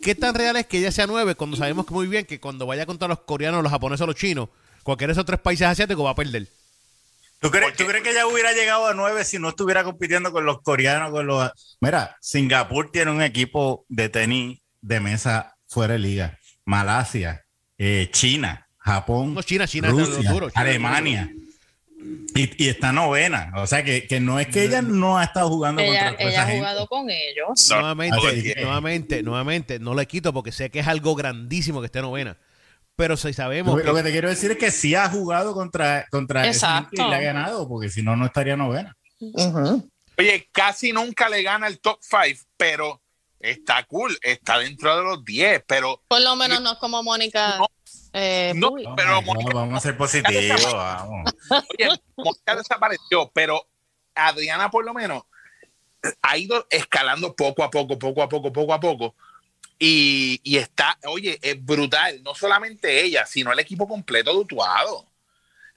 ¿Qué 0.00 0.14
tan 0.14 0.34
real 0.34 0.56
es 0.56 0.66
que 0.66 0.78
ella 0.78 0.92
sea 0.92 1.06
nueve 1.06 1.34
cuando 1.34 1.56
sabemos 1.56 1.86
que 1.86 1.92
muy 1.94 2.06
bien 2.06 2.24
que 2.24 2.38
cuando 2.40 2.66
vaya 2.66 2.86
contra 2.86 3.08
los 3.08 3.20
coreanos, 3.20 3.62
los 3.62 3.72
japoneses 3.72 4.02
o 4.02 4.06
los 4.06 4.16
chinos, 4.16 4.48
cualquiera 4.82 5.10
de 5.10 5.12
esos 5.14 5.24
tres 5.26 5.40
países 5.40 5.66
asiáticos 5.66 6.04
va 6.04 6.10
a 6.10 6.14
perder? 6.14 6.46
¿Tú 7.40 7.50
crees, 7.50 7.66
Porque- 7.66 7.84
¿Tú 7.84 7.88
crees 7.90 8.02
que 8.02 8.10
ella 8.10 8.26
hubiera 8.26 8.52
llegado 8.52 8.86
a 8.86 8.94
nueve 8.94 9.24
si 9.24 9.38
no 9.38 9.50
estuviera 9.50 9.84
compitiendo 9.84 10.32
con 10.32 10.44
los 10.46 10.62
coreanos, 10.62 11.10
con 11.10 11.26
los... 11.26 11.76
Mira, 11.80 12.16
Singapur 12.20 12.90
tiene 12.90 13.10
un 13.10 13.22
equipo 13.22 13.84
de 13.88 14.08
tenis 14.08 14.60
de 14.80 15.00
mesa 15.00 15.54
fuera 15.68 15.94
de 15.94 15.98
liga. 15.98 16.38
Malasia, 16.64 17.44
eh, 17.78 18.08
China, 18.10 18.66
Japón, 18.78 19.34
No, 19.34 19.42
China, 19.42 19.66
China 19.68 19.88
Rusia, 19.90 20.16
China 20.18 20.34
los 20.40 20.56
Alemania. 20.56 21.30
Y, 22.34 22.64
y 22.64 22.68
está 22.68 22.92
novena. 22.92 23.52
O 23.56 23.66
sea 23.66 23.82
que, 23.84 24.06
que 24.06 24.20
no 24.20 24.38
es 24.38 24.46
que 24.48 24.64
ella 24.64 24.80
no 24.82 25.18
ha 25.18 25.24
estado 25.24 25.48
jugando 25.48 25.82
Ella, 25.82 26.08
contra 26.08 26.28
ella 26.28 26.42
ha 26.42 26.46
gente. 26.46 26.58
jugado 26.60 26.86
con 26.86 27.10
ellos. 27.10 27.68
Nuevamente, 27.70 28.54
nuevamente, 28.60 29.22
nuevamente, 29.22 29.78
no 29.78 29.94
le 29.94 30.06
quito 30.06 30.32
porque 30.32 30.52
sé 30.52 30.70
que 30.70 30.80
es 30.80 30.86
algo 30.86 31.14
grandísimo 31.14 31.80
que 31.80 31.86
esté 31.86 32.00
novena. 32.00 32.36
Pero 32.96 33.16
si 33.18 33.32
sabemos 33.34 33.74
Lo, 33.76 33.80
que, 33.82 33.86
lo 33.86 33.94
que 33.94 34.02
te 34.02 34.10
quiero 34.10 34.28
decir 34.30 34.50
es 34.50 34.56
que 34.56 34.70
sí 34.70 34.94
ha 34.94 35.08
jugado 35.10 35.52
contra, 35.52 36.06
contra 36.10 36.46
y 36.48 36.52
le 36.96 37.02
ha 37.14 37.20
ganado, 37.20 37.68
porque 37.68 37.90
si 37.90 38.02
no, 38.02 38.16
no 38.16 38.24
estaría 38.26 38.56
novena. 38.56 38.96
Oye, 40.18 40.48
casi 40.50 40.92
nunca 40.92 41.28
le 41.28 41.42
gana 41.42 41.66
el 41.66 41.78
top 41.78 41.98
5, 42.00 42.40
pero 42.56 43.02
está 43.38 43.84
cool, 43.84 44.16
está 44.22 44.58
dentro 44.58 44.96
de 44.96 45.02
los 45.02 45.24
10, 45.24 45.64
pero 45.66 46.02
Por 46.08 46.22
lo 46.22 46.34
menos 46.36 46.60
no 46.62 46.72
es 46.72 46.78
como 46.78 47.02
Mónica. 47.02 47.58
No. 47.58 47.66
eh, 48.14 48.52
No. 48.56 48.72
Pero, 48.96 49.10
No, 49.10 49.22
Mónica- 49.22 49.54
vamos 49.54 49.76
a 49.76 49.80
ser 49.80 49.96
positivos, 49.98 50.72
vamos. 50.72 51.30
Oye, 51.50 51.90
Mónica 52.16 52.56
desapareció, 52.56 53.30
pero 53.34 53.68
Adriana 54.14 54.70
por 54.70 54.86
lo 54.86 54.94
menos 54.94 55.22
ha 56.22 56.38
ido 56.38 56.66
escalando 56.70 57.34
poco 57.36 57.62
a 57.62 57.70
poco, 57.70 57.98
poco 57.98 58.22
a 58.22 58.28
poco, 58.28 58.50
poco 58.50 58.72
a 58.72 58.80
poco. 58.80 59.14
Y, 59.78 60.56
está, 60.56 60.98
oye, 61.04 61.38
es 61.42 61.62
brutal. 61.64 62.22
No 62.22 62.34
solamente 62.34 63.02
ella, 63.02 63.26
sino 63.26 63.52
el 63.52 63.58
equipo 63.58 63.86
completo 63.86 64.32
de. 64.32 65.06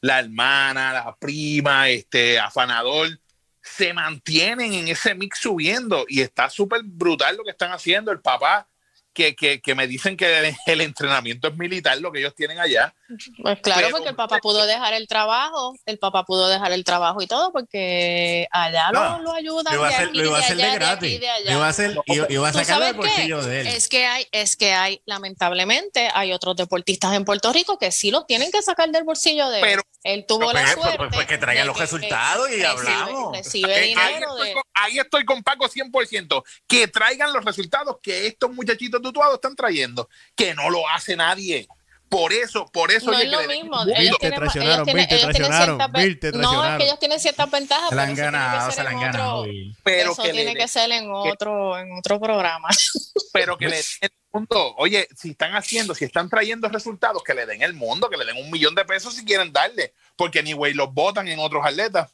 La 0.02 0.20
hermana, 0.20 0.94
la 0.94 1.16
prima, 1.16 1.90
este 1.90 2.40
afanador, 2.40 3.20
se 3.62 3.94
mantienen 3.94 4.74
en 4.74 4.88
ese 4.88 5.14
mix 5.14 5.40
subiendo 5.40 6.06
y 6.08 6.22
está 6.22 6.50
súper 6.50 6.82
brutal 6.84 7.36
lo 7.36 7.44
que 7.44 7.52
están 7.52 7.72
haciendo. 7.72 8.12
El 8.12 8.22
papá, 8.22 8.68
que, 9.14 9.36
que, 9.36 9.60
que 9.60 9.76
me 9.76 9.88
dicen 9.88 10.16
que 10.16 10.56
el 10.66 10.82
entrenamiento 10.82 11.50
es 11.50 11.58
militar, 11.58 12.00
lo 12.00 12.12
que 12.12 12.20
ellos 12.20 12.36
tienen 12.36 12.60
allá. 12.60 12.94
Pues 13.42 13.60
claro, 13.62 13.82
Pero- 13.82 13.92
porque 13.92 14.10
el 14.10 14.16
papá 14.16 14.38
pudo 14.40 14.66
dejar 14.66 14.94
el 14.94 15.08
trabajo, 15.08 15.74
el 15.86 15.98
papá 15.98 16.24
pudo 16.26 16.48
dejar 16.48 16.72
el 16.72 16.84
trabajo 16.84 17.22
y 17.22 17.28
todo, 17.28 17.52
porque 17.52 18.48
allá 18.52 18.92
No, 18.92 19.18
lo, 19.18 19.24
lo 19.24 19.34
ayudan. 19.34 19.74
Lo 19.76 19.80
iba 19.80 19.88
a 19.88 19.90
de 19.90 19.96
hacer, 19.96 20.08
aquí, 20.10 20.18
lo 20.18 20.26
iba 20.26 20.38
a 20.38 20.42
hacer 20.42 20.58
de 20.58 20.64
allá, 20.64 20.74
gratis. 20.76 21.10
aquí, 21.10 21.18
de 21.20 21.30
allá. 21.30 21.52
Lo 21.52 21.58
iba 21.58 21.66
a 21.66 21.70
hacer, 21.70 21.92
a 21.92 21.94
¿Tú 21.94 22.04
sacarlo 22.04 22.26
del 22.54 22.68
sabes 22.68 22.92
qué? 22.92 22.96
bolsillo 22.98 23.42
de 23.44 23.62
él. 23.62 23.68
Es 23.68 23.88
que 23.90 24.06
hay, 24.06 24.28
es 24.32 24.56
que 24.56 24.74
hay, 24.74 25.02
lamentablemente, 25.06 26.10
hay 26.14 26.34
otros 26.34 26.56
deportistas 26.56 27.14
en 27.16 27.26
Puerto 27.26 27.52
Rico 27.54 27.78
que 27.80 27.92
sí 27.92 28.12
los 28.12 28.26
tienen 28.28 28.52
que 28.52 28.62
sacar 28.62 28.90
del 28.90 29.04
bolsillo 29.04 29.50
de 29.50 29.58
él. 29.58 29.62
Pero- 29.64 29.82
él 30.04 30.26
tuvo 30.26 30.40
Pero, 30.48 30.54
la 30.54 30.62
pues, 30.62 30.74
suerte. 30.76 30.98
pues, 30.98 31.10
pues, 31.14 31.28
que 31.28 31.38
traigan 31.38 31.68
los 31.68 31.78
resultados 31.78 32.50
y 32.50 32.54
recibe- 32.62 32.68
hablamos. 32.68 33.38
Recibe 33.38 33.72
Eh, 33.74 33.80
ahí, 33.82 33.90
dinero 33.90 34.30
estoy 34.32 34.48
de. 34.48 34.54
con, 34.54 34.64
ahí 34.76 34.98
estoy 35.00 35.26
con 35.26 35.44
Paco 35.44 35.68
100%. 35.68 36.44
Que 36.68 36.88
traigan 36.88 37.34
los 37.34 37.44
resultados 37.44 37.98
que 38.02 38.28
estos 38.28 38.50
muchachitos 38.54 39.02
tutuados 39.02 39.36
están 39.36 39.56
trayendo. 39.58 40.08
Que 40.38 40.54
no 40.54 40.70
lo 40.70 40.88
hace 40.88 41.18
nadie. 41.18 41.68
Por 42.10 42.34
eso, 42.34 42.66
por 42.66 42.92
eso 42.92 43.12
No 43.12 43.18
oye, 43.18 43.26
es 43.26 43.30
que 43.30 43.36
lo 43.36 43.48
mismo. 43.48 43.86
Bill, 43.86 43.96
Ellos 43.98 44.14
te 44.18 44.20
tienen, 44.30 44.40
traicionaron, 44.40 44.86
Bill, 44.86 45.08
te 45.08 45.18
traicionaron, 45.20 45.92
Bill, 45.94 46.20
te 46.20 46.32
No, 46.32 46.38
es 46.38 46.42
traicionaron. 46.42 46.78
que 46.80 46.84
ellos 46.86 47.00
tienen 47.00 47.20
ciertas 47.20 47.52
ventajas, 47.52 47.90
Se 47.90 47.96
la 47.96 48.02
han 48.04 48.10
eso 48.10 48.16
tiene 48.16 48.32
que 48.32 48.38
ganado, 48.38 48.66
ser 48.66 48.74
se 48.74 48.84
la 48.84 48.90
han 48.90 48.96
en 48.96 49.02
ganado. 49.02 49.46
pero 49.84 50.12
eso 50.14 50.24
que 50.24 50.32
tiene 50.32 50.56
que 50.56 50.68
ser 50.68 50.92
en 50.92 51.12
otro, 51.12 51.78
en 51.78 51.92
otro 51.98 52.20
programa. 52.20 52.68
pero 53.34 53.58
que 53.58 53.68
le 53.70 53.76
den 53.76 53.86
el 54.02 54.12
mundo. 54.34 54.76
Oye, 54.78 55.08
si 55.16 55.30
están 55.32 55.56
haciendo, 55.56 55.94
si 55.94 56.06
están 56.06 56.30
trayendo 56.30 56.68
resultados, 56.70 57.24
que 57.24 57.34
le 57.36 57.46
den 57.46 57.62
el 57.62 57.74
mundo, 57.74 58.10
que 58.10 58.18
le 58.18 58.26
den 58.26 58.38
un 58.44 58.50
millón 58.50 58.74
de 58.74 58.86
pesos 58.86 59.14
si 59.16 59.24
quieren 59.24 59.54
darle, 59.54 59.94
porque 60.16 60.40
anyway 60.40 60.74
los 60.74 60.92
votan 60.94 61.28
en 61.28 61.40
otros 61.40 61.64
atletas. 61.66 62.10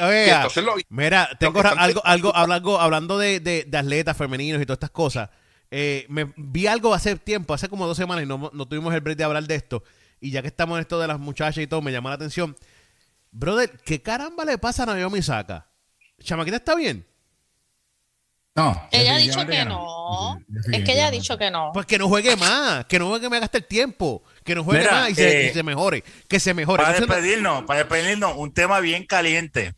Oiga, 0.00 0.36
entonces 0.36 0.62
lo- 0.64 0.74
mira, 0.90 1.30
tengo 1.40 1.60
algo, 1.62 2.02
algo, 2.04 2.36
hablando, 2.36 2.78
hablando 2.80 3.16
de, 3.18 3.40
de- 3.40 3.64
de 3.66 3.78
atletas 3.78 4.16
femeninos 4.16 4.60
y 4.60 4.66
todas 4.66 4.76
estas 4.76 4.90
cosas. 4.90 5.30
Eh, 5.70 6.06
me 6.08 6.32
vi 6.36 6.66
algo 6.66 6.94
hace 6.94 7.16
tiempo, 7.16 7.54
hace 7.54 7.68
como 7.68 7.86
dos 7.86 7.96
semanas, 7.96 8.24
y 8.24 8.26
no, 8.26 8.50
no 8.52 8.68
tuvimos 8.68 8.94
el 8.94 9.00
break 9.00 9.18
de 9.18 9.24
hablar 9.24 9.44
de 9.44 9.54
esto. 9.54 9.82
Y 10.20 10.30
ya 10.30 10.42
que 10.42 10.48
estamos 10.48 10.76
en 10.76 10.82
esto 10.82 10.98
de 10.98 11.06
las 11.06 11.18
muchachas 11.18 11.62
y 11.62 11.66
todo, 11.66 11.82
me 11.82 11.92
llama 11.92 12.10
la 12.10 12.16
atención. 12.16 12.56
Brother, 13.30 13.70
¿qué 13.84 14.02
caramba 14.02 14.44
le 14.44 14.58
pasa 14.58 14.84
a 14.84 14.86
Naomi 14.86 15.22
Saka? 15.22 15.68
¿Chamaquita 16.20 16.56
está 16.56 16.74
bien? 16.74 17.06
No. 18.54 18.88
ella 18.90 19.14
ha 19.14 19.18
dicho 19.18 19.46
que 19.46 19.64
no. 19.64 20.38
Es 20.72 20.84
que 20.84 20.92
ella 20.92 21.06
ha 21.06 21.10
dicho 21.12 21.38
que 21.38 21.48
no. 21.50 21.70
Pues 21.72 21.86
que 21.86 21.96
no 21.96 22.08
juegue 22.08 22.34
más, 22.34 22.86
que 22.86 22.98
no 22.98 23.08
juegue, 23.08 23.30
me 23.30 23.38
gaste 23.38 23.58
el 23.58 23.66
tiempo, 23.66 24.24
que 24.42 24.54
no 24.56 24.64
juegue 24.64 24.80
Mira, 24.80 24.92
más 24.92 25.10
y 25.10 25.14
se, 25.14 25.46
eh, 25.46 25.50
y 25.50 25.54
se 25.54 25.62
mejore, 25.62 26.02
que 26.28 26.40
se 26.40 26.54
mejore. 26.54 26.82
Para 26.82 26.98
despedirnos, 26.98 27.62
para 27.64 27.80
despedirnos, 27.80 28.32
un 28.36 28.52
tema 28.52 28.80
bien 28.80 29.06
caliente. 29.06 29.74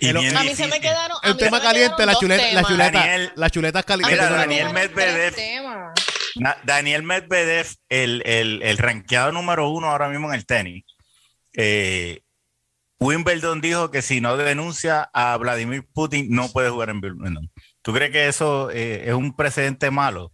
Y 0.00 0.08
El- 0.08 0.18
bien 0.18 0.36
A 0.36 0.42
mí 0.42 0.48
se 0.54 0.62
me 0.62 0.66
difícil. 0.66 0.80
quedaron. 0.82 1.16
a 1.22 1.26
el 1.28 1.34
mí 1.34 1.38
se 1.40 1.44
tema 1.46 1.60
caliente, 1.60 2.06
la 2.06 2.14
chuleta, 2.14 2.52
la 2.52 2.62
chuleta, 2.64 2.98
Daniel- 3.00 3.32
las 3.36 3.52
chuletas 3.52 3.84
calientes. 3.84 4.18
Daniel 4.18 4.72
Medvedev. 4.72 5.34
Daniel 6.64 7.02
el, 7.88 8.22
el, 8.24 8.62
el 8.62 8.78
rankeado 8.78 9.32
número 9.32 9.68
uno 9.70 9.88
ahora 9.88 10.08
mismo 10.08 10.28
en 10.28 10.34
el 10.34 10.46
tenis. 10.46 10.84
eh, 11.54 12.20
Wimbledon 13.00 13.60
dijo 13.60 13.90
que 13.92 14.02
si 14.02 14.20
no 14.20 14.36
denuncia 14.36 15.08
a 15.12 15.36
Vladimir 15.36 15.84
Putin 15.92 16.26
no 16.30 16.48
puede 16.48 16.68
jugar 16.70 16.90
en 16.90 17.00
Wimbledon. 17.02 17.50
¿Tú 17.82 17.92
crees 17.92 18.10
que 18.10 18.26
eso 18.26 18.70
eh, 18.72 19.04
es 19.06 19.14
un 19.14 19.34
precedente 19.36 19.90
malo? 19.92 20.32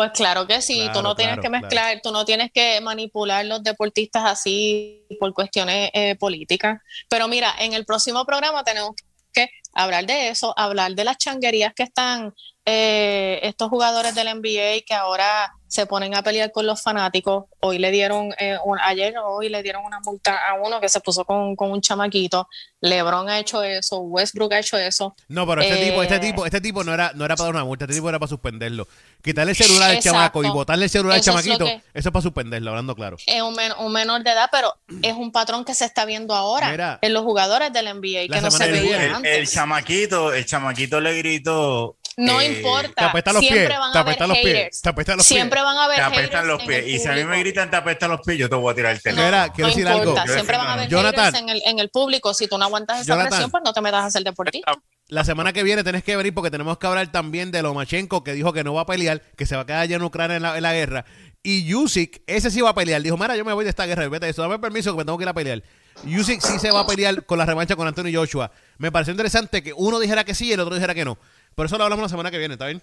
Pues 0.00 0.12
claro 0.12 0.46
que 0.46 0.62
sí, 0.62 0.88
tú 0.94 1.02
no 1.02 1.14
tienes 1.14 1.34
claro, 1.34 1.42
que 1.42 1.48
mezclar, 1.50 2.00
tú 2.02 2.10
no 2.10 2.24
tienes 2.24 2.50
que 2.50 2.80
manipular 2.80 3.44
los 3.44 3.62
deportistas 3.62 4.24
así 4.24 5.04
por 5.20 5.34
cuestiones 5.34 5.90
eh, 5.92 6.16
políticas. 6.16 6.80
Pero 7.10 7.28
mira, 7.28 7.52
en 7.58 7.74
el 7.74 7.84
próximo 7.84 8.24
programa 8.24 8.64
tenemos 8.64 8.92
que 9.30 9.50
hablar 9.74 10.06
de 10.06 10.30
eso, 10.30 10.54
hablar 10.56 10.94
de 10.94 11.04
las 11.04 11.18
changuerías 11.18 11.74
que 11.74 11.82
están 11.82 12.32
eh, 12.72 13.40
estos 13.42 13.68
jugadores 13.68 14.14
del 14.14 14.28
NBA 14.28 14.82
que 14.86 14.94
ahora 14.94 15.52
se 15.66 15.86
ponen 15.86 16.16
a 16.16 16.22
pelear 16.22 16.50
con 16.50 16.66
los 16.66 16.82
fanáticos. 16.82 17.44
Hoy 17.60 17.78
le 17.78 17.92
dieron, 17.92 18.32
eh, 18.38 18.56
un- 18.64 18.78
ayer 18.80 19.16
o 19.18 19.36
hoy 19.36 19.48
le 19.48 19.62
dieron 19.62 19.84
una 19.84 20.00
multa 20.00 20.36
a 20.48 20.54
uno 20.54 20.80
que 20.80 20.88
se 20.88 20.98
puso 21.00 21.24
con, 21.24 21.54
con 21.54 21.70
un 21.70 21.80
chamaquito. 21.80 22.48
LeBron 22.80 23.28
ha 23.28 23.38
hecho 23.38 23.62
eso, 23.62 23.98
Westbrook 24.00 24.52
ha 24.54 24.58
hecho 24.58 24.76
eso. 24.78 25.14
No, 25.28 25.46
pero 25.46 25.62
este 25.62 25.80
Eh, 25.80 25.88
tipo, 25.90 26.02
este 26.02 26.18
tipo, 26.18 26.44
este 26.46 26.60
tipo 26.60 26.82
no 26.82 26.92
era, 26.92 27.12
no 27.14 27.24
era 27.24 27.36
para 27.36 27.46
dar 27.46 27.54
una 27.54 27.64
multa, 27.64 27.84
este 27.84 27.94
tipo 27.94 28.08
era 28.08 28.18
para 28.18 28.28
suspenderlo. 28.28 28.88
Quitarle 29.22 29.52
el 29.52 29.56
celular 29.56 29.90
al 29.90 30.00
chamaco 30.00 30.42
y 30.42 30.48
botarle 30.48 30.84
el 30.86 30.90
celular 30.90 31.14
al 31.14 31.20
es 31.20 31.26
chamaquito, 31.26 31.64
que- 31.64 31.82
eso 31.94 32.08
es 32.08 32.12
para 32.12 32.22
suspenderlo, 32.22 32.70
hablando 32.70 32.96
claro. 32.96 33.16
es 33.24 33.42
un, 33.42 33.54
men- 33.54 33.72
un 33.78 33.92
menor 33.92 34.24
de 34.24 34.30
edad, 34.32 34.48
pero 34.50 34.74
es 35.02 35.12
un 35.14 35.30
patrón 35.30 35.64
que 35.64 35.74
se 35.74 35.84
está 35.84 36.04
viendo 36.04 36.34
ahora 36.34 36.70
Mira, 36.70 36.98
en 37.00 37.12
los 37.12 37.22
jugadores 37.22 37.72
del 37.72 37.86
NBA, 37.86 38.26
que 38.34 38.40
no 38.40 38.50
se 38.50 38.66
veía 38.72 38.82
viene, 38.82 39.04
el- 39.06 39.14
antes. 39.14 39.38
el 39.38 39.46
chamaquito, 39.48 40.32
el 40.32 40.44
chamaquito 40.46 41.00
le 41.00 41.16
gritó. 41.18 41.96
No 42.20 42.40
eh, 42.40 42.48
Te 42.48 42.56
importa, 42.58 43.10
apestan 43.10 43.34
los 43.34 43.42
siempre 43.42 43.66
pies, 43.66 43.78
van 43.78 43.92
te 43.92 43.98
a 43.98 44.00
apestan 44.02 44.28
los 44.28 44.38
pies, 44.38 44.82
te 44.82 44.92
los 44.92 45.04
pies. 45.04 45.26
Siempre 45.26 45.62
van 45.62 45.76
a 45.78 45.84
haber 45.84 45.96
Te 45.96 46.02
apestan 46.02 46.46
los 46.46 46.62
pies. 46.64 46.86
Y 46.86 46.98
si 46.98 47.08
a 47.08 47.12
mí 47.12 47.24
me 47.24 47.38
gritan 47.40 47.70
te 47.70 47.76
apestan 47.76 48.10
los 48.10 48.20
pies, 48.20 48.38
yo 48.38 48.48
te 48.48 48.56
voy 48.56 48.72
a 48.72 48.74
tirar 48.74 48.92
el 48.92 49.00
teléfono. 49.00 49.26
Mira, 49.26 49.52
quiero 49.52 49.68
no 49.68 49.74
decir 49.74 49.90
importa, 49.90 50.22
algo. 50.22 50.34
siempre 50.34 50.56
van 50.58 50.66
a 50.66 50.72
haber 50.74 50.88
Jonathan. 50.88 51.36
en 51.36 51.48
el, 51.48 51.62
en 51.64 51.78
el 51.78 51.88
público. 51.88 52.34
Si 52.34 52.46
tú 52.46 52.58
no 52.58 52.66
aguantas 52.66 53.00
esa 53.00 53.06
Jonathan. 53.06 53.28
presión, 53.30 53.50
pues 53.50 53.62
no 53.64 53.72
te 53.72 53.80
metas 53.80 54.02
a 54.02 54.06
hacer 54.06 54.22
deportista. 54.22 54.72
La 55.08 55.24
semana 55.24 55.52
que 55.52 55.62
viene 55.62 55.82
tenés 55.82 56.04
que 56.04 56.14
venir 56.14 56.34
porque 56.34 56.50
tenemos 56.50 56.78
que 56.78 56.86
hablar 56.86 57.10
también 57.10 57.50
de 57.50 57.62
Lomachenko, 57.62 58.22
que 58.22 58.34
dijo 58.34 58.52
que 58.52 58.62
no 58.62 58.74
va 58.74 58.82
a 58.82 58.86
pelear, 58.86 59.22
que 59.36 59.46
se 59.46 59.56
va 59.56 59.62
a 59.62 59.66
quedar 59.66 59.80
allá 59.80 59.96
en 59.96 60.02
Ucrania 60.02 60.36
en 60.36 60.42
la, 60.42 60.56
en 60.56 60.62
la 60.62 60.72
guerra. 60.72 61.04
Y 61.42 61.64
Yusik, 61.64 62.22
ese 62.26 62.50
sí 62.50 62.60
va 62.60 62.70
a 62.70 62.74
pelear. 62.74 63.00
Dijo, 63.02 63.16
mira, 63.16 63.34
yo 63.34 63.44
me 63.44 63.52
voy 63.54 63.64
de 63.64 63.70
esta 63.70 63.86
guerra, 63.86 64.06
vete 64.08 64.28
eso, 64.28 64.42
dame 64.42 64.58
permiso 64.58 64.92
que 64.92 64.98
me 64.98 65.04
tengo 65.04 65.16
que 65.16 65.24
ir 65.24 65.28
a 65.28 65.34
pelear. 65.34 65.62
Yusik 66.04 66.40
sí 66.40 66.58
se 66.58 66.70
va 66.70 66.80
a 66.80 66.86
pelear 66.86 67.24
con 67.26 67.38
la 67.38 67.44
revancha 67.46 67.76
con 67.76 67.86
Anthony 67.86 68.12
Joshua. 68.14 68.50
Me 68.78 68.90
pareció 68.90 69.12
interesante 69.12 69.62
que 69.62 69.72
uno 69.74 69.98
dijera 70.00 70.24
que 70.24 70.34
sí 70.34 70.46
y 70.48 70.52
el 70.52 70.60
otro 70.60 70.74
dijera 70.74 70.94
que 70.94 71.04
no. 71.04 71.18
Por 71.54 71.66
eso 71.66 71.76
lo 71.78 71.84
hablamos 71.84 72.02
la 72.04 72.08
semana 72.08 72.30
que 72.30 72.38
viene, 72.38 72.54
¿está 72.54 72.66
bien? 72.66 72.82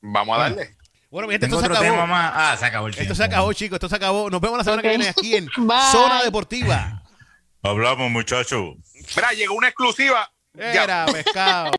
Vamos 0.00 0.36
a 0.38 0.42
darle. 0.42 0.76
Bueno, 1.10 1.28
mi 1.28 1.34
gente, 1.34 1.46
Tengo 1.46 1.58
esto 1.60 1.66
se 1.66 1.72
otro 1.78 1.84
acabó. 1.86 2.02
tema 2.02 2.06
más. 2.06 2.32
Ah, 2.34 2.56
se 2.58 2.64
acabó 2.64 2.86
el 2.86 2.92
Esto 2.92 3.00
tiempo. 3.02 3.14
se 3.16 3.24
acabó, 3.24 3.52
chicos, 3.52 3.76
esto 3.76 3.88
se 3.88 3.96
acabó. 3.96 4.30
Nos 4.30 4.40
vemos 4.40 4.56
la 4.58 4.64
semana 4.64 4.82
que 4.82 4.88
viene 4.88 5.08
aquí 5.08 5.36
en 5.36 5.46
Bye. 5.58 5.92
Zona 5.92 6.22
Deportiva. 6.24 7.02
Hablamos, 7.62 8.10
muchachos. 8.10 8.76
Mira, 9.14 9.32
llegó 9.32 9.54
una 9.54 9.68
exclusiva. 9.68 10.30
Ya. 10.54 10.84
Era 10.84 11.06
pescado. 11.06 11.70